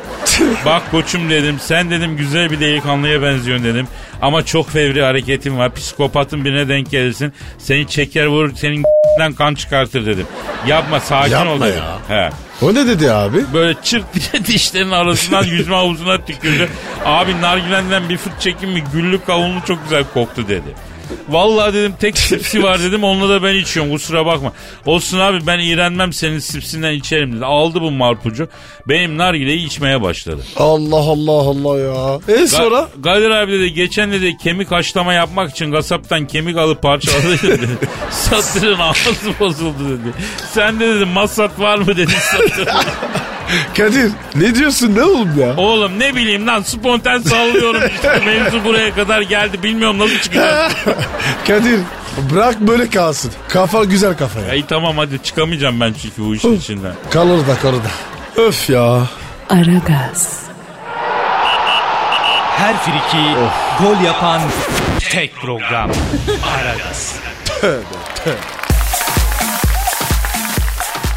Bak 0.65 0.91
koçum 0.91 1.31
dedim 1.31 1.57
sen 1.61 1.91
dedim 1.91 2.17
güzel 2.17 2.51
bir 2.51 2.61
delikanlıya 2.61 3.23
benziyorsun 3.23 3.65
dedim. 3.67 3.89
Ama 4.23 4.45
çok 4.45 4.71
fevri 4.71 5.03
hareketin 5.03 5.59
var. 5.59 5.75
Psikopatın 5.75 6.45
birine 6.45 6.69
denk 6.69 6.91
gelirsin. 6.91 7.33
Seni 7.59 7.89
çeker 7.89 8.27
vurur 8.27 8.53
senin 8.57 8.85
kan 9.39 9.55
çıkartır 9.55 10.07
dedim. 10.07 10.27
Yapma 10.67 11.01
sakin 11.01 11.33
Yapma 11.33 11.53
ol 11.53 11.61
dedim. 11.61 11.75
ya. 12.09 12.17
He. 12.17 12.31
O 12.63 12.75
ne 12.75 12.87
dedi 12.87 13.13
abi? 13.13 13.39
Böyle 13.55 13.75
çırt 13.83 14.05
diye 14.15 14.45
dişlerin 14.47 14.91
arasından 14.91 15.45
yüzme 15.45 15.75
havuzuna 15.75 16.25
tükürdü. 16.25 16.69
Abi 17.05 17.41
nargilenden 17.41 18.09
bir 18.09 18.17
fırt 18.17 18.41
çekin 18.41 18.71
mi 18.71 18.85
güllük 18.93 19.27
kavunlu 19.27 19.61
çok 19.67 19.83
güzel 19.85 20.05
koktu 20.15 20.49
dedi. 20.49 20.75
Vallahi 21.29 21.75
dedim 21.75 21.95
tek 22.01 22.19
sipsi 22.19 22.63
var 22.63 22.81
dedim 22.83 23.05
onunla 23.05 23.29
da 23.29 23.43
ben 23.43 23.55
içiyorum 23.55 23.93
kusura 23.93 24.27
bakma. 24.27 24.53
Olsun 24.87 25.19
abi 25.19 25.47
ben 25.47 25.59
iğrenmem 25.59 26.13
senin 26.13 26.39
sipsinden 26.39 26.93
içerim 26.93 27.37
dedi. 27.37 27.45
Aldı 27.45 27.81
bu 27.81 27.91
marpucu 27.91 28.49
benim 28.89 29.19
nargileyi 29.19 29.67
içmeye 29.67 30.03
başladı. 30.03 30.43
Allah 30.57 30.97
Allah 30.97 31.33
Allah 31.33 31.79
ya. 31.81 32.21
E 32.37 32.47
sonra? 32.47 32.89
Ga- 33.03 33.03
Kadir 33.03 33.31
abi 33.31 33.53
dedi 33.53 33.73
geçen 33.75 34.13
dedi 34.13 34.37
kemik 34.37 34.71
haşlama 34.71 35.13
yapmak 35.13 35.51
için 35.51 35.73
kasaptan 35.73 36.27
kemik 36.27 36.57
alıp 36.57 36.83
parçaladı 36.83 37.43
dedi. 37.43 37.69
Satırın 38.11 38.79
ağzı 38.79 39.39
bozuldu 39.41 39.89
dedi. 39.91 40.15
Sen 40.53 40.81
de 40.81 40.95
dedi 40.95 41.05
masat 41.05 41.61
var 41.61 41.79
mı 41.79 41.87
dedi 41.87 42.13
satırın. 42.13 42.69
Kadir 43.77 44.11
ne 44.35 44.55
diyorsun 44.55 44.95
ne 44.97 45.03
oğlum 45.03 45.41
ya? 45.41 45.57
Oğlum 45.57 45.99
ne 45.99 46.17
bileyim 46.17 46.47
lan 46.47 46.63
spontan 46.63 47.21
sallıyorum 47.21 47.83
işte 47.95 48.23
mevzu 48.27 48.65
buraya 48.65 48.95
kadar 48.95 49.21
geldi 49.21 49.63
bilmiyorum 49.63 49.99
nasıl 49.99 50.19
çıkacak. 50.19 50.73
Kadir 51.47 51.81
bırak 52.31 52.61
böyle 52.61 52.91
kalsın. 52.91 53.33
Kafa 53.49 53.85
güzel 53.85 54.17
kafa 54.17 54.41
ya. 54.41 54.55
İyi 54.55 54.67
tamam 54.67 54.99
hadi 54.99 55.23
çıkamayacağım 55.23 55.81
ben 55.81 55.95
çünkü 56.03 56.23
bu 56.23 56.35
işin 56.35 56.57
içinden. 56.57 56.95
Kal 57.11 57.31
orada 57.31 57.57
kal 57.63 57.69
orada. 57.69 57.89
Öf 58.49 58.71
ya. 58.71 59.03
Aragaz, 59.51 60.39
Her 62.57 62.77
friki 62.77 63.25
gol 63.81 64.05
yapan 64.05 64.41
tek 65.11 65.35
program. 65.37 65.91
Aragaz. 66.57 67.15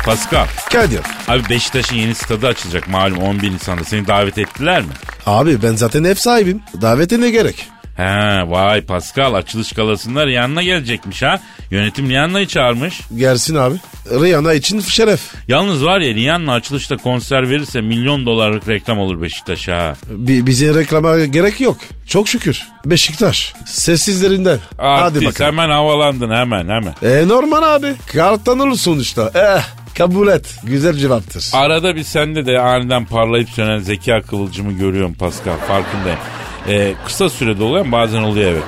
Pascal 0.07 0.47
Kadir. 0.71 0.99
abi 1.27 1.49
Beşiktaş'ın 1.49 1.95
yeni 1.95 2.15
stadı 2.15 2.47
açılacak 2.47 2.87
malum 2.87 3.17
11 3.17 3.51
Nisan'da 3.51 3.83
seni 3.83 4.07
davet 4.07 4.37
ettiler 4.37 4.81
mi? 4.81 4.87
Abi 5.25 5.61
ben 5.63 5.75
zaten 5.75 6.03
ev 6.03 6.15
sahibim. 6.15 6.61
Davete 6.81 7.21
ne 7.21 7.29
gerek? 7.29 7.65
He 7.97 8.03
vay 8.51 8.81
Pascal 8.81 9.33
açılış 9.33 9.71
galasında 9.73 10.27
Rihanna 10.27 10.63
gelecekmiş 10.63 11.21
ha. 11.23 11.39
Yönetim 11.71 12.09
Rihanna'yı 12.09 12.47
çağırmış. 12.47 13.01
Gelsin 13.15 13.55
abi. 13.55 13.75
Rihanna 14.11 14.53
için 14.53 14.79
şeref. 14.79 15.21
Yalnız 15.47 15.85
var 15.85 15.99
ya 15.99 16.13
Rihanna 16.13 16.53
açılışta 16.53 16.97
konser 16.97 17.49
verirse 17.49 17.81
milyon 17.81 18.25
dolarlık 18.25 18.67
reklam 18.67 18.99
olur 18.99 19.21
Beşiktaş 19.21 19.67
ha. 19.67 19.93
Bi- 20.09 20.45
bize 20.47 20.73
reklama 20.73 21.25
gerek 21.25 21.61
yok. 21.61 21.77
Çok 22.07 22.27
şükür. 22.27 22.67
Beşiktaş. 22.85 23.53
Sessizlerinden. 23.65 24.59
Hadi 24.77 24.87
Artist 24.87 25.25
bakalım. 25.25 25.51
hemen 25.51 25.69
havalandın 25.69 26.29
hemen 26.31 26.63
hemen. 26.69 26.95
E 27.03 27.27
normal 27.27 27.75
abi. 27.75 27.93
Karttan 28.13 28.59
olur 28.59 28.77
sonuçta. 28.77 29.31
Eh 29.35 29.76
kabul 29.97 30.27
et. 30.27 30.55
Güzel 30.63 30.93
cevaptır. 30.93 31.49
Arada 31.53 31.95
bir 31.95 32.03
sende 32.03 32.45
de 32.45 32.59
aniden 32.59 33.05
parlayıp 33.05 33.49
sönen 33.49 33.79
zeka 33.79 34.21
kıvılcımı 34.21 34.71
görüyorum 34.71 35.13
Pascal 35.13 35.57
farkındayım. 35.67 36.19
Ee, 36.67 36.93
kısa 37.05 37.29
sürede 37.29 37.63
oluyor 37.63 37.85
ama 37.85 37.91
bazen 37.91 38.21
oluyor 38.21 38.51
evet. 38.51 38.63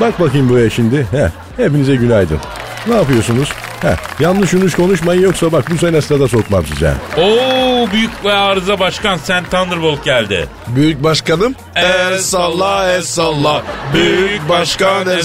Bak 0.00 0.20
bakayım 0.20 0.48
buraya 0.48 0.70
şimdi. 0.70 1.06
Heh, 1.10 1.28
hepinize 1.56 1.96
günaydın. 1.96 2.38
Ne 2.88 2.94
yapıyorsunuz? 2.94 3.52
Heh, 3.82 4.20
yanlış 4.20 4.52
yanlış 4.52 4.74
konuşmayın 4.74 5.22
yoksa 5.22 5.52
bak 5.52 5.70
bu 5.70 5.78
sene 5.78 6.00
stada 6.02 6.28
sokmam 6.28 6.66
size. 6.66 6.94
Oo 7.18 7.92
büyük 7.92 8.24
ve 8.24 8.32
arıza 8.32 8.78
başkan 8.78 9.16
sen 9.16 9.44
Thunderbolt 9.44 10.04
geldi. 10.04 10.48
Büyük 10.68 11.02
başkanım. 11.02 11.54
El 11.76 12.18
salla 12.18 12.92
el 12.92 13.02
salla. 13.02 13.62
Büyük 13.94 14.48
başkan 14.48 15.08
el 15.08 15.22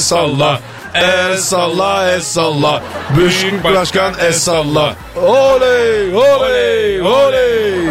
salla. 1.01 1.31
El 1.31 1.37
salla 1.37 2.11
el 2.11 2.21
salla. 2.21 2.83
Büyük 3.17 3.63
başkan 3.63 4.13
el 4.21 4.33
salla. 4.33 4.95
Oley 5.15 6.15
oley 6.15 7.01
oley. 7.01 7.89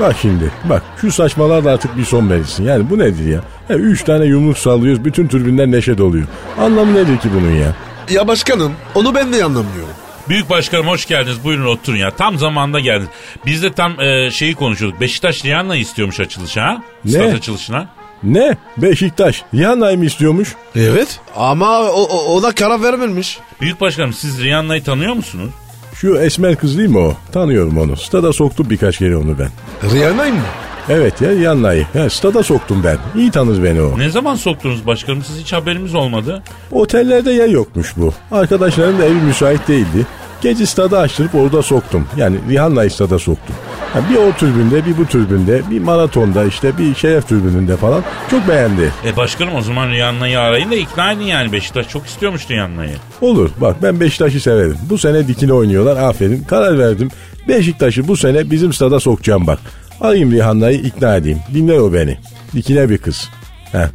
Bak 0.00 0.16
şimdi 0.22 0.50
bak 0.64 0.82
şu 1.00 1.12
saçmalar 1.12 1.64
da 1.64 1.70
artık 1.70 1.96
bir 1.96 2.04
son 2.04 2.30
verilsin. 2.30 2.64
Yani 2.64 2.90
bu 2.90 2.98
nedir 2.98 3.28
ya? 3.28 3.40
He, 3.68 3.74
üç 3.74 4.04
tane 4.04 4.24
yumruk 4.24 4.58
sallıyoruz 4.58 5.04
bütün 5.04 5.28
türbinler 5.28 5.66
neşe 5.66 5.98
doluyor. 5.98 6.26
Anlamı 6.60 6.94
nedir 6.94 7.18
ki 7.18 7.28
bunun 7.34 7.54
ya? 7.54 7.74
Ya 8.10 8.28
başkanım 8.28 8.72
onu 8.94 9.14
ben 9.14 9.32
de 9.32 9.44
anlamıyorum. 9.44 9.94
Büyük 10.28 10.50
başkanım 10.50 10.86
hoş 10.86 11.06
geldiniz. 11.06 11.44
Buyurun 11.44 11.66
oturun 11.66 11.96
ya. 11.96 12.10
Tam 12.10 12.38
zamanda 12.38 12.80
geldiniz. 12.80 13.08
Biz 13.46 13.62
de 13.62 13.72
tam 13.72 14.00
e, 14.00 14.30
şeyi 14.30 14.54
konuşuyorduk. 14.54 15.00
Beşiktaş 15.00 15.44
Rihanna'yı 15.44 15.80
istiyormuş 15.80 16.20
açılışa 16.20 16.62
ha? 16.62 16.82
Ne? 17.04 17.10
Stat 17.10 17.34
açılışına. 17.34 17.88
Ne? 18.22 18.56
Beşiktaş 18.76 19.44
Rihanna'yı 19.54 19.98
mı 19.98 20.04
istiyormuş? 20.04 20.54
Evet. 20.76 21.20
Ama 21.36 21.80
o, 21.80 22.02
o, 22.02 22.36
ona 22.38 22.52
karar 22.52 22.82
vermemiş. 22.82 23.38
Büyük 23.60 23.80
başkanım 23.80 24.12
siz 24.12 24.42
Rihanna'yı 24.42 24.84
tanıyor 24.84 25.14
musunuz? 25.14 25.50
Şu 25.94 26.18
esmer 26.18 26.56
kız 26.56 26.78
değil 26.78 26.88
mi 26.88 26.98
o? 26.98 27.14
Tanıyorum 27.32 27.78
onu. 27.78 27.96
Stada 27.96 28.32
soktum 28.32 28.70
birkaç 28.70 28.98
kere 28.98 29.16
onu 29.16 29.38
ben. 29.38 29.48
Rihanna'yı 29.90 30.32
mı? 30.34 30.40
Evet 30.88 31.20
ya 31.20 31.30
Rihanna'yı. 31.30 31.86
He, 31.92 32.10
stada 32.10 32.42
soktum 32.42 32.84
ben. 32.84 32.98
İyi 33.20 33.30
tanır 33.30 33.64
beni 33.64 33.80
o. 33.82 33.98
Ne 33.98 34.10
zaman 34.10 34.34
soktunuz 34.34 34.86
başkanım? 34.86 35.22
Siz 35.24 35.38
hiç 35.38 35.52
haberimiz 35.52 35.94
olmadı. 35.94 36.42
Otellerde 36.72 37.32
yer 37.32 37.48
yokmuş 37.48 37.92
bu. 37.96 38.14
Arkadaşların 38.32 38.98
da 38.98 39.04
evi 39.04 39.14
müsait 39.14 39.68
değildi. 39.68 40.06
Gece 40.46 40.66
stada 40.66 40.98
açtırıp 40.98 41.34
orada 41.34 41.62
soktum. 41.62 42.08
Yani 42.16 42.36
Rihanna'yı 42.48 42.90
stada 42.90 43.18
soktum. 43.18 43.56
Ha, 43.92 44.00
bir 44.10 44.16
o 44.16 44.32
türbünde, 44.32 44.86
bir 44.86 44.96
bu 44.96 45.06
türbünde, 45.06 45.62
bir 45.70 45.80
maratonda 45.80 46.44
işte 46.44 46.78
bir 46.78 46.94
şeref 46.94 47.28
türbününde 47.28 47.76
falan. 47.76 48.02
Çok 48.30 48.48
beğendi. 48.48 48.92
E 49.06 49.16
başkanım 49.16 49.54
o 49.54 49.62
zaman 49.62 49.90
Rihanna'yı 49.90 50.40
arayın 50.40 50.70
da 50.70 50.74
ikna 50.74 51.12
edin 51.12 51.22
yani. 51.22 51.52
Beşiktaş 51.52 51.88
çok 51.88 52.06
istiyormuş 52.06 52.50
Rihanna'yı. 52.50 52.94
Olur 53.20 53.50
bak 53.60 53.76
ben 53.82 54.00
Beşiktaş'ı 54.00 54.40
severim. 54.40 54.76
Bu 54.90 54.98
sene 54.98 55.28
dikine 55.28 55.52
oynuyorlar 55.52 55.96
aferin. 55.96 56.44
Karar 56.44 56.78
verdim. 56.78 57.10
Beşiktaş'ı 57.48 58.08
bu 58.08 58.16
sene 58.16 58.50
bizim 58.50 58.72
stada 58.72 59.00
sokacağım 59.00 59.46
bak. 59.46 59.58
Arayayım 60.00 60.32
Rihanna'yı 60.32 60.78
ikna 60.78 61.16
edeyim. 61.16 61.38
Dinler 61.54 61.78
o 61.78 61.92
beni. 61.92 62.18
Dikine 62.54 62.88
bir 62.90 62.98
kız. 62.98 63.28
He. 63.72 63.86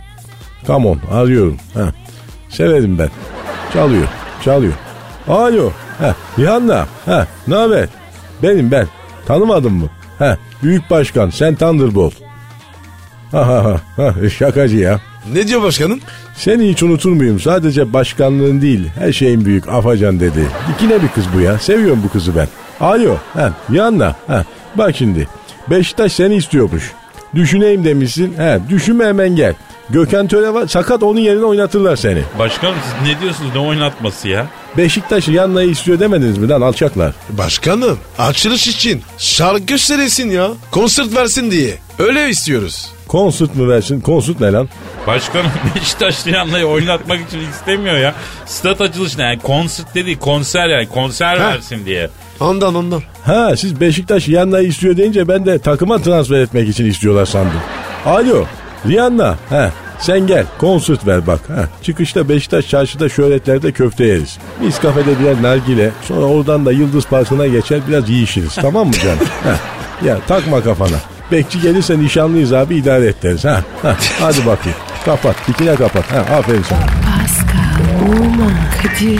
Come 0.68 0.88
on 0.88 1.00
arıyorum. 1.12 1.58
He. 1.74 1.84
Severim 2.50 3.00
ben. 3.00 3.10
Çalıyor. 3.74 4.08
Çalıyor. 4.44 4.74
Alo. 5.28 5.72
He. 6.02 6.14
Rihanna. 6.40 6.86
He. 7.06 7.26
Ne 7.48 7.56
haber? 7.56 7.88
Benim 8.44 8.72
ben. 8.72 8.88
Tanımadın 9.26 9.74
mı? 9.74 9.90
He. 10.20 10.38
Büyük 10.64 10.90
başkan 10.90 11.30
sen 11.30 11.56
Thunderbolt. 11.56 12.14
Ha 13.32 13.48
ha 13.48 13.64
ha. 13.64 13.82
ha. 13.98 14.30
Şakacı 14.30 14.78
ya. 14.78 15.00
Ne 15.34 15.48
diyor 15.48 15.62
başkanım? 15.62 16.00
Seni 16.36 16.70
hiç 16.70 16.84
unutur 16.84 17.12
muyum? 17.12 17.40
Sadece 17.40 17.94
başkanlığın 17.94 18.62
değil, 18.62 18.90
her 19.00 19.12
şeyin 19.12 19.46
büyük. 19.46 19.68
Afacan 19.68 20.20
dedi. 20.20 20.48
Dikine 20.70 21.02
bir 21.02 21.08
kız 21.08 21.26
bu 21.36 21.40
ya. 21.40 21.60
Seviyorum 21.60 22.02
bu 22.04 22.10
kızı 22.10 22.36
ben. 22.36 22.48
Alo, 22.80 23.18
ha, 23.34 23.54
yanına. 23.72 24.16
Ha, 24.28 24.46
bak 24.76 24.96
şimdi. 24.96 25.28
Beşiktaş 25.70 26.14
seni 26.14 26.36
istiyormuş. 26.36 26.92
Düşüneyim 27.36 27.86
demişsin. 27.86 28.34
He, 28.38 28.60
düşünme 28.70 29.06
hemen 29.06 29.36
gel. 29.36 29.54
Gökhan 29.90 30.28
Töre 30.28 30.54
var. 30.54 30.68
Sakat 30.68 31.04
onun 31.04 31.20
yerine 31.20 31.46
oynatırlar 31.46 31.96
seni. 31.96 32.22
Başkanım 32.40 32.76
siz 32.84 33.08
ne 33.14 33.22
diyorsunuz 33.22 33.52
ne 33.56 33.60
oynatması 33.60 34.28
ya? 34.28 34.48
Beşiktaş 34.78 35.28
yanlayı 35.28 35.70
istiyor 35.70 36.00
demediniz 36.00 36.38
mi 36.38 36.50
lan 36.50 36.62
alçaklar? 36.62 37.14
Başkanım 37.30 38.00
açılış 38.20 38.68
için 38.68 39.02
şarkı 39.18 39.78
söylesin 39.78 40.30
ya. 40.30 40.48
Konsert 40.72 41.16
versin 41.16 41.52
diye. 41.52 41.78
Öyle 42.00 42.30
istiyoruz. 42.30 42.92
Konsert 43.12 43.56
mı 43.56 43.70
versin? 43.70 44.02
Konsert 44.02 44.40
ne 44.40 44.52
lan? 44.52 44.70
Başkanım 45.08 45.52
Beşiktaş 45.76 46.28
Rihanna'yı 46.28 46.66
oynatmak 46.66 47.20
için 47.28 47.40
istemiyor 47.52 47.98
ya. 47.98 48.14
Stat 48.46 48.82
açılışına 48.82 49.24
yani 49.24 49.40
konsert 49.40 49.96
dedi 49.96 50.20
konser 50.20 50.68
yani 50.68 50.88
konser 50.90 51.38
Ha. 51.38 51.48
versin 51.48 51.86
diye. 51.86 52.10
Ondan 52.40 52.76
ondan. 52.76 53.02
Ha 53.26 53.56
siz 53.58 53.82
Beşiktaş 53.82 54.28
Rihanna'yı 54.30 54.68
istiyor 54.68 54.98
deyince 54.98 55.28
ben 55.28 55.46
de 55.46 55.60
takıma 55.60 55.98
transfer 56.02 56.40
etmek 56.40 56.70
için 56.70 56.86
istiyorlar 56.86 57.26
sandım. 57.26 57.60
Alo 58.06 58.46
Rihanna 58.88 59.36
ha 59.50 59.72
sen 60.00 60.28
gel 60.28 60.46
konsert 60.60 61.08
ver 61.08 61.28
bak. 61.28 61.40
Ha, 61.50 61.68
çıkışta 61.84 62.30
Beşiktaş 62.30 62.68
çarşıda 62.70 63.10
şöhretlerde 63.10 63.72
köfte 63.72 64.06
yeriz. 64.06 64.38
Biz 64.62 64.80
kafede 64.80 65.20
birer 65.20 65.42
nargile 65.42 65.92
sonra 66.08 66.26
oradan 66.26 66.66
da 66.66 66.72
Yıldız 66.72 67.06
Parkı'na 67.06 67.48
geçer 67.48 67.80
biraz 67.90 68.10
yiyişiriz 68.10 68.56
tamam 68.56 68.88
mı 68.88 68.94
canım? 68.94 69.18
Ha, 69.44 69.56
ya 70.08 70.18
takma 70.28 70.64
kafana. 70.64 70.98
Bekçi 71.32 71.62
gelirse 71.62 72.00
nişanlıyız 72.00 72.54
abi 72.54 72.76
idare 72.76 73.06
et 73.06 73.24
deriz. 73.24 73.46
Ha, 73.46 73.62
ha, 73.82 73.96
hadi 74.20 74.46
bakayım 74.46 74.78
kapat 75.06 75.36
dikine 75.48 75.76
kapat. 75.76 76.12
Ha, 76.12 76.36
aferin 76.38 76.64
sana. 76.64 76.80
Pascal, 76.80 78.18
Oman, 78.20 78.52
Kadir 78.84 79.20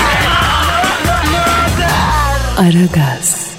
Aragaz. 2.57 3.50